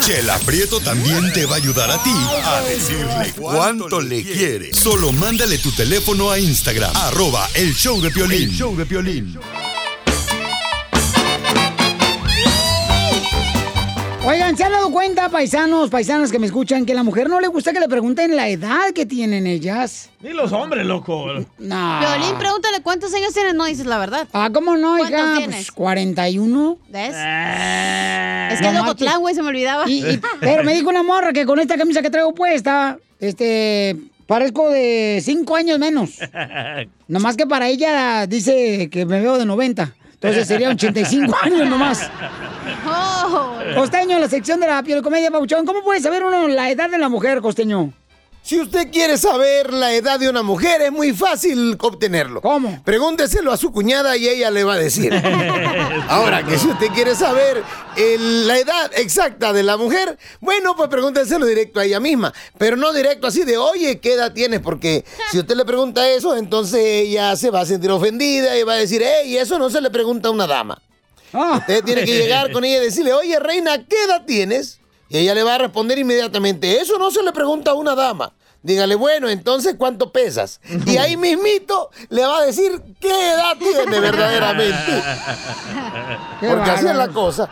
[0.00, 2.14] Chela Prieto también te va a ayudar a ti
[2.44, 4.72] a decirle cuánto le quiere.
[4.72, 8.42] Solo mándale tu teléfono a Instagram, arroba el show de Piolín.
[8.42, 9.36] El show de Piolín.
[14.22, 17.40] Oigan, ¿se han dado cuenta, paisanos, paisanas que me escuchan, que a la mujer no
[17.40, 20.10] le gusta que le pregunten la edad que tienen ellas?
[20.20, 21.26] Ni los hombres, loco.
[21.58, 22.00] No.
[22.00, 24.28] Violín, pregúntale cuántos años tienes, no dices la verdad.
[24.34, 25.36] Ah, ¿cómo no, ¿Cuántos hija?
[25.38, 25.56] tienes?
[25.56, 26.78] Pues 41.
[26.90, 27.14] ¿Ves?
[27.16, 29.88] Eh, es que es de Ocotlán, güey, se me olvidaba.
[29.88, 33.96] Y- y- pero me dijo una morra que con esta camisa que traigo puesta, este,
[34.26, 36.18] parezco de 5 años menos.
[37.08, 39.94] Nomás que para ella dice que me veo de 90.
[40.22, 42.10] Entonces sería 85 años nomás.
[43.74, 46.98] Costeño, en la sección de la comedia Pauchón, ¿cómo puede saber uno la edad de
[46.98, 47.94] la mujer, Costeño?
[48.42, 52.40] Si usted quiere saber la edad de una mujer, es muy fácil obtenerlo.
[52.40, 52.82] ¿Cómo?
[52.84, 55.12] Pregúnteselo a su cuñada y ella le va a decir.
[56.08, 57.62] Ahora, que si usted quiere saber
[57.96, 62.32] el- la edad exacta de la mujer, bueno, pues pregúnteselo directo a ella misma.
[62.58, 64.60] Pero no directo así de, oye, ¿qué edad tienes?
[64.60, 68.72] Porque si usted le pregunta eso, entonces ella se va a sentir ofendida y va
[68.72, 70.80] a decir, hey, eso no se le pregunta a una dama.
[71.32, 74.79] Usted tiene que llegar con ella y decirle, oye, reina, ¿qué edad tienes?
[75.10, 78.32] Y ella le va a responder inmediatamente, eso no se le pregunta a una dama.
[78.62, 80.60] Dígale, bueno, entonces, ¿cuánto pesas?
[80.86, 82.70] Y ahí mismito le va a decir
[83.00, 85.02] qué edad tiene verdaderamente.
[86.40, 87.50] Porque así es la cosa.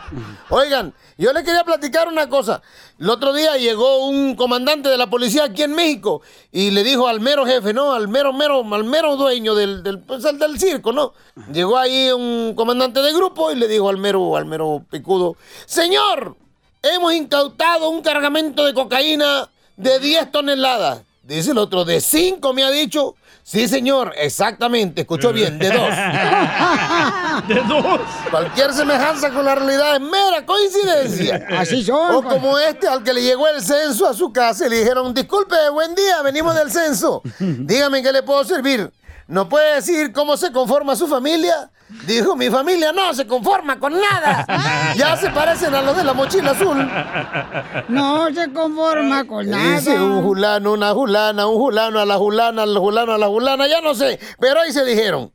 [0.49, 2.61] Oigan, yo le quería platicar una cosa.
[2.99, 6.21] El otro día llegó un comandante de la policía aquí en México
[6.51, 7.91] y le dijo al mero jefe, ¿no?
[7.93, 11.13] Al mero, mero, al mero dueño del, del, pues, el del circo, ¿no?
[11.51, 16.37] Llegó ahí un comandante de grupo y le dijo al mero, al mero picudo, señor,
[16.81, 21.01] hemos incautado un cargamento de cocaína de 10 toneladas.
[21.23, 23.15] Dice el otro, de 5 me ha dicho.
[23.43, 25.89] Sí, señor, exactamente, escuchó bien, de dos.
[27.47, 27.99] ¿De dos?
[28.29, 31.47] Cualquier semejanza con la realidad es mera coincidencia.
[31.57, 32.15] Así son.
[32.15, 35.15] O como este al que le llegó el censo a su casa y le dijeron,
[35.15, 37.23] disculpe, buen día, venimos del censo.
[37.39, 38.91] Dígame en qué le puedo servir.
[39.27, 41.71] ¿No puede decir cómo se conforma su familia?
[42.05, 44.93] Dijo, mi familia no se conforma con nada.
[44.95, 46.87] Ya se parecen a los de la mochila azul.
[47.87, 49.75] No se conforma con nada.
[49.75, 53.67] Dice un julano, una julana, un julano a la julana, al julano a la julana,
[53.67, 54.19] ya no sé.
[54.39, 55.31] Pero ahí se dijeron,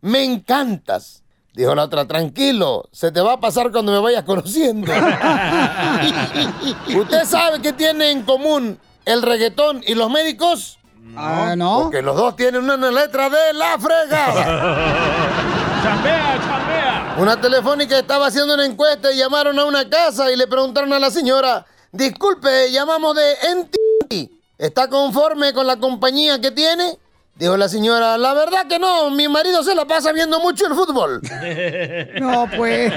[0.00, 1.24] me encantas.
[1.52, 4.92] Dijo la otra, tranquilo, se te va a pasar cuando me vayas conociendo.
[6.96, 10.78] ¿Usted sabe qué tiene en común el reggaetón y los médicos?
[11.16, 11.82] Ah, ¿no?
[11.82, 15.48] Porque los dos tienen una letra de la fregada.
[15.82, 17.16] ¡Chambea, chambea!
[17.18, 20.98] Una telefónica estaba haciendo una encuesta y llamaron a una casa y le preguntaron a
[20.98, 24.30] la señora, disculpe, llamamos de NT.
[24.58, 26.98] ¿Está conforme con la compañía que tiene?
[27.36, 30.74] Dijo la señora, la verdad que no, mi marido se la pasa viendo mucho el
[30.74, 31.20] fútbol.
[32.20, 32.92] No, pues.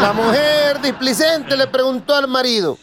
[0.00, 2.76] La mujer displicente le preguntó al marido,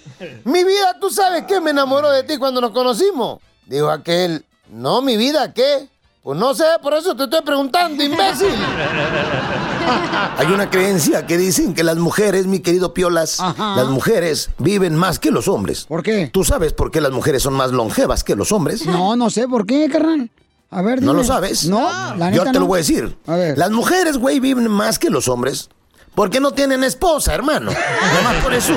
[0.44, 3.40] mi vida, ¿tú sabes qué me enamoró de ti cuando nos conocimos?
[3.68, 5.88] Dijo aquel, no, mi vida, ¿qué?
[6.26, 8.48] Pues no sé, por eso te estoy preguntando, imbécil.
[10.40, 15.20] Hay una creencia que dicen que las mujeres, mi querido Piolas, las mujeres viven más
[15.20, 15.86] que los hombres.
[15.86, 16.32] ¿Por qué?
[16.34, 18.88] ¿Tú sabes por qué las mujeres son más longevas que los hombres?
[18.88, 20.32] No, no sé por qué, carnal.
[20.72, 21.22] A ver, ¿No dime.
[21.22, 21.66] lo sabes?
[21.68, 22.66] No, la Yo neta te lo no.
[22.70, 23.16] voy a decir.
[23.28, 25.70] Las mujeres, güey, viven más que los hombres.
[26.16, 27.70] Porque no tienen esposa, hermano.
[28.16, 28.74] Nomás por eso.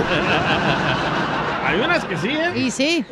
[1.69, 2.53] Hay unas que sí, ¿eh?
[2.57, 3.05] Y sí.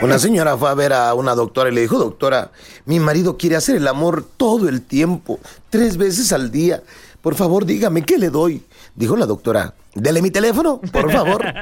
[0.00, 2.52] Una señora fue a ver a una doctora y le dijo, doctora,
[2.84, 6.80] mi marido quiere hacer el amor todo el tiempo, tres veces al día.
[7.20, 8.62] Por favor, dígame, ¿qué le doy?
[8.94, 11.44] Dijo la doctora, dele mi teléfono, por favor.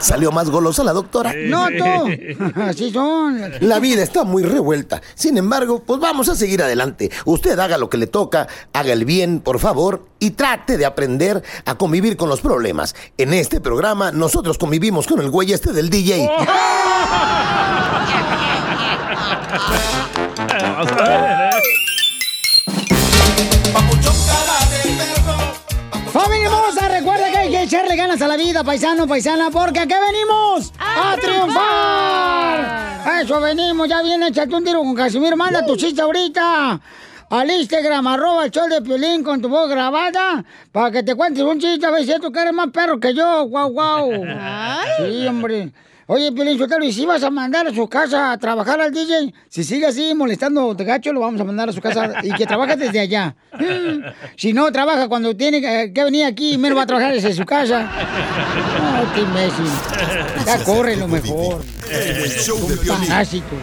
[0.00, 1.32] Salió más golosa la doctora.
[1.36, 2.52] No, tú.
[2.60, 3.40] Así son.
[3.60, 5.00] La vida está muy revuelta.
[5.14, 7.10] Sin embargo, pues vamos a seguir adelante.
[7.24, 11.42] Usted haga lo que le toca, haga el bien, por favor, y trate de aprender
[11.64, 12.94] a convivir con los problemas.
[13.18, 16.30] En este programa, nosotros convivimos con el güey este del DJ.
[26.16, 26.88] ¡Familia hermosa!
[26.88, 31.14] Recuerda que hay que echarle ganas a la vida, paisano, paisana, porque aquí venimos a,
[31.20, 33.22] triunfar.
[33.22, 35.36] Eso venimos, ya viene, échate un tiro con Casimiro.
[35.36, 36.80] Manda tu chiste ahorita
[37.28, 41.44] al Instagram, arroba el show de Piolín con tu voz grabada, para que te cuentes
[41.44, 44.10] un chiste, a ver si tú que eres más perro que yo, guau, guau.
[44.96, 45.70] Sí, hombre.
[46.08, 49.34] Oye, Piolín Sotelo, ¿y si vas a mandar a su casa a trabajar al DJ?
[49.48, 52.46] Si sigue así molestando de gacho, lo vamos a mandar a su casa y que
[52.46, 53.34] trabaje desde allá.
[53.58, 54.04] Mm.
[54.36, 55.60] Si no, trabaja cuando tiene
[55.92, 57.82] que venir aquí, menos va a trabajar desde su casa.
[57.82, 59.66] No, qué imbécil.
[60.46, 61.62] Ya corre lo mejor.
[61.90, 63.08] El show de Piolín.
[63.08, 63.56] Parásito.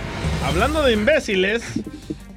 [0.46, 1.64] Hablando de imbéciles.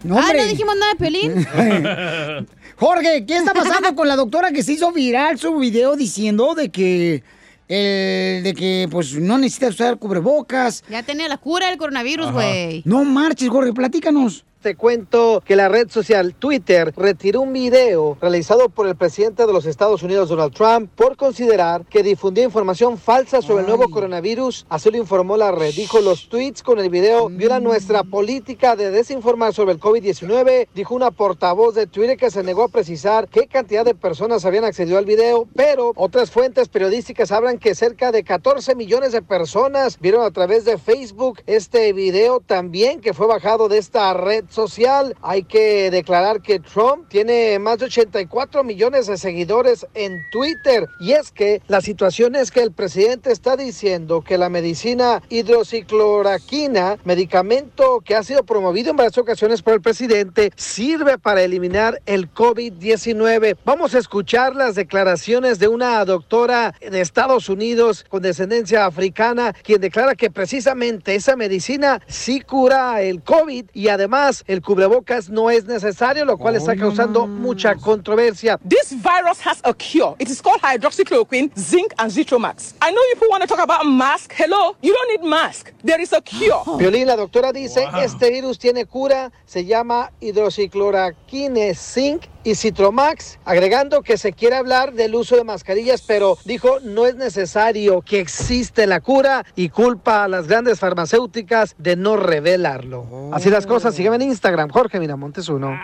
[0.04, 2.46] No, Ah, no dijimos nada de Piolín.
[2.76, 6.70] Jorge, ¿qué está pasando con la doctora que se hizo viral su video diciendo de
[6.70, 7.24] que
[7.68, 10.84] el de que pues no necesita usar cubrebocas?
[10.88, 12.82] Ya tenía la cura del coronavirus, güey.
[12.84, 14.44] No marches, Jorge, platícanos.
[14.66, 19.52] Te cuento que la red social Twitter retiró un video realizado por el presidente de
[19.52, 24.66] los Estados Unidos, Donald Trump, por considerar que difundía información falsa sobre el nuevo coronavirus.
[24.68, 25.72] Así lo informó la red.
[25.72, 30.66] Dijo, los tweets con el video violan nuestra política de desinformar sobre el COVID-19.
[30.74, 34.64] Dijo una portavoz de Twitter que se negó a precisar qué cantidad de personas habían
[34.64, 40.00] accedido al video, pero otras fuentes periodísticas hablan que cerca de 14 millones de personas
[40.00, 45.14] vieron a través de Facebook este video también que fue bajado de esta red social.
[45.22, 50.88] Hay que declarar que Trump tiene más de 84 millones de seguidores en Twitter.
[50.98, 56.96] Y es que la situación es que el presidente está diciendo que la medicina hidroxicloroquina,
[57.04, 62.32] medicamento que ha sido promovido en varias ocasiones por el presidente, sirve para eliminar el
[62.32, 63.58] COVID-19.
[63.64, 69.82] Vamos a escuchar las declaraciones de una doctora de Estados Unidos con descendencia africana, quien
[69.82, 75.64] declara que precisamente esa medicina sí cura el COVID y además el cubrebocas no es
[75.64, 78.58] necesario, lo cual está causando mucha controversia.
[78.68, 80.14] This virus has a cure.
[80.18, 82.74] It is called hydroxychloroquine, zinc, and Zitromax.
[82.80, 84.32] I know people want to talk about mask.
[84.36, 85.72] Hello, you don't need mask.
[85.82, 86.62] There is a cure.
[86.78, 94.02] Violín, la doctora dice, este virus tiene cura, se llama hidroxicloroquine zinc y Citromax, agregando
[94.02, 98.86] que se quiere hablar del uso de mascarillas, pero dijo no es necesario que existe
[98.86, 103.30] la cura y culpa a las grandes farmacéuticas de no revelarlo.
[103.32, 105.76] Así las cosas, sígueme en Instagram, Jorge Miramontes uno.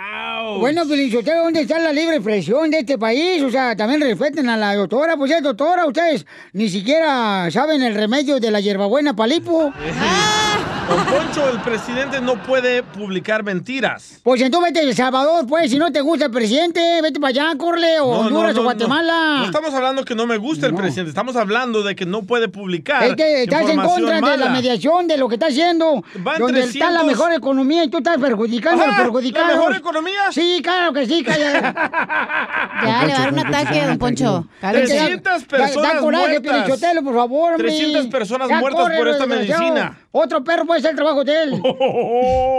[0.61, 3.43] Bueno, Felicitero, ¿dónde está la libre expresión de este país?
[3.43, 5.17] O sea, también respeten a la doctora.
[5.17, 9.73] Pues es doctora, ustedes ni siquiera saben el remedio de la hierbabuena palipo.
[10.93, 14.21] Don Poncho, el presidente no puede publicar mentiras.
[14.23, 17.31] Pues entonces vete a El Salvador, pues, si no te gusta el presidente, vete para
[17.31, 18.65] allá, corle, o No, Honduras no, o.
[18.65, 19.37] Guatemala.
[19.39, 22.49] No, estamos hablando que no me gusta el presidente, estamos hablando de que no puede
[22.49, 23.05] publicar.
[23.05, 26.05] Es que estás en contra de la mediación, de lo que está haciendo.
[26.17, 27.07] Van donde está la 300.
[27.07, 29.49] mejor economía y tú estás perjudicando a los Ajá, perjudicados.
[29.49, 30.21] ¿la mejor economía?
[30.31, 31.75] Sí, claro que sí, calla.
[32.83, 34.47] Ya, le va a dar un ataque, don Poncho.
[34.61, 34.95] Cálmese.
[34.97, 36.79] 300 Da- da personas coraje, muertas.
[37.03, 37.69] Por favor, hombre.
[37.69, 39.99] 300 personas Ya muertas por esta medicina.
[40.15, 41.63] Otro perro puede ser el trabajo de él.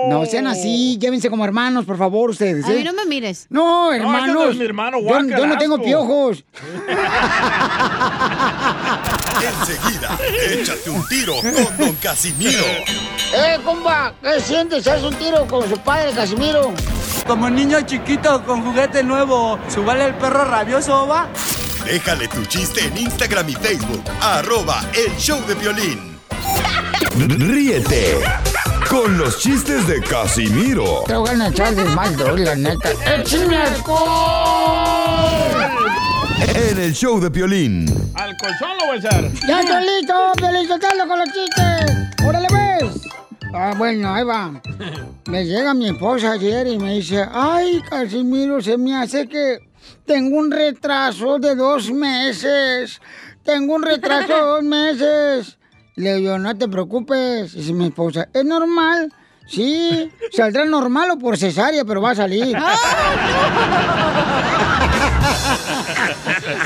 [0.09, 2.65] No sean así, llévense como hermanos, por favor, ustedes.
[2.65, 2.77] A ¿eh?
[2.77, 3.47] mí no me mires.
[3.49, 4.35] No, hermanos.
[4.35, 6.43] no es mi hermano, yo, no tengo piojos.
[9.61, 10.19] Enseguida,
[10.51, 12.63] échate un tiro con Don Casimiro.
[13.33, 14.13] ¡Eh, compa!
[14.21, 14.85] ¿Qué sientes?
[14.87, 16.73] ¿Haz un tiro con su padre, Casimiro?
[17.25, 21.29] Como niño chiquito con juguete nuevo, ¿subale el perro rabioso, va?
[21.85, 26.12] Déjale tu chiste en Instagram y Facebook, arroba el show de violín.
[27.15, 28.19] Ríete
[28.89, 32.89] con los chistes de Casimiro Te voy a echar de mal, doy, la neta.
[33.17, 33.57] ¡Échame
[36.55, 37.85] en el show de violín.
[38.15, 39.31] Al colchón lo voy a echar.
[39.47, 40.13] ¡Ya estoy listo!
[40.39, 42.25] ¡Felicitalo con los chistes!
[42.25, 43.01] ¡Órale, ves!
[43.53, 44.61] Ah, bueno, ahí va.
[45.25, 49.59] Me llega mi esposa ayer y me dice, ay, Casimiro, se me hace que
[50.05, 52.99] tengo un retraso de dos meses.
[53.43, 55.57] Tengo un retraso de dos meses.
[55.95, 57.53] Le digo, no te preocupes.
[57.53, 59.13] Dice mi esposa, ¿es normal?
[59.45, 62.57] Sí, saldrá normal o por cesárea, pero va a salir.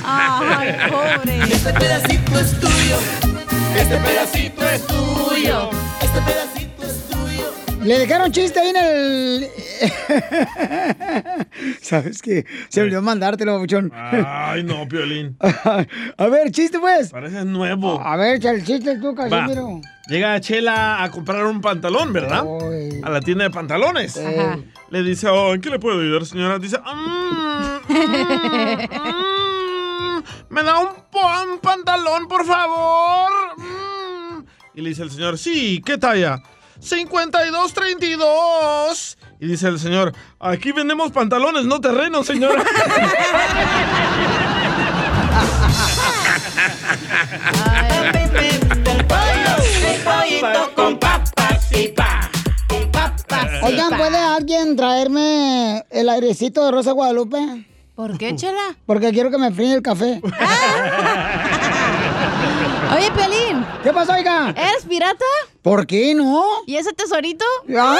[0.04, 1.40] Ay, pobre.
[1.44, 2.98] Este pedacito es tuyo.
[3.76, 5.70] Este pedacito es tuyo.
[6.02, 6.57] Este pedacito es tuyo.
[7.84, 9.48] Le dejaron chiste ahí en el.
[11.82, 12.46] ¿Sabes qué?
[12.70, 13.92] Se olvidó mandártelo, buchón.
[13.94, 15.38] Ay, no, Piolín.
[16.18, 17.12] A ver, chiste, pues.
[17.12, 18.02] Parece nuevo.
[18.02, 19.16] A ver, el chiste tú.
[19.16, 19.80] Casimiro.
[20.10, 22.44] Llega Chela a comprar un pantalón, ¿verdad?
[23.04, 24.18] A la tienda de pantalones.
[24.18, 24.60] Ajá.
[24.90, 26.60] Le dice, oh, ¿en qué le puedo ayudar, señora?
[26.60, 27.98] Dice, "Mm, mm,
[30.16, 33.30] mm, ¿me da un, un pantalón, por favor?
[33.58, 34.46] Mm".
[34.76, 36.42] Y le dice el señor, sí, ¿qué talla?
[36.80, 39.18] 5232.
[39.40, 42.64] Y dice el señor, aquí vendemos pantalones, no terrenos, señora.
[53.64, 57.66] Oigan, ¿puede alguien traerme el airecito de Rosa Guadalupe?
[57.96, 58.76] ¿Por qué, Chela?
[58.86, 60.22] Porque quiero que me fríe el café.
[62.96, 63.66] Oye, Pelín.
[63.84, 64.50] ¿Qué pasó, oiga?
[64.52, 65.26] ¿Eres pirata?
[65.68, 66.46] ¿Por qué no?
[66.66, 67.44] ¿Y ese tesorito?
[67.66, 67.98] Mira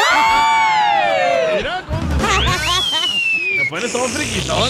[3.58, 4.70] Me pones todo friquitón.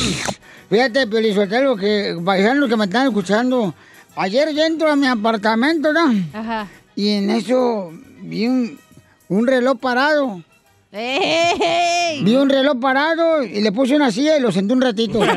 [0.67, 3.75] Fíjate, Pelizotelo, que paisanos que me están escuchando.
[4.15, 6.11] Ayer yo entro a mi apartamento, ¿no?
[6.33, 6.67] Ajá.
[6.95, 7.91] Y en eso
[8.21, 8.79] vi un,
[9.29, 10.41] un reloj parado.
[10.91, 12.23] ¡Ey!
[12.23, 15.19] Vi un reloj parado y le puse una silla y lo senté un ratito.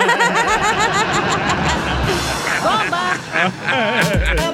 [3.37, 4.39] El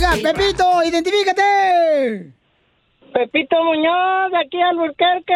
[0.00, 2.32] Oiga, Pepito, identifícate.
[3.12, 5.34] Pepito Muñoz, de aquí al Burquerque.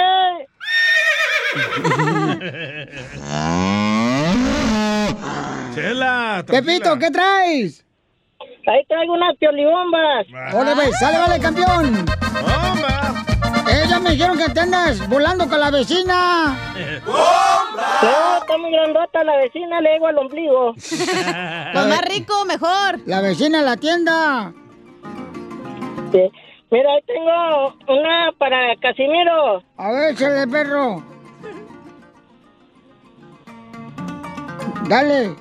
[5.75, 7.84] Chela, Pepito, ¿qué traes?
[8.67, 10.27] Ahí traigo unas piolibombas.
[10.55, 12.05] Órale, pues, sale, vale, campeón.
[13.69, 16.57] Ellas me dijeron que te andas volando con la vecina.
[17.05, 20.75] No, está muy grandota la vecina, le digo al ombligo.
[21.75, 23.01] Lo más rico, mejor.
[23.07, 24.53] La vecina en la tienda.
[26.13, 26.31] Sí.
[26.71, 29.63] Mira, ahí tengo una para Casimiro.
[29.77, 31.03] A ver, échale, perro.
[34.89, 35.37] Dale.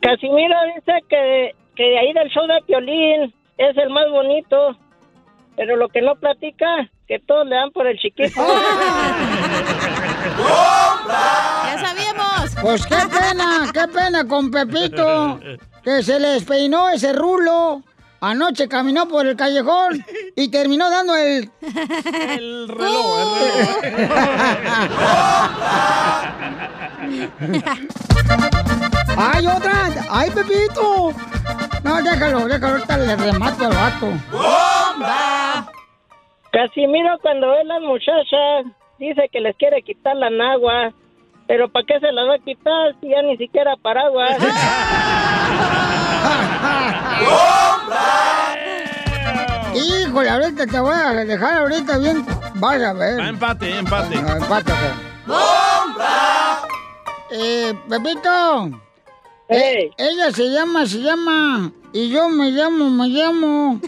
[0.00, 4.78] Casimiro dice que, que de ahí del show de Piolín es el más bonito,
[5.56, 8.40] pero lo que no platica, que todos le dan por el chiquito.
[11.64, 12.54] Ya sabíamos.
[12.62, 15.40] Pues qué pena, qué pena con Pepito,
[15.82, 17.82] que se le despeinó ese rulo.
[18.20, 20.04] Anoche caminó por el callejón
[20.36, 21.50] y terminó dando el...
[22.38, 23.42] El reloj,
[27.42, 27.62] el
[29.16, 29.88] ¡Ay, otra!
[30.10, 31.12] ¡Ay, Pepito!
[31.84, 34.08] No, déjalo, déjalo, ahorita le remato al vato.
[36.52, 38.66] Casimiro cuando ve a las muchachas
[38.98, 40.92] dice que les quiere quitar la nagua,
[41.46, 44.36] pero ¿para qué se la va a quitar si ya ni siquiera paraguas?
[49.74, 52.24] Híjole, ahorita te voy a dejar ahorita bien.
[52.56, 53.18] Vas a ver.
[53.18, 54.22] Va, empate, empate.
[54.22, 54.78] No, empate, ok.
[57.30, 58.70] Eh, Pepito.
[59.48, 61.70] Eh, ella se llama, se llama.
[61.92, 63.80] Y yo me llamo, me llamo.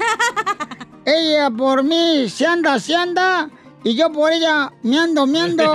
[1.07, 3.49] ella por mí se anda, se anda.
[3.83, 5.65] Y yo por ella me ando, me ando.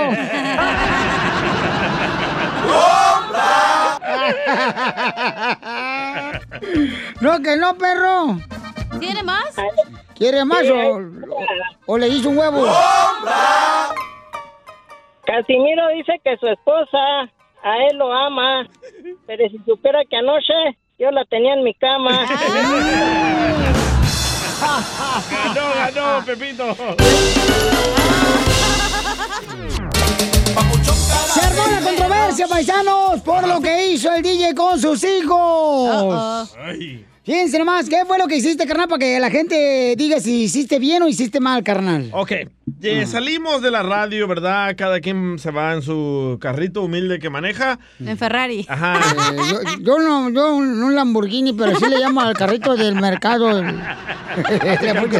[7.21, 8.37] no, que no, perro.
[8.99, 9.55] ¿Tiene más?
[10.15, 11.45] ¿Quiere más Sí, o, o-
[11.85, 12.65] o le hizo un huevo?
[15.25, 16.97] Casimiro dice que su esposa
[17.63, 18.67] a él lo ama,
[19.25, 20.53] pero si supiera que anoche
[20.97, 22.25] yo la tenía en mi cama.
[25.31, 26.75] Ganó, ganó, Pepito.
[31.33, 36.53] Se armó la controversia, paisanos, por lo que hizo el DJ con sus hijos.
[37.23, 38.87] Fíjense nomás, ¿qué fue lo que hiciste, carnal?
[38.87, 42.09] Para que la gente diga si hiciste bien o hiciste mal, carnal.
[42.11, 42.31] Ok,
[43.05, 44.75] salimos de la radio, ¿verdad?
[44.77, 47.79] Cada quien se va en su carrito humilde que maneja.
[47.99, 48.65] En Ferrari.
[48.69, 48.99] Ajá.
[49.33, 52.95] Eh, yo, yo no, yo no un Lamborghini, pero sí le llamo al carrito del
[52.95, 53.61] mercado.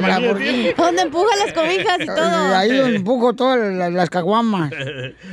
[0.02, 0.74] Lamborghini.
[0.78, 2.52] Donde empuja las cobijas y todo.
[2.52, 4.72] Eh, Ahí lo empujo todas las, las caguamas.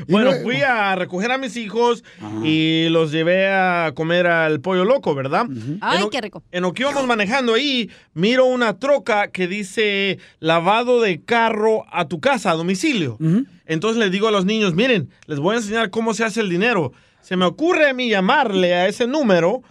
[0.09, 2.05] Bueno, luego- fui a recoger a mis hijos
[2.45, 5.47] y los llevé a comer al pollo loco, ¿verdad?
[5.81, 6.43] Ay, En lo- qué rico.
[6.53, 12.06] En lo que íbamos manejando ahí, miro una troca que dice lavado de carro a
[12.09, 13.19] tu casa, a domicilio.
[13.67, 16.49] Entonces les digo a los niños, miren, les voy a enseñar cómo se hace el
[16.49, 16.93] dinero.
[17.27, 19.63] Se me ocurre a mí llamarle a ese número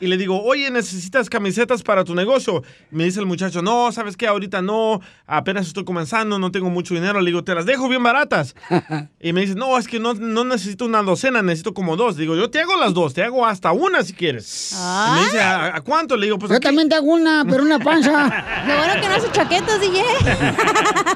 [0.00, 2.64] y le digo, oye, ¿necesitas camisetas para tu negocio?
[2.90, 4.26] Me dice el muchacho, no, ¿sabes qué?
[4.26, 7.20] Ahorita no, apenas estoy comenzando, no tengo mucho dinero.
[7.20, 8.56] Le digo, te las dejo bien baratas.
[9.20, 12.16] y me dice, no, es que no, no necesito una docena, necesito como dos.
[12.16, 14.72] Digo, yo te hago las dos, te hago hasta una si quieres.
[14.72, 16.16] Y me dice, ¿a, a cuánto?
[16.16, 16.64] Le digo, pues Yo aquí".
[16.66, 18.10] también te hago una, pero una panza.
[18.66, 20.02] Lo bueno que no hace chaquetas, DJ.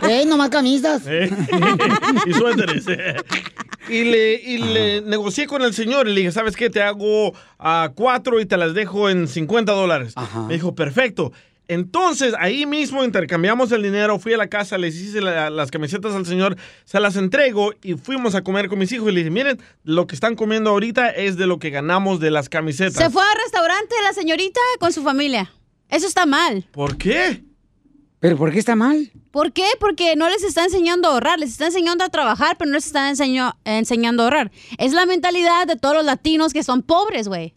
[0.09, 1.03] Eh, nomás camisas.
[1.07, 1.29] Eh,
[2.25, 2.85] y suéteres.
[3.89, 6.71] Y le, y le negocié con el señor y le dije, ¿sabes qué?
[6.71, 10.15] Te hago a cuatro y te las dejo en 50 dólares.
[10.47, 11.33] Me dijo, perfecto.
[11.71, 16.15] Entonces, ahí mismo intercambiamos el dinero, fui a la casa, le hice la- las camisetas
[16.15, 16.57] al señor,
[16.87, 20.07] se las entrego y fuimos a comer con mis hijos y le dije, miren, lo
[20.07, 22.95] que están comiendo ahorita es de lo que ganamos de las camisetas.
[22.95, 25.53] Se fue al restaurante la señorita con su familia.
[25.91, 26.67] Eso está mal.
[26.73, 27.43] ¿Por qué?
[28.21, 29.13] ¿Pero por qué está mal?
[29.31, 29.65] ¿Por qué?
[29.79, 32.87] Porque no les está enseñando a ahorrar, les está enseñando a trabajar, pero no les
[32.87, 34.51] está enseño- enseñando a ahorrar.
[34.79, 37.55] Es la mentalidad de todos los latinos que son pobres, güey.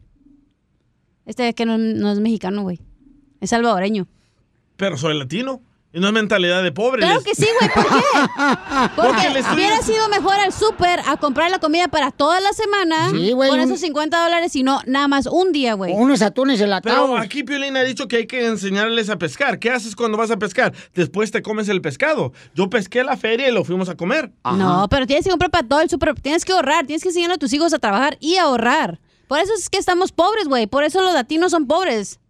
[1.26, 2.80] Este que no, no es mexicano, güey.
[3.40, 4.08] Es salvadoreño.
[4.78, 5.62] Pero soy latino.
[5.94, 7.02] Y no es mentalidad de pobre.
[7.02, 7.70] Claro les- que sí, güey.
[7.74, 8.02] ¿Por qué?
[8.96, 12.54] Porque Porque estoy- hubiera sido mejor al súper a comprar la comida para toda la
[12.54, 15.92] semana Sí, güey, con un- esos 50 dólares y no nada más un día, güey.
[15.94, 17.10] Unos atunes enlatados.
[17.10, 19.60] Pero aquí Piolín ha dicho que hay que enseñarles a pescar.
[19.60, 20.74] ¿Qué haces cuando vas a pescar?
[20.94, 22.32] Después te comes el pescado.
[22.56, 24.32] Yo pesqué a la feria y lo fuimos a comer.
[24.46, 26.16] No, pero tienes que comprar para todo el súper.
[26.22, 26.86] Tienes que ahorrar.
[26.86, 29.02] Tienes que enseñar a tus hijos a trabajar y a ahorrar.
[29.28, 30.68] Por eso es que estamos pobres, güey.
[30.68, 32.21] Por eso los latinos son pobres.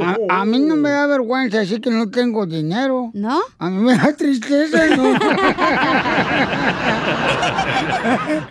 [0.00, 3.10] A, a mí no me da vergüenza decir que no tengo dinero.
[3.14, 3.40] ¿No?
[3.58, 5.12] A mí me da tristeza, ¿no?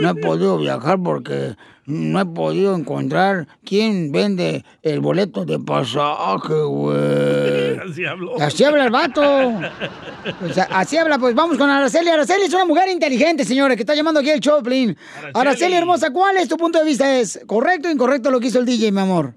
[0.01, 1.55] No he podido viajar porque
[1.87, 7.79] no he podido encontrar quién vende el boleto de pasaje, güey.
[7.91, 8.35] Así hablo.
[8.41, 9.53] Así habla el vato.
[10.43, 12.09] O sea, así habla, pues vamos con Araceli.
[12.09, 14.97] Araceli es una mujer inteligente, señores, que está llamando aquí el Choplin.
[15.35, 15.75] Araceli.
[15.75, 17.19] hermosa, ¿cuál es tu punto de vista?
[17.19, 19.35] ¿Es correcto o incorrecto lo que hizo el DJ, mi amor?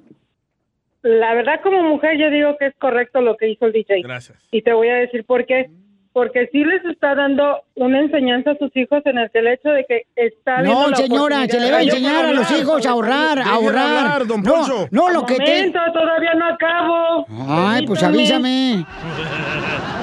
[1.01, 4.01] La verdad, como mujer, yo digo que es correcto lo que hizo el DJ.
[4.01, 4.37] Gracias.
[4.51, 5.69] Y te voy a decir por qué.
[6.17, 9.85] Porque sí les está dando una enseñanza a sus hijos en el, el hecho de
[9.85, 13.51] que está No, señora, se le va a enseñar a los hijos a ahorrar, a
[13.51, 14.25] ahorrar.
[14.25, 15.43] No, no, lo que te...
[15.43, 17.27] Momento, todavía no acabo.
[17.47, 18.83] Ay, pues avísame.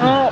[0.01, 0.29] No,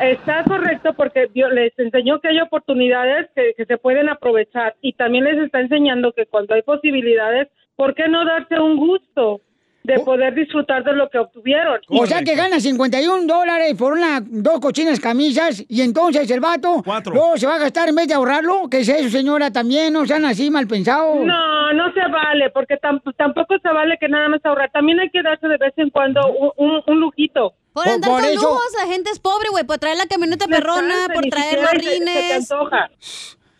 [0.00, 4.94] está correcto porque Dios les enseñó que hay oportunidades que, que se pueden aprovechar y
[4.94, 9.42] también les está enseñando que cuando hay posibilidades, ¿por qué no darse un gusto
[9.88, 11.80] de poder disfrutar de lo que obtuvieron?
[11.88, 16.82] O sea que gana 51 dólares por una, dos cochinas camisas y entonces el vato
[17.06, 18.68] luego se va a gastar en vez de ahorrarlo.
[18.70, 19.50] ¿Qué es eso, señora?
[19.50, 21.16] También no sean así mal pensados.
[21.24, 24.70] No, no se vale, porque tam- tampoco se vale que nada más ahorrar.
[24.72, 27.54] También hay que darse de vez en cuando un, un- un lujito.
[27.72, 29.62] Por andar con lujos, la gente es pobre, güey.
[29.64, 32.50] Por traer la camioneta perrona, por traer los se- se te rines.
[32.50, 32.90] antoja.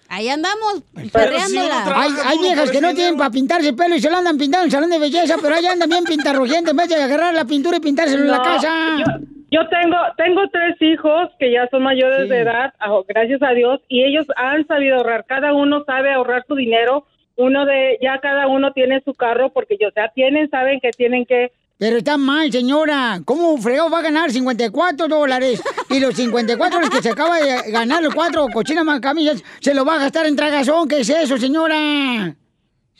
[0.08, 1.84] Ahí andamos, si perreándola.
[1.86, 4.38] uno Hay, hay viejas que no tienen para pintarse el pelo y se lo andan
[4.38, 7.34] pintando en el salón de belleza, pero allá andan bien pintarrojientes en vez de agarrar
[7.34, 8.68] la pintura y pintárselo en la casa.
[8.98, 9.04] Yo,
[9.50, 13.80] yo tengo tengo tres hijos que ya son mayores de edad, ah, gracias a Dios,
[13.88, 15.26] y ellos han sabido ahorrar.
[15.26, 17.04] Cada uno sabe ahorrar su dinero.
[17.36, 20.90] Uno de ya cada uno tiene su carro porque ya o sea, tienen saben que
[20.90, 23.20] tienen que Pero está mal, señora.
[23.24, 25.62] ¿Cómo fregado va a ganar 54 dólares?
[25.88, 29.84] Y los 54 dólares que se acaba de ganar los cuatro cochinas macamillas, se lo
[29.84, 30.88] va a gastar en tragazón.
[30.88, 32.34] ¿Qué es eso, señora?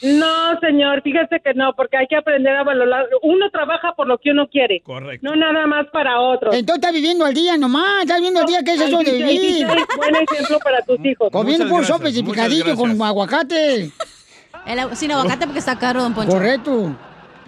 [0.00, 3.06] No, señor, fíjese que no, porque hay que aprender a valorar.
[3.22, 4.80] Uno trabaja por lo que uno quiere.
[4.84, 5.26] Correcto.
[5.28, 6.55] No nada más para otros.
[6.55, 8.62] Entonces está viviendo al día nomás, está viviendo al día.
[8.64, 9.66] ¿Qué es eso de vivir?
[9.96, 11.30] Buen ejemplo para tus hijos.
[11.32, 13.90] Comiendo por sopes y picadillo con aguacate.
[14.66, 16.30] El sin aguacate porque está caro, don Poncho.
[16.30, 16.96] Correcto.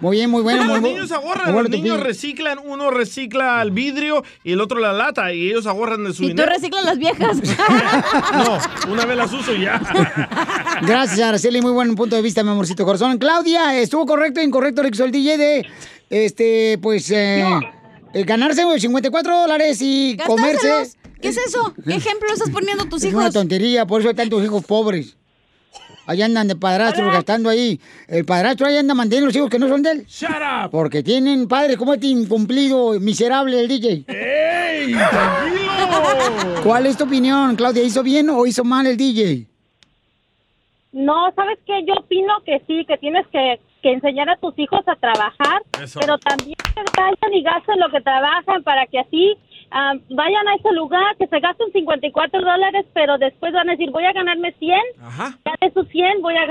[0.01, 0.63] Muy bien, muy bueno.
[0.65, 4.91] Muy los niños ahorran, los niños reciclan, uno recicla el vidrio y el otro la
[4.93, 6.49] lata y ellos ahorran de su Y tú dinero.
[6.51, 7.37] reciclas las viejas.
[8.33, 9.79] No, una vez las uso y ya.
[10.81, 11.61] Gracias, Araceli.
[11.61, 13.17] Muy buen punto de vista, mi amorcito corazón.
[13.17, 15.65] Claudia, ¿estuvo correcto o incorrecto el DJ de,
[16.09, 17.45] este, pues, eh,
[18.13, 20.91] eh, ganarse 54 dólares y comerse?
[21.21, 21.73] ¿Qué es eso?
[21.85, 23.33] ¿Qué ejemplo estás poniendo a tus Es una hijos?
[23.35, 25.15] tontería, por eso hay tantos hijos pobres.
[26.11, 27.79] Allá andan de padrastros gastando ahí.
[28.07, 30.05] El padrastro ahí anda manteniendo los hijos que no son de él.
[30.07, 30.71] ¡Shut up!
[30.71, 34.03] Porque tienen padres como este incumplido, miserable el DJ.
[34.07, 34.93] ¡Ey!
[34.93, 36.61] ¡Tranquilo!
[36.63, 37.81] ¿Cuál es tu opinión, Claudia?
[37.83, 39.47] ¿Hizo bien o hizo mal el DJ?
[40.91, 41.83] No, ¿sabes qué?
[41.87, 45.99] Yo opino que sí, que tienes que, que enseñar a tus hijos a trabajar, Eso.
[46.01, 49.37] pero también que vayan y gasten lo que trabajan para que así
[49.71, 53.91] ah, vayan a ese lugar, que se gasten 54 dólares, pero después van a decir,
[53.91, 54.79] voy a ganarme 100,
[55.45, 56.43] ya de esos 100 voy a,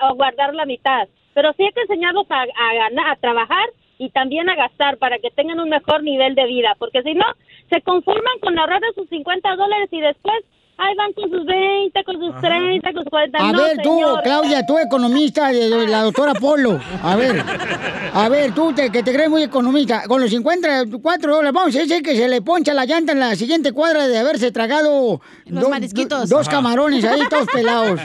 [0.00, 1.08] a guardar la mitad.
[1.34, 3.68] Pero sí hay que enseñarlos a, a ganar, a trabajar
[3.98, 7.26] y también a gastar para que tengan un mejor nivel de vida, porque si no,
[7.70, 10.44] se conforman con ahorrar sus 50 dólares y después
[10.76, 13.38] ahí van con sus 20, con sus 30, con sus 40.
[13.38, 14.22] A no, ver, tú, señor.
[14.22, 16.80] Claudia, tú economista de de la doctora Polo.
[17.02, 17.42] A ver,
[18.12, 20.02] a ver, tú te- que te crees muy economista.
[20.08, 23.34] Con los 54 dólares, vamos a decir que se le poncha la llanta en la
[23.36, 26.28] siguiente cuadra de haberse tragado do- marisquitos.
[26.28, 26.56] do- dos Ajá.
[26.58, 28.00] camarones ahí, todos pelados.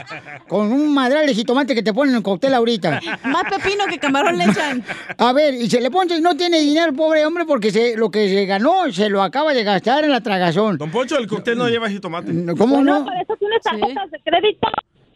[0.48, 3.00] Con un madral de jitomate que te ponen en el cóctel ahorita.
[3.24, 4.84] Más pepino que camarón le echan.
[5.18, 8.10] A ver, y se le poncha y no tiene dinero, pobre hombre, porque se, lo
[8.10, 10.78] que se ganó se lo acaba de gastar en la tragazón.
[10.78, 12.32] Don Poncho, el cóctel no lleva jitomate.
[12.60, 13.04] ¿Cómo Bueno, no?
[13.06, 14.68] para eso tienes tarjetas de crédito.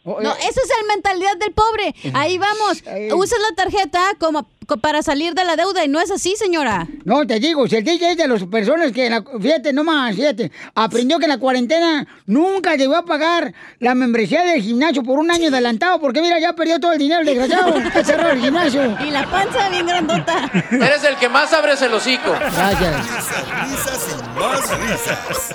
[0.06, 0.36] Oh, No, eh.
[0.40, 1.94] esa es la mentalidad del pobre.
[2.14, 2.82] Ahí vamos.
[3.16, 6.86] Usas la tarjeta como co- para salir de la deuda y no es así, señora.
[7.06, 10.14] No, te digo, si el DJ es de las personas que, en la- fíjate nomás,
[10.14, 15.18] fíjate, aprendió que en la cuarentena nunca llegó a pagar la membresía del gimnasio por
[15.18, 17.72] un año adelantado, porque mira, ya perdió todo el dinero, el desgraciado,
[18.04, 18.98] cerrado el gimnasio.
[19.06, 20.50] Y la panza bien grandota.
[20.70, 22.30] Eres el que más abres el hocico.
[22.30, 23.06] Gracias.
[23.06, 25.54] Risas, risas y más risas.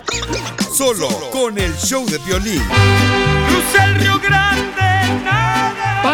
[0.74, 2.64] Solo con el show de violín.
[3.48, 5.49] Cruza el Río Grande.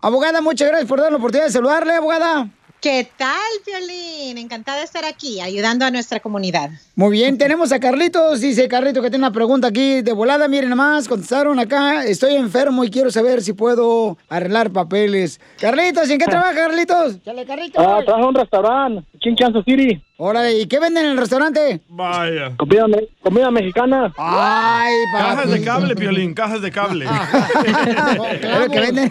[0.00, 2.48] Abogada, muchas gracias por dar la oportunidad de saludarle, abogada.
[2.80, 3.30] ¿Qué tal,
[3.66, 4.36] Violín?
[4.38, 6.70] Encantada de estar aquí, ayudando a nuestra comunidad.
[6.94, 8.40] Muy bien, tenemos a Carlitos.
[8.40, 10.46] Dice Carlitos que tiene una pregunta aquí de volada.
[10.46, 12.04] Miren nomás, contestaron acá.
[12.04, 15.40] Estoy enfermo y quiero saber si puedo arreglar papeles.
[15.58, 17.22] Carlitos, ¿en qué trabaja, Carlitos?
[17.24, 17.84] Chale, Carlitos.
[17.84, 20.02] Ah, trabajo en un restaurante, aquí en Kansas City.
[20.18, 21.82] Órale, ¿y qué venden en el restaurante?
[21.88, 22.56] Vaya.
[22.56, 24.14] Comida, me- comida mexicana.
[24.16, 27.04] Ay, Cajas de cable, Piolín, cajas de cable.
[28.58, 29.06] Lo que venden.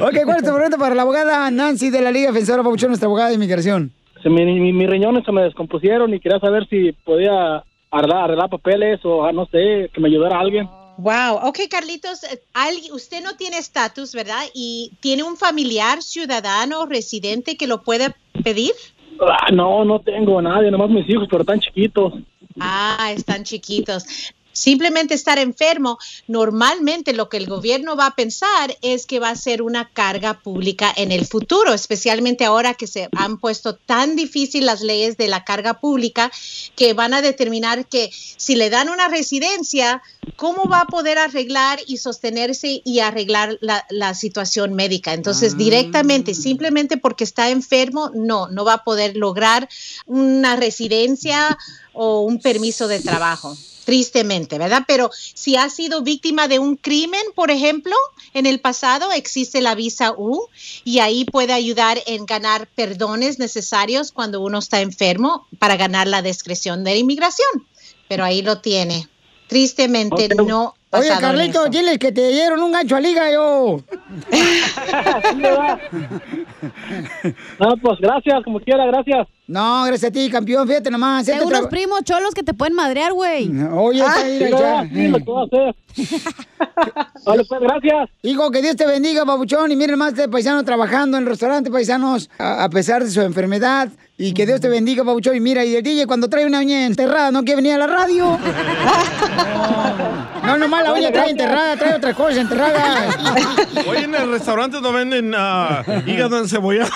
[0.00, 3.06] ok, ¿cuál es tu pregunta para la abogada Nancy de la Liga Defensora Pabuchón, nuestra
[3.06, 3.92] abogada de inmigración?
[4.22, 8.48] Se me- mi- mis riñones se me descompusieron y quería saber si podía arreglar, arreglar
[8.48, 10.66] papeles o ah, no sé, que me ayudara alguien.
[10.96, 12.40] Wow, ok, Carlitos, eh,
[12.92, 14.42] usted no tiene estatus, ¿verdad?
[14.54, 18.14] ¿Y tiene un familiar, ciudadano, residente que lo puede
[18.44, 18.70] pedir?
[19.20, 22.14] Ah, no, no tengo nadie, nomás mis hijos, pero tan chiquitos.
[22.58, 24.32] Ah, están chiquitos.
[24.54, 25.98] Simplemente estar enfermo,
[26.28, 30.40] normalmente lo que el gobierno va a pensar es que va a ser una carga
[30.40, 35.26] pública en el futuro, especialmente ahora que se han puesto tan difícil las leyes de
[35.26, 36.30] la carga pública
[36.76, 40.02] que van a determinar que si le dan una residencia,
[40.36, 45.14] ¿cómo va a poder arreglar y sostenerse y arreglar la, la situación médica?
[45.14, 49.68] Entonces, directamente, simplemente porque está enfermo, no, no va a poder lograr
[50.06, 51.58] una residencia
[51.94, 53.56] o un permiso de trabajo.
[53.84, 54.82] Tristemente, ¿verdad?
[54.86, 57.94] Pero si ha sido víctima de un crimen, por ejemplo,
[58.32, 60.48] en el pasado existe la visa U
[60.84, 66.22] y ahí puede ayudar en ganar perdones necesarios cuando uno está enfermo para ganar la
[66.22, 67.66] discreción de inmigración.
[68.08, 69.06] Pero ahí lo tiene.
[69.48, 73.80] Tristemente no Oye, Carlito, diles que te dieron un gancho a liga yo.
[77.58, 79.26] No, pues gracias, como quiera, gracias.
[79.46, 80.66] No, gracias a ti, campeón.
[80.66, 81.28] Fíjate nomás.
[81.28, 83.50] Hay este unos primos cholos que te pueden madrear, güey.
[83.72, 84.88] Oye, Ah, sí, ya.
[84.90, 85.74] sí, lo puedo hacer.
[87.26, 88.10] Vale, pues gracias.
[88.22, 89.70] Hijo, que Dios te bendiga, babuchón.
[89.70, 93.20] Y miren más este paisano trabajando en el restaurante, paisanos, a, a pesar de su
[93.20, 93.88] enfermedad.
[94.16, 95.34] Y que Dios te bendiga, babuchón.
[95.34, 97.86] Y mira, y el DJ cuando trae una uña enterrada no quiere venir a la
[97.88, 98.38] radio.
[100.44, 103.16] No, nomás la uña trae enterrada, trae otras cosas enterradas.
[103.88, 106.90] Hoy en el restaurante no venden ah, hígado encebollado.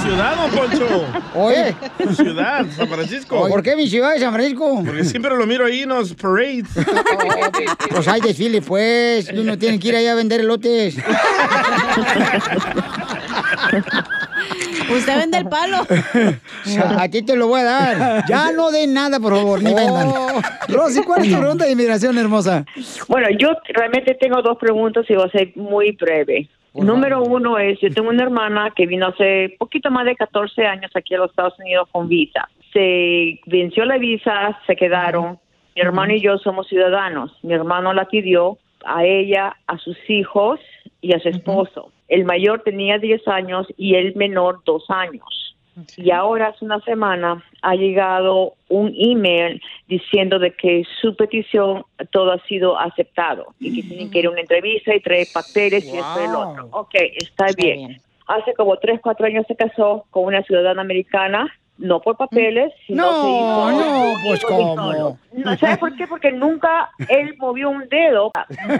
[0.01, 1.05] Ciudad, don Poncho.
[1.35, 1.76] Oye.
[2.15, 3.47] Ciudad, San Francisco.
[3.49, 4.81] ¿Por qué mi ciudad de San Francisco?
[4.85, 6.65] Porque siempre lo miro ahí en los parades.
[7.89, 9.30] Pues hay desfile, pues.
[9.34, 10.97] Uno tiene que ir allá a vender elotes.
[14.91, 15.78] Usted vende el palo.
[16.99, 18.26] A ti te lo voy a dar.
[18.28, 20.10] Ya no den nada, por favor, ni vendan.
[20.68, 22.66] Rosy, ¿cuál es tu pregunta de inmigración, hermosa?
[23.07, 26.49] Bueno, yo realmente tengo dos preguntas y voy a ser muy breve.
[26.74, 30.91] Número uno es, yo tengo una hermana que vino hace poquito más de 14 años
[30.95, 32.48] aquí a los Estados Unidos con visa.
[32.74, 35.40] Se venció la visa, se quedaron.
[35.76, 37.32] Mi hermano y yo somos ciudadanos.
[37.41, 40.60] Mi hermano la pidió a ella, a sus hijos
[41.02, 41.91] y a su esposo.
[42.07, 45.49] El mayor tenía 10 años y el menor 2 años.
[45.98, 52.32] Y ahora hace una semana ha llegado un email diciendo de que su petición todo
[52.32, 55.98] ha sido aceptado y que tienen que ir a una entrevista y traer papeles y
[55.98, 56.68] esto y el otro.
[56.72, 58.02] Ok, está, bien.
[58.28, 61.48] Hace como tres, cuatro años se casó con una ciudadana americana,
[61.80, 65.18] no por papeles, sino No, se hizo- no, pues cómo.
[65.31, 66.06] No, ¿Sabe por qué?
[66.07, 68.31] Porque nunca él movió un dedo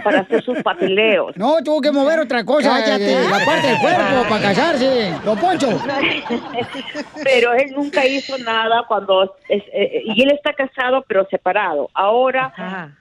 [0.04, 1.36] para hacer sus papeleos.
[1.36, 2.68] No, tuvo que mover otra cosa.
[2.70, 3.12] Cállate.
[3.12, 5.14] eh, La parte del cuerpo para casarse.
[5.24, 5.68] Don Poncho.
[7.24, 12.52] pero él nunca hizo nada cuando es- eh, y él está casado pero separado ahora